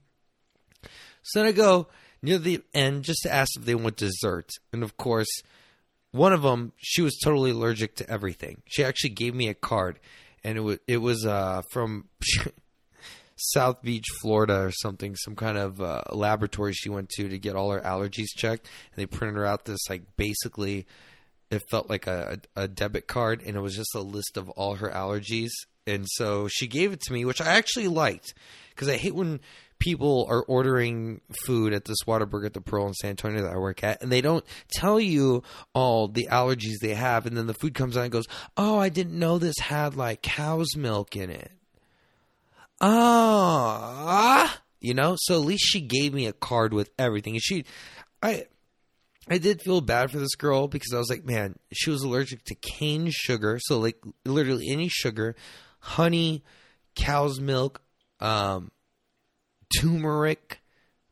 So 1.24 1.40
then 1.40 1.48
I 1.48 1.52
go 1.52 1.88
near 2.22 2.38
the 2.38 2.62
end 2.74 3.04
just 3.04 3.22
to 3.24 3.34
ask 3.34 3.52
if 3.58 3.66
they 3.66 3.76
want 3.76 3.98
dessert. 3.98 4.50
And 4.72 4.84
of 4.84 4.98
course, 4.98 5.30
one 6.12 6.34
of 6.34 6.44
them, 6.44 6.72
she 6.78 7.02
was 7.02 7.18
totally 7.24 7.52
allergic 7.52 7.96
to 7.98 8.10
everything. 8.10 8.62
She 8.66 8.84
actually 8.84 9.12
gave 9.12 9.36
me 9.36 9.50
a 9.50 9.54
card, 9.54 10.00
and 10.44 10.58
it 10.58 10.62
was 10.62 10.80
it 10.88 10.98
was 10.98 11.26
uh, 11.26 11.62
from 11.72 12.06
South 13.36 13.82
Beach, 13.82 14.06
Florida, 14.22 14.62
or 14.62 14.72
something, 14.72 15.16
some 15.16 15.36
kind 15.36 15.58
of 15.58 15.82
uh, 15.82 16.04
laboratory 16.12 16.74
she 16.74 16.90
went 16.90 17.10
to 17.10 17.28
to 17.28 17.38
get 17.38 17.56
all 17.56 17.72
her 17.72 17.82
allergies 17.82 18.30
checked, 18.36 18.66
and 18.66 19.02
they 19.02 19.06
printed 19.06 19.36
her 19.36 19.46
out 19.46 19.66
this 19.66 19.90
like 19.90 20.04
basically, 20.16 20.86
it 21.52 21.64
felt 21.70 21.90
like 21.90 22.08
a, 22.08 22.40
a 22.56 22.68
debit 22.68 23.08
card, 23.08 23.42
and 23.46 23.56
it 23.56 23.62
was 23.62 23.76
just 23.76 23.96
a 23.96 24.02
list 24.02 24.38
of 24.38 24.50
all 24.50 24.76
her 24.76 24.90
allergies, 24.90 25.52
and 25.88 26.06
so 26.08 26.48
she 26.48 26.68
gave 26.68 26.92
it 26.94 27.02
to 27.02 27.14
me, 27.14 27.26
which 27.26 27.42
I 27.42 27.56
actually 27.56 27.88
liked 27.88 28.34
because 28.70 28.90
I 28.90 28.98
hate 28.98 29.16
when 29.16 29.40
people 29.80 30.26
are 30.30 30.44
ordering 30.44 31.22
food 31.46 31.74
at 31.74 31.86
this 31.86 31.98
Whataburger 32.08 32.48
at 32.48 32.54
the 32.54 32.62
Pearl 32.62 32.88
in 32.88 32.94
San 32.94 33.12
Antonio 33.12 33.44
that 33.44 33.54
I 33.54 33.58
work 33.58 33.84
at, 33.84 34.02
and 34.02 34.12
they 34.12 34.22
don't 34.22 34.46
tell 34.72 35.00
you 35.00 35.44
all 35.74 36.08
the 36.08 36.28
allergies 36.32 36.80
they 36.82 36.96
have, 36.96 37.26
and 37.26 37.38
then 37.38 37.48
the 37.48 37.54
food 37.54 37.74
comes 37.74 37.96
out 37.98 38.04
and 38.04 38.12
goes, 38.12 38.28
"Oh, 38.58 38.80
I 38.80 38.90
didn't 38.90 39.18
know 39.20 39.38
this 39.38 39.60
had 39.60 39.96
like 39.96 40.22
cow's 40.22 40.76
milk 40.76 41.16
in 41.16 41.30
it." 41.30 41.52
ah, 42.82 44.62
you 44.82 44.94
know. 44.94 45.16
So 45.18 45.36
at 45.36 45.46
least 45.46 45.66
she 45.66 45.82
gave 45.82 46.14
me 46.14 46.28
a 46.28 46.34
card 46.34 46.74
with 46.74 46.90
everything, 46.98 47.34
and 47.36 47.44
she, 47.44 47.66
I, 48.22 48.46
I 49.28 49.38
did 49.38 49.62
feel 49.62 49.82
bad 49.82 50.12
for 50.12 50.20
this 50.20 50.36
girl 50.36 50.68
because 50.68 50.94
I 50.94 51.00
was 51.00 51.10
like, 51.10 51.26
man, 51.26 51.56
she 51.74 51.90
was 51.90 52.04
allergic 52.04 52.44
to 52.46 52.56
cane 52.56 53.10
sugar, 53.12 53.60
so 53.62 53.80
like 53.80 53.98
literally 54.24 54.68
any 54.70 54.88
sugar, 54.88 55.36
honey, 55.80 56.44
cow's 56.96 57.40
milk, 57.40 57.82
um, 58.20 58.72
turmeric 59.80 60.62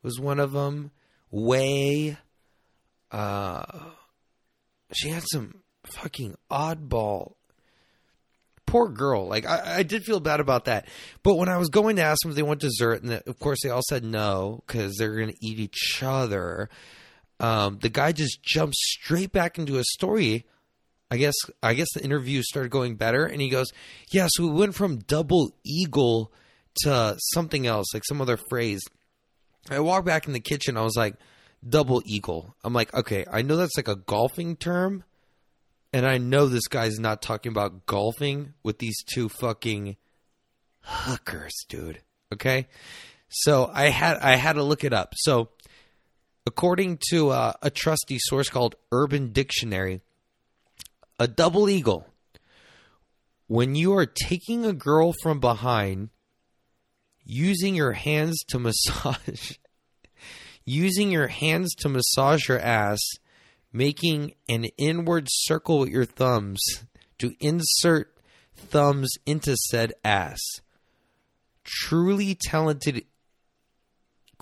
was 0.03 0.19
one 0.19 0.39
of 0.39 0.51
them, 0.51 0.91
whey. 1.31 2.17
Uh, 3.11 3.63
she 4.91 5.09
had 5.09 5.23
some 5.31 5.61
fucking 5.85 6.35
oddball 6.51 7.33
poor 8.65 8.89
girl. 8.89 9.27
Like 9.27 9.45
I, 9.45 9.77
I, 9.77 9.83
did 9.83 10.03
feel 10.03 10.19
bad 10.19 10.39
about 10.39 10.65
that. 10.65 10.87
But 11.21 11.35
when 11.35 11.49
I 11.49 11.57
was 11.57 11.69
going 11.69 11.97
to 11.97 12.01
ask 12.01 12.21
them 12.21 12.31
if 12.31 12.35
they 12.35 12.41
want 12.41 12.59
dessert, 12.59 13.03
and 13.03 13.11
the, 13.11 13.29
of 13.29 13.37
course 13.39 13.59
they 13.63 13.69
all 13.69 13.83
said 13.87 14.03
no 14.03 14.63
because 14.65 14.95
they're 14.97 15.15
going 15.15 15.29
to 15.29 15.45
eat 15.45 15.59
each 15.59 16.01
other. 16.01 16.69
Um, 17.39 17.79
the 17.81 17.89
guy 17.89 18.11
just 18.11 18.41
jumps 18.43 18.77
straight 18.79 19.31
back 19.31 19.57
into 19.57 19.77
a 19.77 19.83
story 19.83 20.45
I 21.13 21.17
guess 21.17 21.35
I 21.61 21.75
guess 21.75 21.89
the 21.93 22.03
interview 22.03 22.41
started 22.41 22.71
going 22.71 22.95
better, 22.95 23.23
and 23.27 23.39
he 23.39 23.49
goes, 23.49 23.67
"Yeah, 24.11 24.27
so 24.31 24.47
we 24.47 24.49
went 24.49 24.73
from 24.73 24.97
double 24.97 25.51
eagle 25.63 26.33
to 26.81 27.15
something 27.35 27.67
else, 27.67 27.93
like 27.93 28.03
some 28.03 28.19
other 28.19 28.35
phrase." 28.35 28.81
I 29.69 29.79
walked 29.79 30.07
back 30.07 30.25
in 30.25 30.33
the 30.33 30.39
kitchen. 30.39 30.75
I 30.75 30.81
was 30.81 30.95
like, 30.97 31.13
"Double 31.67 32.01
eagle." 32.03 32.55
I'm 32.63 32.73
like, 32.73 32.91
"Okay, 32.95 33.27
I 33.31 33.43
know 33.43 33.57
that's 33.57 33.77
like 33.77 33.87
a 33.87 33.95
golfing 33.95 34.55
term, 34.55 35.03
and 35.93 36.07
I 36.07 36.17
know 36.17 36.47
this 36.47 36.67
guy's 36.67 36.97
not 36.97 37.21
talking 37.21 37.51
about 37.51 37.85
golfing 37.85 38.55
with 38.63 38.79
these 38.79 38.97
two 39.03 39.29
fucking 39.29 39.97
hookers, 40.81 41.53
dude." 41.69 42.01
Okay, 42.33 42.67
so 43.29 43.69
I 43.71 43.89
had 43.89 44.17
I 44.17 44.35
had 44.37 44.53
to 44.53 44.63
look 44.63 44.83
it 44.83 44.93
up. 44.93 45.13
So, 45.15 45.49
according 46.45 46.99
to 47.09 47.29
uh, 47.29 47.53
a 47.61 47.69
trusty 47.69 48.17
source 48.19 48.49
called 48.49 48.75
Urban 48.91 49.31
Dictionary 49.31 50.01
a 51.19 51.27
double 51.27 51.69
eagle. 51.69 52.07
When 53.47 53.75
you 53.75 53.93
are 53.95 54.05
taking 54.05 54.65
a 54.65 54.73
girl 54.73 55.13
from 55.21 55.39
behind, 55.39 56.09
using 57.23 57.75
your 57.75 57.93
hands 57.93 58.39
to 58.49 58.59
massage, 58.59 59.53
using 60.65 61.11
your 61.11 61.27
hands 61.27 61.73
to 61.75 61.89
massage 61.89 62.47
her 62.47 62.59
ass, 62.59 62.99
making 63.71 64.33
an 64.49 64.65
inward 64.77 65.27
circle 65.29 65.79
with 65.79 65.89
your 65.89 66.05
thumbs 66.05 66.61
to 67.19 67.35
insert 67.39 68.13
thumbs 68.55 69.11
into 69.25 69.55
said 69.69 69.93
ass. 70.03 70.41
Truly 71.63 72.35
talented 72.35 73.05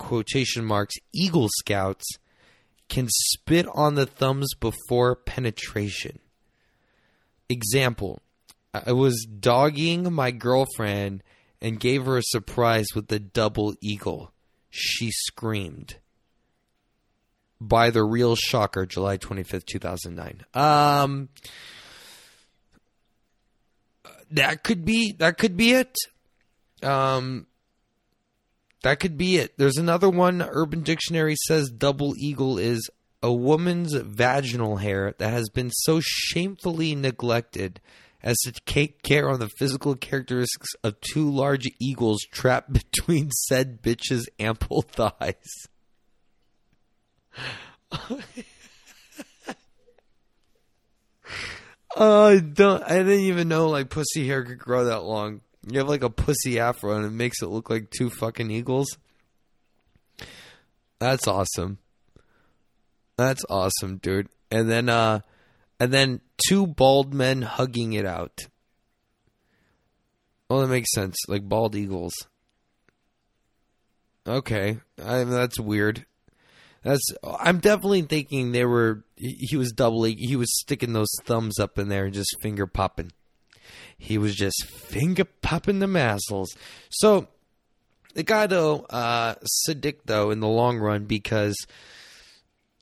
quotation 0.02 0.64
marks 0.64 0.94
Eagle 1.14 1.48
Scouts 1.60 2.04
can 2.88 3.08
spit 3.08 3.66
on 3.72 3.94
the 3.94 4.04
thumbs 4.04 4.52
before 4.58 5.14
penetration. 5.14 6.18
Example 7.48 8.20
I 8.74 8.92
was 8.92 9.26
dogging 9.26 10.12
my 10.12 10.30
girlfriend 10.30 11.22
and 11.60 11.78
gave 11.78 12.06
her 12.06 12.18
a 12.18 12.22
surprise 12.24 12.86
with 12.94 13.08
the 13.08 13.20
double 13.20 13.74
eagle. 13.80 14.32
She 14.70 15.10
screamed. 15.10 15.98
By 17.60 17.90
the 17.90 18.02
real 18.02 18.34
shocker, 18.34 18.86
July 18.86 19.18
25th, 19.18 19.66
2009. 19.66 20.44
Um, 20.54 21.28
that 24.32 24.64
could 24.64 24.84
be 24.84 25.12
that 25.18 25.38
could 25.38 25.56
be 25.56 25.72
it. 25.72 25.94
Um, 26.82 27.46
that 28.82 29.00
could 29.00 29.16
be 29.16 29.36
it. 29.36 29.56
There's 29.58 29.76
another 29.76 30.10
one. 30.10 30.42
Urban 30.42 30.82
Dictionary 30.82 31.36
says 31.46 31.70
double 31.70 32.14
eagle 32.18 32.58
is 32.58 32.90
a 33.22 33.32
woman's 33.32 33.94
vaginal 33.94 34.76
hair 34.76 35.14
that 35.18 35.32
has 35.32 35.48
been 35.48 35.70
so 35.70 36.00
shamefully 36.02 36.94
neglected 36.94 37.80
as 38.22 38.36
to 38.38 38.52
take 38.66 39.02
care 39.02 39.28
on 39.28 39.40
the 39.40 39.48
physical 39.48 39.94
characteristics 39.94 40.68
of 40.82 41.00
two 41.00 41.30
large 41.30 41.68
eagles 41.80 42.20
trapped 42.30 42.72
between 42.92 43.30
said 43.30 43.82
bitch's 43.82 44.28
ample 44.38 44.82
thighs. 44.90 45.68
oh, 47.92 48.20
I 52.30 52.38
don't. 52.40 52.82
I 52.82 52.98
didn't 52.98 53.20
even 53.20 53.48
know 53.48 53.68
like 53.68 53.90
pussy 53.90 54.26
hair 54.26 54.44
could 54.44 54.58
grow 54.58 54.86
that 54.86 55.02
long. 55.02 55.40
You 55.68 55.78
have 55.78 55.88
like 55.88 56.02
a 56.02 56.10
pussy 56.10 56.58
afro, 56.58 56.96
and 56.96 57.06
it 57.06 57.12
makes 57.12 57.42
it 57.42 57.46
look 57.46 57.70
like 57.70 57.90
two 57.90 58.10
fucking 58.10 58.50
eagles. 58.50 58.98
That's 60.98 61.26
awesome. 61.26 61.78
That's 63.16 63.44
awesome, 63.48 63.98
dude. 63.98 64.28
And 64.50 64.70
then 64.70 64.88
uh 64.88 65.20
and 65.78 65.92
then 65.92 66.20
two 66.48 66.66
bald 66.66 67.12
men 67.14 67.42
hugging 67.42 67.92
it 67.92 68.06
out. 68.06 68.40
Well, 70.48 70.60
that 70.60 70.68
makes 70.68 70.92
sense. 70.92 71.16
Like 71.28 71.48
bald 71.48 71.74
eagles. 71.74 72.12
Okay, 74.26 74.78
I, 75.04 75.24
that's 75.24 75.58
weird. 75.58 76.06
That's 76.82 77.02
I'm 77.24 77.58
definitely 77.58 78.02
thinking 78.02 78.52
they 78.52 78.64
were. 78.64 79.04
He 79.16 79.56
was 79.56 79.72
doubling. 79.72 80.18
He 80.18 80.36
was 80.36 80.48
sticking 80.60 80.92
those 80.92 81.12
thumbs 81.24 81.58
up 81.58 81.78
in 81.78 81.88
there 81.88 82.06
and 82.06 82.14
just 82.14 82.36
finger 82.40 82.66
popping. 82.66 83.12
He 84.02 84.18
was 84.18 84.34
just 84.34 84.64
finger 84.64 85.24
popping 85.24 85.78
the 85.78 85.86
massels. 85.86 86.56
So 86.90 87.28
the 88.14 88.24
guy 88.24 88.48
though, 88.48 88.80
uh, 88.90 89.36
though, 90.06 90.32
in 90.32 90.40
the 90.40 90.48
long 90.48 90.78
run, 90.78 91.04
because 91.04 91.54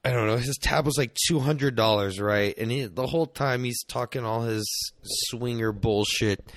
I 0.02 0.12
don't 0.12 0.26
know. 0.26 0.38
His 0.38 0.56
tab 0.56 0.86
was 0.86 0.96
like 0.96 1.14
two 1.28 1.40
hundred 1.40 1.76
dollars, 1.76 2.18
right? 2.18 2.56
And 2.56 2.70
he, 2.70 2.86
the 2.86 3.06
whole 3.06 3.26
time 3.26 3.64
he's 3.64 3.84
talking 3.84 4.24
all 4.24 4.40
his 4.40 4.66
swinger 5.02 5.72
bullshit, 5.72 6.50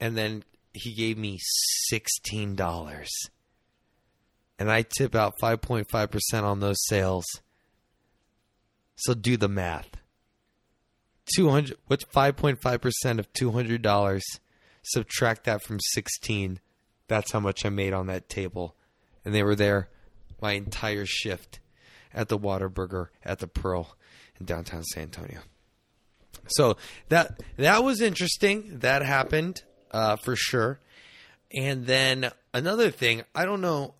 and 0.00 0.16
then 0.16 0.44
he 0.72 0.94
gave 0.94 1.18
me 1.18 1.38
sixteen 1.88 2.54
dollars, 2.54 3.10
and 4.58 4.72
I 4.72 4.80
tip 4.80 5.14
out 5.14 5.34
five 5.38 5.60
point 5.60 5.90
five 5.90 6.10
percent 6.10 6.46
on 6.46 6.60
those 6.60 6.82
sales. 6.86 7.26
So 8.96 9.12
do 9.12 9.36
the 9.36 9.48
math. 9.48 9.90
Two 11.34 11.50
hundred. 11.50 11.76
What's 11.86 12.04
five 12.04 12.36
point 12.36 12.60
five 12.60 12.80
percent 12.80 13.18
of 13.18 13.32
two 13.32 13.50
hundred 13.50 13.82
dollars? 13.82 14.24
Subtract 14.84 15.44
that 15.44 15.62
from 15.62 15.80
sixteen. 15.80 16.60
That's 17.08 17.32
how 17.32 17.40
much 17.40 17.66
I 17.66 17.68
made 17.68 17.92
on 17.92 18.06
that 18.06 18.28
table, 18.28 18.76
and 19.24 19.34
they 19.34 19.42
were 19.42 19.56
there 19.56 19.88
my 20.40 20.52
entire 20.52 21.04
shift 21.04 21.58
at 22.14 22.28
the 22.28 22.38
Whataburger 22.38 23.08
at 23.24 23.40
the 23.40 23.48
Pearl 23.48 23.96
in 24.38 24.46
downtown 24.46 24.84
San 24.84 25.04
Antonio. 25.04 25.40
So 26.46 26.76
that 27.08 27.40
that 27.56 27.82
was 27.82 28.00
interesting. 28.00 28.78
That 28.78 29.02
happened 29.02 29.64
uh, 29.90 30.14
for 30.16 30.36
sure. 30.36 30.78
And 31.52 31.86
then 31.86 32.30
another 32.54 32.90
thing, 32.90 33.22
I 33.34 33.44
don't 33.46 33.60
know. 33.60 33.94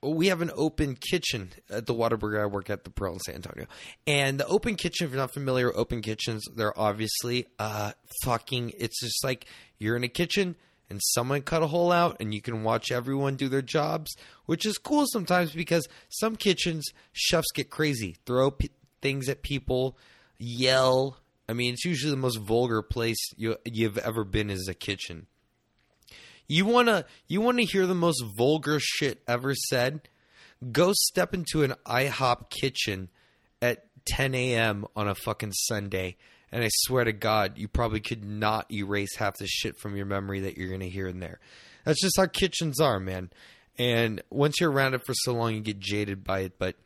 We 0.00 0.28
have 0.28 0.42
an 0.42 0.52
open 0.54 0.96
kitchen 0.96 1.50
at 1.68 1.86
the 1.86 1.94
Whataburger 1.94 2.40
I 2.40 2.46
work 2.46 2.70
at 2.70 2.84
the 2.84 2.90
Pearl 2.90 3.14
in 3.14 3.20
San 3.20 3.34
Antonio, 3.36 3.66
and 4.06 4.38
the 4.38 4.46
open 4.46 4.76
kitchen. 4.76 5.06
If 5.06 5.12
you're 5.12 5.20
not 5.20 5.32
familiar 5.32 5.66
with 5.66 5.76
open 5.76 6.02
kitchens, 6.02 6.44
they're 6.54 6.78
obviously 6.78 7.46
uh, 7.58 7.92
fucking. 8.24 8.74
It's 8.78 9.00
just 9.00 9.24
like 9.24 9.46
you're 9.78 9.96
in 9.96 10.04
a 10.04 10.08
kitchen 10.08 10.54
and 10.90 11.00
someone 11.14 11.42
cut 11.42 11.62
a 11.62 11.66
hole 11.66 11.92
out 11.92 12.16
and 12.20 12.32
you 12.32 12.40
can 12.40 12.62
watch 12.62 12.90
everyone 12.90 13.36
do 13.36 13.48
their 13.48 13.62
jobs, 13.62 14.16
which 14.46 14.64
is 14.64 14.78
cool 14.78 15.04
sometimes 15.06 15.52
because 15.52 15.86
some 16.08 16.36
kitchens 16.36 16.86
chefs 17.12 17.50
get 17.52 17.70
crazy, 17.70 18.16
throw 18.24 18.50
p- 18.50 18.70
things 19.02 19.28
at 19.28 19.42
people, 19.42 19.96
yell. 20.38 21.18
I 21.48 21.52
mean, 21.52 21.74
it's 21.74 21.84
usually 21.84 22.10
the 22.10 22.16
most 22.16 22.38
vulgar 22.38 22.82
place 22.82 23.18
you 23.36 23.56
you've 23.64 23.98
ever 23.98 24.24
been 24.24 24.50
is 24.50 24.68
a 24.68 24.74
kitchen. 24.74 25.26
You 26.48 26.66
wanna 26.66 27.04
you 27.26 27.40
wanna 27.40 27.62
hear 27.62 27.86
the 27.86 27.94
most 27.94 28.24
vulgar 28.36 28.80
shit 28.80 29.22
ever 29.28 29.54
said? 29.54 30.08
Go 30.72 30.92
step 30.92 31.34
into 31.34 31.62
an 31.62 31.74
IHOP 31.86 32.50
kitchen 32.50 33.10
at 33.62 33.84
10 34.06 34.34
a.m. 34.34 34.86
on 34.96 35.06
a 35.06 35.14
fucking 35.14 35.52
Sunday 35.52 36.16
and 36.50 36.64
I 36.64 36.68
swear 36.72 37.04
to 37.04 37.12
God, 37.12 37.58
you 37.58 37.68
probably 37.68 38.00
could 38.00 38.24
not 38.24 38.72
erase 38.72 39.16
half 39.16 39.36
the 39.36 39.46
shit 39.46 39.78
from 39.78 39.96
your 39.96 40.06
memory 40.06 40.40
that 40.40 40.56
you're 40.56 40.76
to 40.76 40.88
hear 40.88 41.06
in 41.06 41.20
there. 41.20 41.40
That's 41.84 42.00
just 42.00 42.16
how 42.16 42.26
kitchens 42.26 42.80
are, 42.80 42.98
man. 42.98 43.30
And 43.78 44.22
once 44.30 44.60
you're 44.60 44.70
around 44.70 44.94
it 44.94 45.04
for 45.04 45.14
so 45.14 45.34
long, 45.34 45.54
you 45.54 45.60
get 45.60 45.78
jaded 45.78 46.24
by 46.24 46.40
it. 46.40 46.58
But 46.58 46.76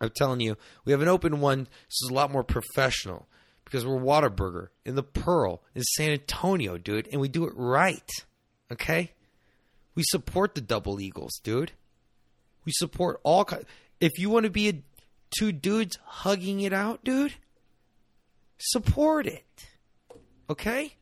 I'm 0.00 0.10
telling 0.14 0.40
you, 0.40 0.56
we 0.84 0.92
have 0.92 1.02
an 1.02 1.08
open 1.08 1.40
one. 1.40 1.60
This 1.60 2.02
is 2.02 2.10
a 2.10 2.14
lot 2.14 2.30
more 2.30 2.44
professional 2.44 3.28
because 3.64 3.86
we're 3.86 3.98
Whataburger 3.98 4.68
in 4.84 4.94
the 4.94 5.02
Pearl 5.02 5.62
in 5.74 5.82
San 5.82 6.10
Antonio, 6.10 6.76
dude, 6.76 7.08
and 7.10 7.20
we 7.20 7.28
do 7.28 7.44
it 7.44 7.54
right. 7.56 8.10
Okay, 8.72 9.12
we 9.94 10.02
support 10.06 10.54
the 10.54 10.60
Double 10.60 11.00
Eagles, 11.00 11.40
dude. 11.42 11.72
We 12.64 12.72
support 12.74 13.20
all. 13.22 13.46
If 14.00 14.18
you 14.18 14.30
want 14.30 14.44
to 14.44 14.50
be 14.50 14.68
a, 14.68 14.82
two 15.36 15.52
dudes 15.52 15.98
hugging 16.04 16.60
it 16.60 16.72
out, 16.72 17.04
dude, 17.04 17.34
support 18.58 19.26
it. 19.26 19.66
Okay? 20.48 20.94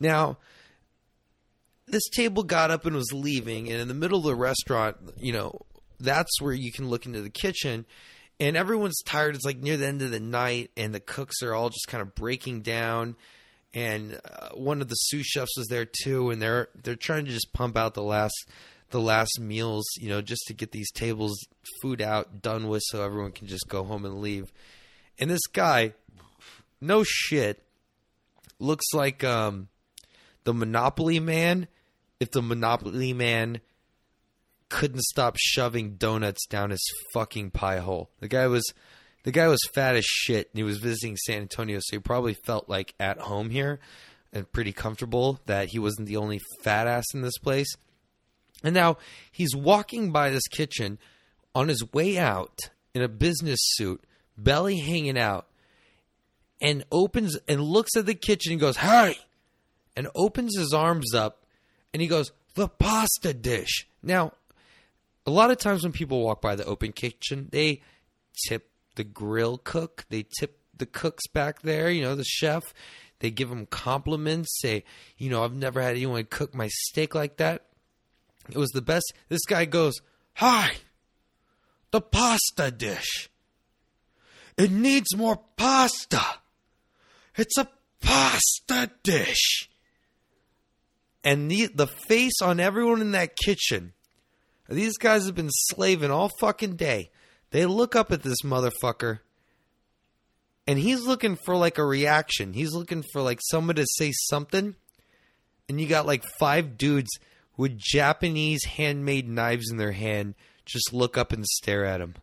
Now, 0.00 0.38
this 1.86 2.08
table 2.08 2.42
got 2.42 2.70
up 2.70 2.86
and 2.86 2.96
was 2.96 3.12
leaving, 3.12 3.70
and 3.70 3.80
in 3.80 3.88
the 3.88 3.94
middle 3.94 4.18
of 4.18 4.24
the 4.24 4.34
restaurant, 4.34 4.96
you 5.18 5.32
know, 5.32 5.60
that's 6.00 6.40
where 6.40 6.52
you 6.54 6.72
can 6.72 6.88
look 6.88 7.06
into 7.06 7.20
the 7.20 7.30
kitchen. 7.30 7.86
And 8.40 8.56
everyone's 8.56 9.00
tired. 9.04 9.36
It's 9.36 9.44
like 9.44 9.58
near 9.58 9.76
the 9.76 9.86
end 9.86 10.02
of 10.02 10.10
the 10.10 10.18
night, 10.18 10.70
and 10.76 10.94
the 10.94 11.00
cooks 11.00 11.42
are 11.42 11.54
all 11.54 11.68
just 11.68 11.86
kind 11.88 12.02
of 12.02 12.14
breaking 12.14 12.62
down. 12.62 13.16
And 13.74 14.20
uh, 14.24 14.50
one 14.50 14.82
of 14.82 14.88
the 14.88 14.94
sous 14.94 15.26
chefs 15.26 15.56
was 15.56 15.68
there 15.68 15.86
too, 15.86 16.30
and 16.30 16.42
they're 16.42 16.68
they're 16.82 16.94
trying 16.94 17.24
to 17.24 17.30
just 17.30 17.52
pump 17.52 17.76
out 17.76 17.94
the 17.94 18.02
last 18.02 18.34
the 18.90 19.00
last 19.00 19.40
meals, 19.40 19.84
you 19.98 20.08
know, 20.08 20.20
just 20.20 20.42
to 20.46 20.54
get 20.54 20.70
these 20.70 20.90
tables 20.92 21.36
food 21.80 22.00
out 22.00 22.42
done 22.42 22.68
with, 22.68 22.82
so 22.86 23.02
everyone 23.02 23.32
can 23.32 23.48
just 23.48 23.68
go 23.68 23.82
home 23.84 24.04
and 24.04 24.20
leave. 24.20 24.52
And 25.18 25.30
this 25.30 25.46
guy, 25.46 25.94
no 26.80 27.02
shit, 27.02 27.62
looks 28.58 28.86
like 28.94 29.24
um, 29.24 29.68
the 30.44 30.54
Monopoly 30.54 31.18
Man. 31.18 31.66
If 32.20 32.30
the 32.30 32.42
Monopoly 32.42 33.12
Man 33.12 33.60
couldn't 34.68 35.02
stop 35.02 35.36
shoving 35.38 35.96
donuts 35.96 36.46
down 36.46 36.70
his 36.70 36.84
fucking 37.12 37.50
pie 37.50 37.78
hole, 37.78 38.10
the 38.20 38.28
guy 38.28 38.46
was 38.46 38.64
the 39.24 39.32
guy 39.32 39.48
was 39.48 39.60
fat 39.74 39.96
as 39.96 40.04
shit 40.04 40.48
and 40.52 40.58
he 40.58 40.62
was 40.62 40.78
visiting 40.78 41.16
San 41.16 41.42
Antonio, 41.42 41.78
so 41.80 41.96
he 41.96 42.00
probably 42.00 42.34
felt 42.34 42.68
like 42.68 42.94
at 42.98 43.18
home 43.18 43.50
here 43.50 43.78
and 44.32 44.50
pretty 44.50 44.72
comfortable 44.72 45.40
that 45.46 45.68
he 45.68 45.78
wasn't 45.78 46.08
the 46.08 46.16
only 46.16 46.40
fat 46.62 46.86
ass 46.86 47.04
in 47.14 47.22
this 47.22 47.38
place. 47.38 47.68
And 48.64 48.74
now 48.74 48.98
he's 49.30 49.54
walking 49.54 50.10
by 50.12 50.30
this 50.30 50.46
kitchen 50.48 50.98
on 51.54 51.68
his 51.68 51.92
way 51.92 52.18
out 52.18 52.58
in 52.94 53.02
a 53.02 53.08
business 53.08 53.58
suit, 53.60 54.02
belly 54.36 54.78
hanging 54.78 55.18
out, 55.18 55.46
and 56.60 56.84
opens 56.90 57.36
and 57.48 57.60
looks 57.60 57.96
at 57.96 58.06
the 58.06 58.14
kitchen 58.14 58.52
and 58.52 58.60
goes, 58.60 58.76
Hey! 58.76 59.16
And 59.94 60.08
opens 60.14 60.56
his 60.56 60.72
arms 60.72 61.14
up 61.14 61.44
and 61.92 62.00
he 62.00 62.08
goes, 62.08 62.32
The 62.54 62.68
pasta 62.68 63.34
dish. 63.34 63.86
Now, 64.02 64.32
a 65.26 65.30
lot 65.30 65.50
of 65.50 65.58
times 65.58 65.82
when 65.82 65.92
people 65.92 66.22
walk 66.22 66.40
by 66.40 66.56
the 66.56 66.64
open 66.64 66.92
kitchen, 66.92 67.48
they 67.50 67.82
tip 68.46 68.68
the 68.94 69.04
grill 69.04 69.58
cook, 69.58 70.04
they 70.08 70.24
tip 70.38 70.58
the 70.76 70.86
cooks 70.86 71.26
back 71.28 71.62
there, 71.62 71.90
you 71.90 72.02
know, 72.02 72.14
the 72.14 72.24
chef. 72.24 72.62
They 73.20 73.30
give 73.30 73.50
them 73.50 73.66
compliments, 73.66 74.58
say, 74.60 74.84
you 75.16 75.30
know, 75.30 75.44
I've 75.44 75.54
never 75.54 75.80
had 75.80 75.92
anyone 75.94 76.24
cook 76.24 76.54
my 76.54 76.68
steak 76.68 77.14
like 77.14 77.36
that. 77.36 77.66
It 78.50 78.56
was 78.56 78.70
the 78.70 78.82
best. 78.82 79.12
This 79.28 79.44
guy 79.46 79.64
goes, 79.64 79.94
Hi, 80.34 80.72
the 81.92 82.00
pasta 82.00 82.70
dish. 82.70 83.30
It 84.56 84.70
needs 84.70 85.16
more 85.16 85.40
pasta. 85.56 86.20
It's 87.36 87.56
a 87.56 87.68
pasta 88.00 88.90
dish. 89.02 89.68
And 91.24 91.50
the, 91.50 91.68
the 91.68 91.86
face 91.86 92.42
on 92.42 92.60
everyone 92.60 93.00
in 93.00 93.12
that 93.12 93.36
kitchen, 93.36 93.92
these 94.68 94.98
guys 94.98 95.26
have 95.26 95.34
been 95.34 95.50
slaving 95.50 96.10
all 96.10 96.30
fucking 96.40 96.76
day. 96.76 97.10
They 97.52 97.66
look 97.66 97.94
up 97.94 98.10
at 98.10 98.22
this 98.22 98.42
motherfucker 98.42 99.20
and 100.66 100.78
he's 100.78 101.06
looking 101.06 101.36
for 101.36 101.54
like 101.54 101.78
a 101.78 101.84
reaction. 101.84 102.54
He's 102.54 102.72
looking 102.72 103.04
for 103.12 103.20
like 103.22 103.40
someone 103.50 103.76
to 103.76 103.86
say 103.96 104.12
something. 104.30 104.74
And 105.68 105.80
you 105.80 105.86
got 105.86 106.06
like 106.06 106.24
five 106.38 106.76
dudes 106.76 107.10
with 107.56 107.78
Japanese 107.78 108.64
handmade 108.64 109.28
knives 109.28 109.70
in 109.70 109.76
their 109.76 109.92
hand 109.92 110.34
just 110.64 110.92
look 110.92 111.18
up 111.18 111.32
and 111.32 111.44
stare 111.44 111.84
at 111.84 112.00
him. 112.00 112.14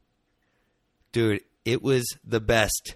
Dude, 1.12 1.42
it 1.66 1.82
was 1.82 2.06
the 2.24 2.40
best. 2.40 2.96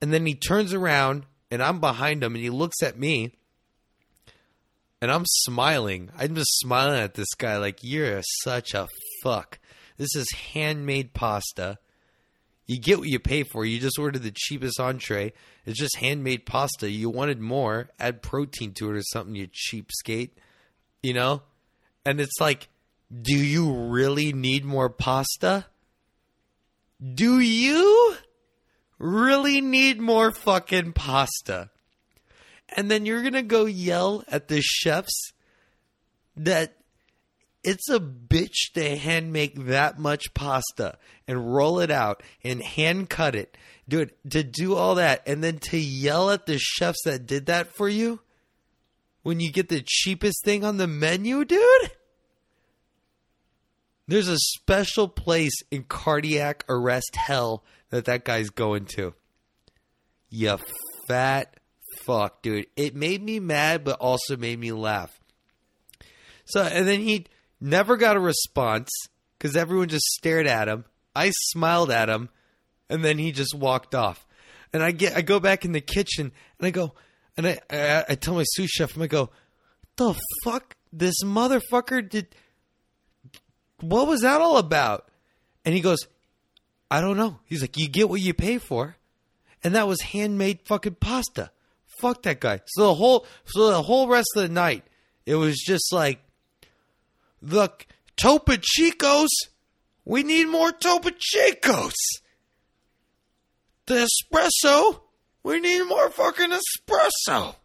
And 0.00 0.12
then 0.12 0.26
he 0.26 0.34
turns 0.34 0.72
around 0.72 1.24
and 1.50 1.62
I'm 1.62 1.80
behind 1.80 2.22
him 2.22 2.34
and 2.34 2.42
he 2.42 2.50
looks 2.50 2.82
at 2.82 2.98
me 2.98 3.34
and 5.00 5.10
I'm 5.10 5.24
smiling. 5.26 6.10
I'm 6.16 6.34
just 6.34 6.58
smiling 6.58 7.00
at 7.00 7.14
this 7.14 7.34
guy 7.36 7.56
like, 7.56 7.78
you're 7.82 8.22
such 8.42 8.74
a 8.74 8.86
fuck. 9.22 9.57
This 9.98 10.14
is 10.14 10.26
handmade 10.52 11.12
pasta. 11.12 11.78
You 12.66 12.78
get 12.80 12.98
what 12.98 13.08
you 13.08 13.18
pay 13.18 13.42
for. 13.42 13.64
You 13.64 13.80
just 13.80 13.98
ordered 13.98 14.22
the 14.22 14.32
cheapest 14.34 14.78
entree. 14.78 15.32
It's 15.66 15.78
just 15.78 15.96
handmade 15.96 16.46
pasta. 16.46 16.90
You 16.90 17.10
wanted 17.10 17.40
more, 17.40 17.90
add 17.98 18.22
protein 18.22 18.72
to 18.74 18.90
it 18.90 18.96
or 18.96 19.02
something, 19.02 19.34
you 19.34 19.48
cheapskate. 19.48 20.30
You 21.02 21.14
know? 21.14 21.42
And 22.06 22.20
it's 22.20 22.40
like, 22.40 22.68
do 23.22 23.34
you 23.34 23.72
really 23.72 24.32
need 24.32 24.64
more 24.64 24.88
pasta? 24.88 25.66
Do 27.14 27.40
you 27.40 28.16
really 28.98 29.60
need 29.60 30.00
more 30.00 30.30
fucking 30.30 30.92
pasta? 30.92 31.70
And 32.76 32.90
then 32.90 33.06
you're 33.06 33.22
going 33.22 33.34
to 33.34 33.42
go 33.42 33.64
yell 33.64 34.24
at 34.28 34.48
the 34.48 34.60
chefs 34.60 35.32
that 36.36 36.77
it's 37.64 37.88
a 37.90 37.98
bitch 37.98 38.72
to 38.74 38.96
hand 38.96 39.32
make 39.32 39.66
that 39.66 39.98
much 39.98 40.32
pasta 40.34 40.98
and 41.26 41.54
roll 41.54 41.80
it 41.80 41.90
out 41.90 42.22
and 42.44 42.62
hand 42.62 43.10
cut 43.10 43.34
it. 43.34 43.56
Dude, 43.88 44.12
to 44.30 44.42
do 44.42 44.74
all 44.74 44.96
that 44.96 45.22
and 45.26 45.42
then 45.42 45.58
to 45.58 45.78
yell 45.78 46.30
at 46.30 46.46
the 46.46 46.58
chefs 46.58 47.02
that 47.04 47.26
did 47.26 47.46
that 47.46 47.74
for 47.74 47.88
you 47.88 48.20
when 49.22 49.40
you 49.40 49.50
get 49.50 49.68
the 49.68 49.82
cheapest 49.84 50.44
thing 50.44 50.64
on 50.64 50.76
the 50.76 50.86
menu, 50.86 51.44
dude? 51.44 51.90
There's 54.06 54.28
a 54.28 54.38
special 54.38 55.08
place 55.08 55.62
in 55.70 55.84
cardiac 55.84 56.64
arrest 56.68 57.16
hell 57.16 57.64
that 57.90 58.06
that 58.06 58.24
guy's 58.24 58.50
going 58.50 58.86
to. 58.96 59.14
You 60.30 60.58
fat 61.06 61.58
fuck, 62.04 62.40
dude. 62.42 62.66
It 62.76 62.94
made 62.94 63.22
me 63.22 63.38
mad, 63.38 63.84
but 63.84 63.98
also 63.98 64.36
made 64.36 64.58
me 64.58 64.72
laugh. 64.72 65.20
So, 66.46 66.62
and 66.62 66.88
then 66.88 67.00
he 67.00 67.26
never 67.60 67.96
got 67.96 68.16
a 68.16 68.20
response 68.20 68.90
because 69.38 69.56
everyone 69.56 69.88
just 69.88 70.06
stared 70.06 70.46
at 70.46 70.68
him. 70.68 70.84
I 71.14 71.30
smiled 71.30 71.90
at 71.90 72.08
him, 72.08 72.28
and 72.88 73.04
then 73.04 73.18
he 73.18 73.32
just 73.32 73.54
walked 73.54 73.94
off. 73.94 74.26
And 74.72 74.82
I 74.82 74.90
get, 74.90 75.16
I 75.16 75.22
go 75.22 75.40
back 75.40 75.64
in 75.64 75.72
the 75.72 75.80
kitchen, 75.80 76.32
and 76.58 76.66
I 76.66 76.70
go, 76.70 76.94
and 77.36 77.46
I, 77.46 77.58
I, 77.70 78.04
I 78.10 78.14
tell 78.14 78.34
my 78.34 78.44
sous 78.44 78.70
chef, 78.70 78.96
I'm 78.96 79.02
I 79.02 79.06
go, 79.06 79.30
oh, 79.98 80.12
the 80.12 80.20
fuck, 80.44 80.76
this 80.92 81.22
motherfucker 81.24 82.08
did. 82.08 82.34
What 83.80 84.08
was 84.08 84.22
that 84.22 84.40
all 84.40 84.58
about? 84.58 85.08
And 85.64 85.74
he 85.74 85.80
goes, 85.80 85.98
I 86.90 87.00
don't 87.00 87.16
know. 87.16 87.38
He's 87.44 87.60
like, 87.60 87.76
you 87.76 87.88
get 87.88 88.08
what 88.08 88.20
you 88.20 88.34
pay 88.34 88.58
for, 88.58 88.96
and 89.62 89.74
that 89.74 89.88
was 89.88 90.00
handmade 90.00 90.60
fucking 90.66 90.96
pasta. 90.96 91.50
Fuck 92.00 92.22
that 92.22 92.40
guy. 92.40 92.60
So 92.66 92.88
the 92.88 92.94
whole, 92.94 93.26
so 93.46 93.70
the 93.70 93.82
whole 93.82 94.08
rest 94.08 94.28
of 94.36 94.42
the 94.42 94.48
night, 94.48 94.84
it 95.26 95.34
was 95.34 95.56
just 95.56 95.92
like 95.92 96.20
the 97.40 97.70
Topo 98.16 98.54
Chicos. 98.54 99.28
We 100.04 100.22
need 100.22 100.48
more 100.48 100.72
Topo 100.72 101.10
Chicos. 101.10 101.94
The 103.86 104.06
espresso. 104.06 105.00
We 105.42 105.60
need 105.60 105.84
more 105.84 106.10
fucking 106.10 106.50
espresso. 106.50 107.56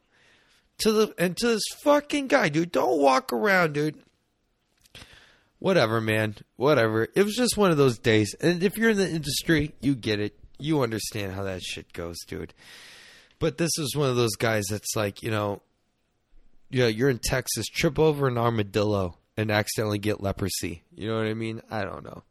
To 0.80 0.92
the 0.92 1.14
and 1.18 1.36
to 1.38 1.48
this 1.48 1.64
fucking 1.84 2.28
guy, 2.28 2.50
dude. 2.50 2.72
Don't 2.72 3.00
walk 3.00 3.34
around, 3.34 3.74
dude. 3.74 4.02
Whatever, 5.60 6.02
man. 6.02 6.36
Whatever. 6.56 7.08
It 7.16 7.24
was 7.24 7.36
just 7.36 7.58
one 7.58 7.72
of 7.72 7.78
those 7.78 7.98
days. 7.98 8.36
And 8.42 8.64
if 8.64 8.78
you're 8.78 8.90
in 8.90 8.98
the 8.98 9.10
industry, 9.10 9.74
you 9.82 9.96
get 9.96 10.20
it. 10.20 10.38
You 10.60 10.82
understand 10.82 11.34
how 11.34 11.44
that 11.44 11.62
shit 11.62 11.94
goes, 11.94 12.18
dude. 12.28 12.54
But 13.40 13.58
this 13.58 13.72
is 13.78 13.96
one 13.96 14.10
of 14.10 14.16
those 14.16 14.36
guys 14.36 14.66
that's 14.70 14.96
like, 14.96 15.24
you 15.24 15.32
know, 15.32 15.62
yeah, 16.70 16.88
you're 16.88 17.10
in 17.10 17.20
Texas, 17.20 17.68
trip 17.68 18.00
over 18.00 18.28
an 18.28 18.38
armadillo 18.38 19.18
and 19.38 19.52
accidentally 19.52 20.00
get 20.00 20.22
leprosy. 20.22 20.84
You 20.96 21.10
know 21.10 21.18
what 21.18 21.28
I 21.28 21.34
mean? 21.34 21.62
I 21.70 21.84
don't 21.84 22.04
know. 22.04 22.24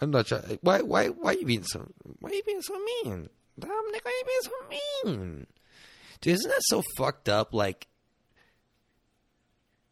I'm 0.00 0.10
not 0.10 0.28
sure. 0.28 0.42
Why? 0.60 0.82
Why? 0.82 1.08
Why 1.08 1.32
you 1.32 1.44
being 1.44 1.64
so? 1.64 1.88
Why 2.20 2.30
you 2.30 2.42
being 2.44 2.62
so 2.62 2.74
mean, 2.78 3.28
Dominic? 3.58 4.04
Why 4.04 4.22
you 4.22 4.26
being 4.26 4.42
so 4.42 4.50
mean? 4.70 5.46
Dude, 6.20 6.34
isn't 6.34 6.48
that 6.50 6.62
so 6.62 6.82
fucked 6.96 7.28
up? 7.28 7.52
Like, 7.52 7.88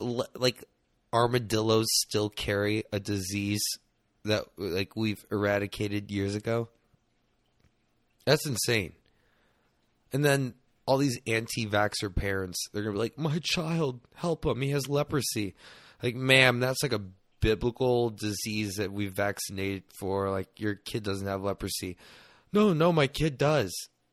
like 0.01 0.65
armadillos 1.13 1.87
still 2.07 2.29
carry 2.29 2.85
a 2.93 3.01
disease 3.01 3.63
that 4.25 4.45
like 4.57 4.95
we've 4.97 5.25
eradicated 5.31 6.11
years 6.11 6.35
ago. 6.35 6.69
That's 8.25 8.47
insane. 8.47 8.93
And 10.13 10.25
then 10.25 10.55
all 10.85 10.99
these 10.99 11.19
anti-vaxxer 11.27 12.15
parents, 12.15 12.59
they're 12.73 12.83
gonna 12.83 12.95
be 12.95 12.99
like, 12.99 13.19
"My 13.19 13.41
child, 13.43 14.01
help 14.15 14.47
him. 14.47 14.61
He 14.61 14.71
has 14.71 14.89
leprosy." 14.89 15.55
Like, 16.03 16.15
ma'am, 16.15 16.61
that's 16.61 16.83
like 16.83 16.93
a 16.93 17.03
biblical 17.41 18.11
disease 18.11 18.75
that 18.77 18.93
we've 18.93 19.15
vaccinated 19.15 19.85
for. 19.99 20.31
Like, 20.31 20.61
your 20.61 20.75
kid 20.75 21.03
doesn't 21.03 21.27
have 21.27 21.43
leprosy. 21.43 21.97
No, 22.53 22.73
no, 22.73 22.93
my 22.93 23.07
kid 23.07 23.39
does. 23.39 23.73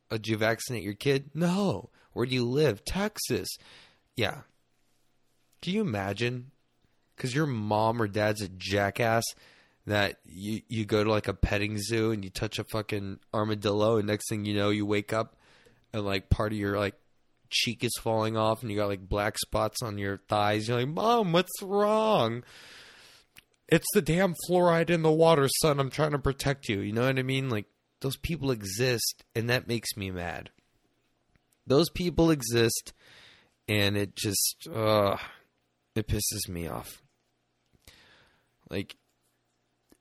Uh, 0.09 0.17
did 0.17 0.27
you 0.27 0.38
vaccinate 0.38 0.84
your 0.84 0.93
kid? 0.93 1.31
No. 1.34 1.89
Where 2.13 2.25
do 2.25 2.34
you 2.34 2.45
live? 2.45 2.86
Texas. 2.86 3.49
Yeah. 4.15 4.41
Can 5.61 5.73
you 5.73 5.81
imagine? 5.81 6.51
Because 7.15 7.34
your 7.34 7.47
mom 7.47 8.01
or 8.01 8.07
dad's 8.07 8.41
a 8.41 8.49
jackass 8.49 9.23
that 9.86 10.19
you, 10.25 10.61
you 10.67 10.86
go 10.86 11.03
to 11.03 11.09
like 11.09 11.27
a 11.27 11.34
petting 11.34 11.77
zoo 11.77 12.11
and 12.11 12.23
you 12.23 12.29
touch 12.29 12.59
a 12.59 12.63
fucking 12.63 13.19
armadillo, 13.34 13.97
and 13.97 14.07
next 14.07 14.29
thing 14.29 14.45
you 14.45 14.55
know, 14.55 14.69
you 14.69 14.86
wake 14.86 15.13
up 15.13 15.36
and 15.91 16.05
like 16.05 16.29
part 16.29 16.51
of 16.51 16.57
your 16.57 16.77
like 16.77 16.95
cheek 17.53 17.83
is 17.83 17.93
falling 18.01 18.35
off 18.35 18.61
and 18.61 18.71
you 18.71 18.77
got 18.77 18.89
like 18.89 19.07
black 19.07 19.37
spots 19.37 19.81
on 19.81 19.97
your 19.97 20.17
thighs. 20.27 20.67
You're 20.67 20.79
like, 20.79 20.87
Mom, 20.89 21.31
what's 21.31 21.61
wrong? 21.61 22.43
It's 23.69 23.87
the 23.93 24.01
damn 24.01 24.35
fluoride 24.47 24.89
in 24.89 25.01
the 25.01 25.11
water, 25.11 25.47
son. 25.61 25.79
I'm 25.79 25.89
trying 25.89 26.11
to 26.11 26.19
protect 26.19 26.67
you. 26.67 26.81
You 26.81 26.91
know 26.91 27.05
what 27.05 27.17
I 27.17 27.23
mean? 27.23 27.49
Like, 27.49 27.65
those 28.01 28.17
people 28.17 28.51
exist, 28.51 29.23
and 29.33 29.49
that 29.49 29.67
makes 29.67 29.95
me 29.95 30.11
mad. 30.11 30.49
Those 31.65 31.89
people 31.89 32.29
exist, 32.29 32.93
and 33.69 33.95
it 33.95 34.15
just, 34.15 34.67
uh, 34.73 35.15
it 35.95 36.07
pisses 36.07 36.49
me 36.49 36.67
off. 36.67 37.01
Like, 38.69 38.97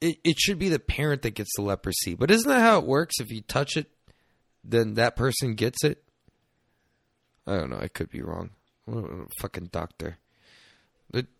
it, 0.01 0.19
it 0.25 0.39
should 0.39 0.59
be 0.59 0.69
the 0.69 0.81
parent 0.81 1.23
that 1.23 1.37
gets 1.37 1.53
the 1.57 1.63
leprosy. 1.63 2.15
But 2.15 2.33
isn't 2.33 2.49
that 2.49 2.61
how 2.61 2.81
it 2.81 2.87
works? 2.87 3.21
If 3.21 3.31
you 3.31 3.41
touch 3.41 3.77
it, 3.77 3.87
then 4.65 4.95
that 4.95 5.17
person 5.17 5.55
gets 5.55 5.85
it. 5.85 6.03
I 7.47 7.57
don't 7.57 7.71
know. 7.71 7.79
I 7.81 7.89
could 7.89 8.11
be 8.11 8.23
wrong. 8.23 8.51
Fucking 9.41 9.71
doctor. 9.73 10.19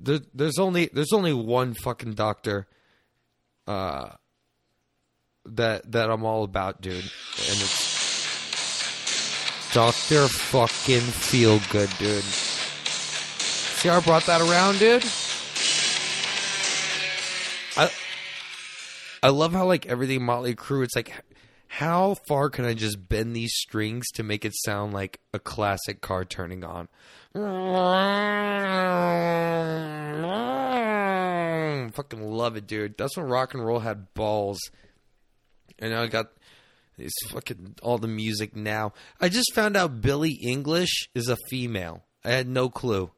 there's 0.01 0.59
only 0.59 0.91
there's 0.93 1.13
only 1.13 1.33
one 1.33 1.75
fucking 1.75 2.15
doctor. 2.15 2.67
Uh, 3.67 4.11
that 5.45 5.91
that 5.93 6.11
I'm 6.11 6.25
all 6.25 6.45
about, 6.45 6.81
dude. 6.81 6.95
And 6.95 7.05
it's 7.61 7.93
Doctor 9.73 10.29
fucking 10.29 11.01
Feel 11.01 11.59
Good, 11.71 11.89
dude. 11.99 12.23
See 12.23 13.89
how 13.89 13.97
I 13.97 14.01
brought 14.01 14.27
that 14.27 14.43
around, 14.43 14.79
dude? 14.79 15.03
I 17.77 17.91
I 19.23 19.31
love 19.31 19.53
how 19.53 19.65
like 19.65 19.87
everything 19.87 20.25
Motley 20.25 20.55
Crue. 20.55 20.85
It's 20.85 20.95
like, 20.95 21.13
how 21.73 22.17
far 22.29 22.51
can 22.51 22.67
I 22.67 22.75
just 22.75 23.09
bend 23.09 23.35
these 23.35 23.55
strings 23.55 24.05
to 24.17 24.23
make 24.23 24.45
it 24.45 24.53
sound 24.67 24.93
like 24.93 25.21
a 25.33 25.39
classic 25.39 26.03
car 26.03 26.23
turning 26.23 26.65
on? 26.65 26.87
Fucking 31.93 32.23
love 32.23 32.57
it, 32.57 32.67
dude. 32.67 32.99
That's 32.99 33.17
when 33.17 33.25
rock 33.25 33.55
and 33.55 33.65
roll 33.65 33.79
had 33.79 34.13
balls. 34.13 34.61
And 35.79 35.93
now 35.93 36.03
I 36.03 36.09
got 36.09 36.27
these 36.99 37.15
fucking 37.31 37.77
all 37.83 37.97
the 37.97 38.07
music 38.07 38.55
now. 38.55 38.93
I 39.19 39.31
just 39.31 39.55
found 39.55 39.75
out 39.75 40.03
Billie 40.03 40.39
Eilish 40.47 41.09
is 41.15 41.31
a 41.31 41.39
female. 41.49 42.05
I 42.23 42.33
had 42.33 42.49
no 42.49 42.69
clue. 42.69 43.11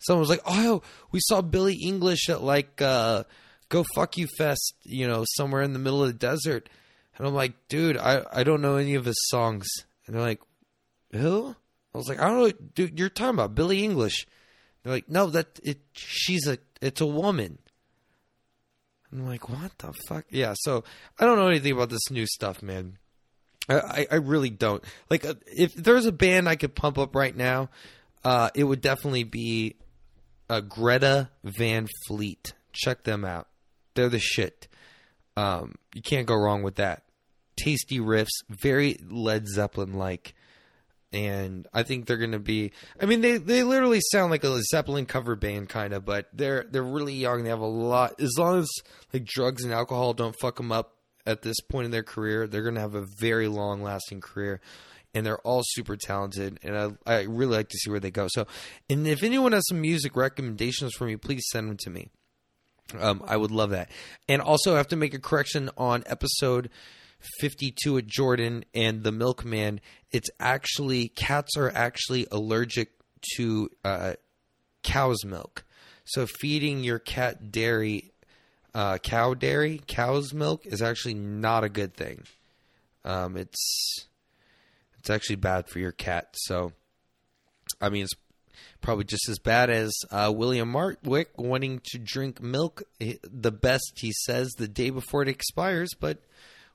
Someone 0.00 0.22
was 0.22 0.30
like, 0.30 0.42
"Oh, 0.44 0.82
we 1.12 1.20
saw 1.22 1.40
Billie 1.40 1.78
Eilish 1.86 2.28
at 2.28 2.42
like 2.42 2.82
uh, 2.82 3.22
Go 3.68 3.84
Fuck 3.94 4.16
You 4.16 4.26
Fest, 4.38 4.74
you 4.82 5.06
know, 5.06 5.24
somewhere 5.36 5.62
in 5.62 5.72
the 5.72 5.78
middle 5.78 6.02
of 6.02 6.08
the 6.08 6.14
desert." 6.14 6.68
And 7.20 7.28
I'm 7.28 7.34
like, 7.34 7.68
"Dude, 7.68 7.98
I 7.98 8.24
I 8.32 8.44
don't 8.44 8.62
know 8.62 8.76
any 8.76 8.94
of 8.94 9.04
his 9.04 9.28
songs." 9.28 9.68
And 10.06 10.16
they're 10.16 10.22
like, 10.22 10.40
"Who?" 11.12 11.54
I 11.94 11.98
was 11.98 12.08
like, 12.08 12.18
"I 12.18 12.26
don't 12.26 12.38
know, 12.38 12.52
dude. 12.74 12.98
You're 12.98 13.10
talking 13.10 13.34
about 13.34 13.54
Billie 13.54 13.86
Eilish." 13.86 14.24
They're 14.82 14.94
like, 14.94 15.10
"No, 15.10 15.26
that 15.26 15.60
it. 15.62 15.80
She's 15.92 16.46
a. 16.46 16.56
It's 16.80 17.02
a 17.02 17.06
woman." 17.06 17.58
I'm 19.12 19.26
like, 19.26 19.50
what 19.50 19.76
the 19.78 19.92
fuck? 20.08 20.24
Yeah, 20.30 20.54
so 20.56 20.82
I 21.18 21.26
don't 21.26 21.36
know 21.36 21.48
anything 21.48 21.72
about 21.72 21.90
this 21.90 22.10
new 22.10 22.26
stuff, 22.26 22.62
man. 22.62 22.96
I, 23.68 24.06
I 24.10 24.14
really 24.14 24.50
don't. 24.50 24.82
Like, 25.10 25.26
uh, 25.26 25.34
if 25.46 25.74
there's 25.74 26.06
a 26.06 26.12
band 26.12 26.48
I 26.48 26.56
could 26.56 26.74
pump 26.74 26.96
up 26.96 27.14
right 27.14 27.36
now, 27.36 27.68
uh, 28.24 28.48
it 28.54 28.64
would 28.64 28.80
definitely 28.80 29.24
be 29.24 29.76
uh, 30.48 30.60
Greta 30.60 31.28
Van 31.44 31.86
Fleet. 32.06 32.54
Check 32.72 33.04
them 33.04 33.24
out. 33.24 33.48
They're 33.94 34.08
the 34.08 34.18
shit. 34.20 34.68
Um, 35.36 35.74
you 35.92 36.02
can't 36.02 36.26
go 36.26 36.36
wrong 36.36 36.62
with 36.62 36.76
that. 36.76 37.02
Tasty 37.62 37.98
riffs, 37.98 38.28
very 38.48 38.98
Led 39.08 39.46
Zeppelin 39.48 39.94
like 39.94 40.34
and 41.12 41.66
I 41.72 41.82
think 41.82 42.06
they're 42.06 42.16
going 42.16 42.32
to 42.32 42.38
be. 42.38 42.72
I 43.00 43.06
mean, 43.06 43.20
they 43.20 43.38
they 43.38 43.62
literally 43.62 44.00
sound 44.12 44.30
like 44.30 44.44
a 44.44 44.62
Zeppelin 44.62 45.06
cover 45.06 45.34
band, 45.34 45.68
kind 45.68 45.92
of, 45.92 46.04
but 46.04 46.28
they're 46.32 46.66
they're 46.70 46.82
really 46.82 47.14
young. 47.14 47.42
They 47.42 47.50
have 47.50 47.60
a 47.60 47.66
lot. 47.66 48.20
As 48.20 48.36
long 48.38 48.60
as 48.60 48.68
like 49.12 49.24
drugs 49.24 49.64
and 49.64 49.72
alcohol 49.72 50.12
don't 50.12 50.36
fuck 50.40 50.56
them 50.56 50.70
up 50.70 50.96
at 51.26 51.42
this 51.42 51.60
point 51.60 51.86
in 51.86 51.90
their 51.90 52.02
career, 52.02 52.46
they're 52.46 52.62
going 52.62 52.76
to 52.76 52.80
have 52.80 52.94
a 52.94 53.06
very 53.18 53.48
long 53.48 53.82
lasting 53.82 54.20
career. 54.20 54.60
And 55.12 55.26
they're 55.26 55.40
all 55.40 55.62
super 55.64 55.96
talented, 55.96 56.60
and 56.62 56.78
I 56.78 56.90
I 57.04 57.22
really 57.22 57.56
like 57.56 57.68
to 57.70 57.78
see 57.78 57.90
where 57.90 57.98
they 57.98 58.12
go. 58.12 58.28
So, 58.30 58.46
and 58.88 59.08
if 59.08 59.24
anyone 59.24 59.50
has 59.50 59.66
some 59.68 59.80
music 59.80 60.14
recommendations 60.14 60.92
for 60.94 61.04
me, 61.04 61.16
please 61.16 61.42
send 61.50 61.68
them 61.68 61.76
to 61.78 61.90
me. 61.90 62.10
Um, 62.96 63.20
I 63.26 63.36
would 63.36 63.50
love 63.50 63.70
that. 63.70 63.90
And 64.28 64.40
also, 64.40 64.74
I 64.74 64.76
have 64.76 64.86
to 64.88 64.96
make 64.96 65.12
a 65.12 65.18
correction 65.18 65.68
on 65.76 66.04
episode 66.06 66.70
52 67.40 67.98
at 67.98 68.06
Jordan 68.06 68.64
and 68.74 69.02
the 69.02 69.12
Milkman, 69.12 69.80
it's 70.10 70.30
actually 70.38 71.08
cats 71.08 71.56
are 71.56 71.70
actually 71.70 72.26
allergic 72.30 72.92
to 73.36 73.70
uh, 73.84 74.14
cow's 74.82 75.24
milk. 75.24 75.64
So 76.04 76.26
feeding 76.26 76.82
your 76.82 76.98
cat 76.98 77.52
dairy, 77.52 78.12
uh, 78.74 78.98
cow 78.98 79.34
dairy, 79.34 79.80
cow's 79.86 80.32
milk 80.34 80.66
is 80.66 80.82
actually 80.82 81.14
not 81.14 81.64
a 81.64 81.68
good 81.68 81.94
thing. 81.94 82.24
Um, 83.04 83.36
it's 83.36 84.06
it's 84.98 85.10
actually 85.10 85.36
bad 85.36 85.68
for 85.68 85.78
your 85.78 85.92
cat. 85.92 86.28
So, 86.34 86.72
I 87.80 87.88
mean, 87.88 88.04
it's 88.04 88.14
probably 88.82 89.04
just 89.04 89.28
as 89.28 89.38
bad 89.38 89.70
as 89.70 89.92
uh, 90.10 90.32
William 90.34 90.72
Martwick 90.72 91.26
wanting 91.36 91.80
to 91.86 91.98
drink 91.98 92.42
milk, 92.42 92.82
the 92.98 93.50
best 93.52 93.92
he 93.96 94.12
says, 94.24 94.50
the 94.58 94.68
day 94.68 94.90
before 94.90 95.22
it 95.22 95.28
expires, 95.28 95.90
but 95.98 96.18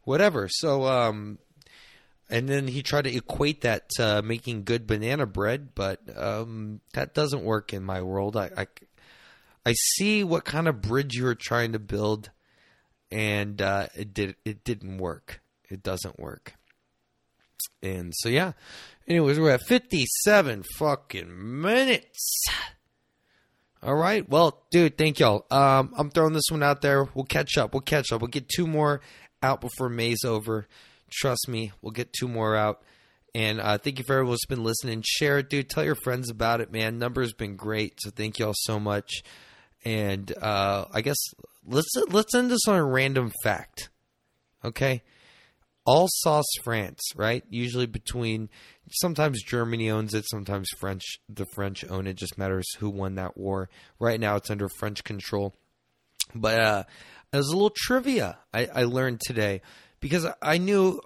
whatever. 0.06 0.48
So, 0.50 0.86
um, 0.86 1.38
and 2.30 2.48
then 2.48 2.68
he 2.68 2.82
tried 2.82 3.04
to 3.04 3.16
equate 3.16 3.62
that 3.62 3.90
to 3.98 4.22
making 4.24 4.64
good 4.64 4.88
banana 4.88 5.26
bread, 5.26 5.76
but 5.76 6.00
um, 6.16 6.80
that 6.94 7.14
doesn't 7.14 7.44
work 7.44 7.74
in 7.74 7.84
my 7.84 8.02
world. 8.02 8.38
I, 8.38 8.50
I, 8.56 8.68
I 9.66 9.74
see 9.74 10.24
what 10.24 10.46
kind 10.46 10.68
of 10.68 10.82
bridge 10.82 11.16
you 11.16 11.26
were 11.26 11.36
trying 11.36 11.74
to 11.74 11.80
build, 11.80 12.30
and 13.12 13.62
uh, 13.62 13.88
it 13.96 14.14
did 14.14 14.36
it 14.46 14.64
didn't 14.64 14.98
work. 14.98 15.42
It 15.70 15.84
doesn't 15.84 16.18
work. 16.20 16.54
And 17.84 18.14
so 18.16 18.30
yeah. 18.30 18.54
Anyways, 19.08 19.40
we're 19.40 19.52
at 19.52 19.62
fifty-seven 19.62 20.64
fucking 20.78 21.62
minutes. 21.62 22.46
All 23.84 23.94
right. 23.94 24.28
Well, 24.28 24.64
dude, 24.72 24.98
thank 24.98 25.20
y'all. 25.20 25.46
Um, 25.52 25.94
I'm 25.96 26.10
throwing 26.10 26.34
this 26.34 26.50
one 26.50 26.64
out 26.64 26.82
there. 26.82 27.08
We'll 27.14 27.26
catch 27.26 27.56
up. 27.56 27.74
We'll 27.74 27.82
catch 27.82 28.12
up. 28.12 28.22
We'll 28.22 28.30
get 28.30 28.50
two 28.50 28.66
more 28.66 29.02
out 29.42 29.62
before 29.62 29.90
May's 29.90 30.24
over. 30.24 30.68
Trust 31.12 31.48
me, 31.48 31.72
we'll 31.82 31.92
get 31.92 32.14
two 32.14 32.28
more 32.28 32.56
out. 32.56 32.82
And 33.34 33.60
uh, 33.60 33.78
thank 33.78 34.00
you 34.00 34.06
for 34.06 34.14
everyone 34.14 34.32
who's 34.34 34.46
been 34.48 34.64
listening. 34.64 35.04
Share 35.06 35.40
it, 35.40 35.50
dude. 35.50 35.70
Tell 35.70 35.84
your 35.84 35.96
friends 35.96 36.30
about 36.30 36.62
it, 36.62 36.72
man. 36.72 37.00
Number's 37.00 37.34
been 37.34 37.58
great, 37.58 38.00
so 38.00 38.10
thank 38.10 38.40
you 38.40 38.46
all 38.46 38.54
so 38.56 38.80
much. 38.80 39.24
And 39.84 40.32
uh, 40.42 40.86
I 40.92 41.02
guess 41.02 41.18
let's 41.68 41.92
let's 42.10 42.34
end 42.34 42.50
this 42.50 42.66
on 42.68 42.76
a 42.76 42.86
random 42.86 43.32
fact. 43.44 43.90
Okay, 44.64 45.04
Alsace, 45.86 46.46
France, 46.64 47.02
right? 47.16 47.44
Usually 47.50 47.86
between 47.86 48.50
sometimes 48.90 49.44
Germany 49.44 49.90
owns 49.92 50.14
it, 50.14 50.26
sometimes 50.30 50.68
French. 50.80 51.04
The 51.30 51.46
French 51.54 51.86
own 51.90 52.08
it. 52.08 52.16
Just 52.16 52.38
matters 52.38 52.66
who 52.80 52.90
won 52.90 53.16
that 53.16 53.38
war. 53.38 53.70
Right 54.00 54.20
now, 54.20 54.38
it's 54.38 54.50
under 54.50 54.70
French 54.80 55.04
control. 55.04 55.56
But 56.34 56.60
uh, 56.60 56.84
as 57.36 57.48
a 57.48 57.54
little 57.54 57.74
trivia 57.76 58.38
I, 58.54 58.68
I 58.68 58.84
learned 58.84 59.22
today 59.22 59.62
because 60.00 60.28
I 60.42 60.58
knew 60.58 61.00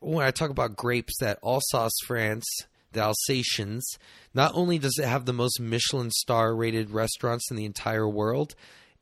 when 0.00 0.24
I 0.26 0.30
talk 0.30 0.50
about 0.50 0.76
grapes 0.76 1.18
that 1.20 1.38
Alsace, 1.42 1.92
France, 2.06 2.46
the 2.92 3.00
Alsatians, 3.00 3.98
not 4.34 4.52
only 4.54 4.78
does 4.78 4.98
it 4.98 5.06
have 5.06 5.24
the 5.24 5.32
most 5.32 5.60
Michelin 5.60 6.10
star 6.10 6.54
rated 6.54 6.90
restaurants 6.90 7.50
in 7.50 7.56
the 7.56 7.64
entire 7.64 8.08
world, 8.08 8.54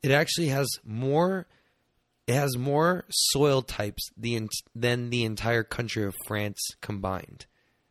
it 0.03 0.11
actually 0.11 0.47
has 0.47 0.67
more 0.83 1.47
it 2.27 2.33
has 2.33 2.57
more 2.57 3.05
soil 3.09 3.61
types 3.61 4.09
than 4.17 5.09
the 5.09 5.23
entire 5.23 5.63
country 5.63 6.03
of 6.03 6.13
France 6.25 6.59
combined. 6.81 7.45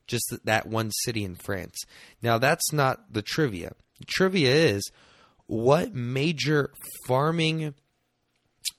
Just 0.07 0.31
that 0.45 0.67
one 0.67 0.91
city 0.91 1.25
in 1.25 1.37
France. 1.37 1.77
Now 2.23 2.37
that's 2.37 2.71
not 2.73 3.13
the 3.13 3.23
trivia. 3.23 3.73
The 3.99 4.05
trivia 4.05 4.55
is 4.55 4.91
what 5.47 5.95
major 5.95 6.71
farming 7.07 7.75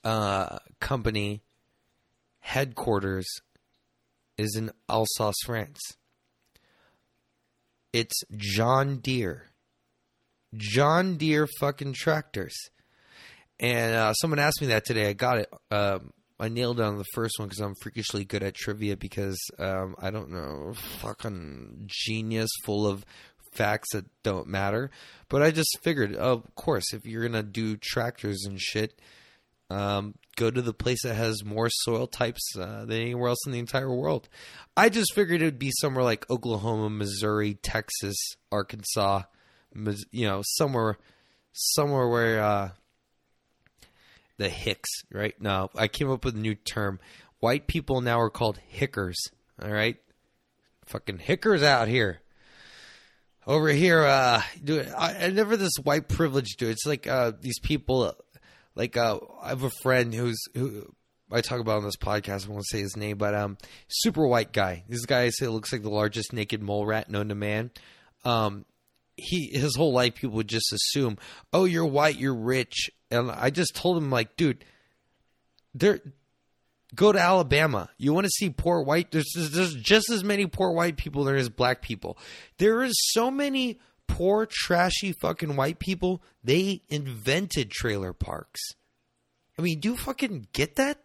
uh, 0.04 0.58
company 0.80 1.42
headquarters 2.40 3.26
is 4.36 4.56
in 4.56 4.70
Alsace, 4.88 5.36
France. 5.44 5.80
It's 7.92 8.22
John 8.36 8.98
Deere. 8.98 9.46
John 10.54 11.16
Deere 11.16 11.48
fucking 11.60 11.94
tractors. 11.94 12.54
And 13.60 13.94
uh, 13.94 14.12
someone 14.14 14.38
asked 14.38 14.60
me 14.60 14.68
that 14.68 14.84
today. 14.84 15.08
I 15.08 15.12
got 15.14 15.38
it. 15.38 15.52
Um, 15.70 16.12
I 16.40 16.48
nailed 16.48 16.80
on 16.80 16.98
the 16.98 17.04
first 17.14 17.38
one 17.38 17.48
because 17.48 17.60
I'm 17.60 17.74
freakishly 17.82 18.24
good 18.24 18.44
at 18.44 18.54
trivia 18.54 18.96
because 18.96 19.38
um, 19.58 19.96
I 19.98 20.10
don't 20.10 20.30
know, 20.30 20.74
fucking 21.00 21.86
genius 21.86 22.50
full 22.64 22.86
of 22.86 23.04
facts 23.52 23.88
that 23.92 24.04
don't 24.22 24.46
matter. 24.46 24.90
But 25.28 25.42
I 25.42 25.50
just 25.50 25.76
figured, 25.82 26.14
of 26.14 26.54
course, 26.54 26.92
if 26.92 27.04
you're 27.04 27.26
gonna 27.26 27.42
do 27.42 27.76
tractors 27.76 28.44
and 28.46 28.60
shit, 28.60 29.00
um, 29.70 30.14
go 30.36 30.50
to 30.50 30.62
the 30.62 30.72
place 30.72 31.02
that 31.02 31.14
has 31.14 31.44
more 31.44 31.68
soil 31.70 32.06
types 32.06 32.56
uh, 32.58 32.84
than 32.84 33.00
anywhere 33.00 33.28
else 33.28 33.46
in 33.46 33.52
the 33.52 33.58
entire 33.58 33.92
world. 33.92 34.28
I 34.76 34.88
just 34.88 35.14
figured 35.14 35.42
it 35.42 35.46
would 35.46 35.58
be 35.58 35.72
somewhere 35.72 36.04
like 36.04 36.30
Oklahoma, 36.30 36.90
Missouri, 36.90 37.54
Texas, 37.54 38.16
Arkansas, 38.50 39.22
you 40.10 40.26
know, 40.26 40.42
somewhere, 40.44 40.98
somewhere 41.52 42.08
where 42.08 42.42
uh, 42.42 42.70
the 44.38 44.48
Hicks. 44.48 44.90
Right 45.12 45.38
now, 45.40 45.70
I 45.74 45.88
came 45.88 46.10
up 46.10 46.24
with 46.24 46.36
a 46.36 46.40
new 46.40 46.54
term. 46.54 47.00
White 47.40 47.66
people 47.66 48.00
now 48.00 48.20
are 48.20 48.30
called 48.30 48.58
hickers. 48.68 49.18
All 49.62 49.70
right, 49.70 49.96
fucking 50.86 51.18
hickers 51.18 51.62
out 51.62 51.88
here 51.88 52.20
over 53.48 53.68
here 53.70 54.04
uh 54.04 54.42
dude 54.62 54.86
I, 54.96 55.24
I, 55.24 55.30
never 55.30 55.56
this 55.56 55.72
white 55.82 56.06
privilege 56.06 56.56
dude 56.58 56.68
it's 56.68 56.84
like 56.84 57.06
uh 57.06 57.32
these 57.40 57.58
people 57.58 58.14
like 58.78 58.96
uh, 58.96 59.18
I 59.42 59.48
have 59.50 59.64
a 59.64 59.70
friend 59.82 60.14
who's 60.14 60.38
who 60.54 60.86
I 61.30 61.42
talk 61.42 61.60
about 61.60 61.78
on 61.78 61.84
this 61.84 61.96
podcast. 61.96 62.46
I 62.46 62.52
won't 62.52 62.66
say 62.66 62.80
his 62.80 62.96
name, 62.96 63.18
but 63.18 63.34
um, 63.34 63.58
super 63.88 64.26
white 64.26 64.52
guy. 64.52 64.84
This 64.88 65.04
guy 65.04 65.22
I 65.22 65.30
say 65.30 65.48
looks 65.48 65.72
like 65.72 65.82
the 65.82 65.90
largest 65.90 66.32
naked 66.32 66.62
mole 66.62 66.86
rat 66.86 67.10
known 67.10 67.28
to 67.28 67.34
man. 67.34 67.70
Um, 68.24 68.64
he 69.16 69.48
his 69.48 69.76
whole 69.76 69.92
life 69.92 70.14
people 70.14 70.36
would 70.36 70.48
just 70.48 70.72
assume, 70.72 71.18
oh, 71.52 71.66
you're 71.66 71.84
white, 71.84 72.16
you're 72.16 72.34
rich, 72.34 72.88
and 73.10 73.30
I 73.30 73.50
just 73.50 73.74
told 73.74 73.98
him 73.98 74.10
like, 74.10 74.36
dude, 74.36 74.64
there, 75.74 76.00
Go 76.94 77.12
to 77.12 77.20
Alabama. 77.20 77.90
You 77.98 78.14
want 78.14 78.24
to 78.24 78.30
see 78.30 78.48
poor 78.48 78.80
white? 78.80 79.10
There's, 79.10 79.30
there's 79.34 79.74
just 79.74 80.08
as 80.10 80.24
many 80.24 80.46
poor 80.46 80.70
white 80.70 80.96
people 80.96 81.24
there 81.24 81.36
as 81.36 81.50
black 81.50 81.82
people. 81.82 82.16
There 82.56 82.82
is 82.82 82.94
so 83.12 83.30
many 83.30 83.78
poor, 84.08 84.48
trashy, 84.50 85.12
fucking 85.12 85.54
white 85.54 85.78
people. 85.78 86.22
They 86.42 86.82
invented 86.88 87.70
trailer 87.70 88.12
parks. 88.12 88.60
I 89.56 89.62
mean, 89.62 89.78
do 89.78 89.90
you 89.90 89.96
fucking 89.96 90.48
get 90.52 90.76
that? 90.76 90.98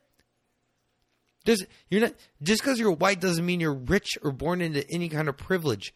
You're 1.89 2.01
not 2.01 2.13
just 2.41 2.61
because 2.61 2.79
you're 2.79 2.91
white 2.91 3.19
doesn't 3.19 3.45
mean 3.45 3.59
you're 3.59 3.73
rich 3.73 4.17
or 4.23 4.31
born 4.31 4.61
into 4.61 4.89
any 4.89 5.09
kind 5.09 5.27
of 5.27 5.37
privilege. 5.37 5.93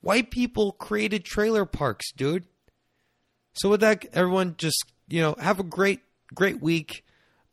White 0.00 0.30
people 0.30 0.72
created 0.72 1.24
trailer 1.24 1.64
parks, 1.64 2.12
dude. 2.12 2.44
So 3.54 3.68
with 3.68 3.80
that, 3.80 4.06
everyone, 4.12 4.54
just 4.56 4.84
you 5.08 5.20
know, 5.20 5.34
have 5.38 5.60
a 5.60 5.64
great, 5.64 6.00
great 6.34 6.62
week, 6.62 7.04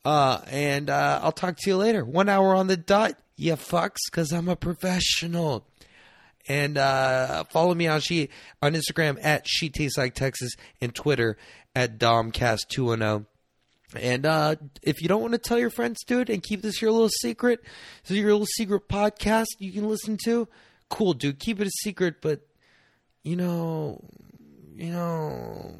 uh, 0.04 0.40
and 0.46 0.88
uh, 0.88 1.20
I'll 1.22 1.32
talk 1.32 1.56
to 1.58 1.70
you 1.70 1.76
later. 1.76 2.04
One 2.04 2.28
hour 2.28 2.54
on 2.54 2.68
the 2.68 2.76
dot, 2.76 3.14
you 3.36 3.54
fucks, 3.54 3.98
because 4.10 4.32
I'm 4.32 4.48
a 4.48 4.56
professional. 4.56 5.66
And 6.48 6.78
uh, 6.78 7.44
follow 7.44 7.74
me 7.74 7.86
on 7.86 8.00
she 8.00 8.30
on 8.62 8.74
Instagram 8.74 9.18
at 9.22 9.46
she 9.46 9.68
tastes 9.68 9.98
like 9.98 10.14
Texas 10.14 10.54
and 10.80 10.94
Twitter 10.94 11.36
at 11.74 11.98
domcast210. 11.98 13.26
And 13.96 14.24
uh, 14.24 14.56
if 14.82 15.02
you 15.02 15.08
don't 15.08 15.20
want 15.20 15.32
to 15.32 15.38
tell 15.38 15.58
your 15.58 15.70
friends, 15.70 16.04
dude, 16.04 16.30
and 16.30 16.42
keep 16.42 16.62
this 16.62 16.80
your 16.80 16.92
little 16.92 17.08
secret, 17.08 17.60
this 18.02 18.12
is 18.12 18.18
your 18.18 18.32
little 18.32 18.46
secret 18.46 18.88
podcast 18.88 19.46
you 19.58 19.72
can 19.72 19.88
listen 19.88 20.16
to. 20.24 20.48
Cool, 20.88 21.12
dude. 21.12 21.38
Keep 21.40 21.60
it 21.60 21.66
a 21.66 21.70
secret, 21.82 22.16
but 22.20 22.46
you 23.22 23.36
know, 23.36 24.02
you 24.74 24.92
know, 24.92 25.76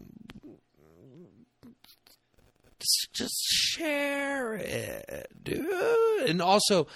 just 3.12 3.44
share 3.46 4.54
it, 4.54 5.28
dude. 5.42 5.66
And 6.28 6.42
also, 6.42 6.86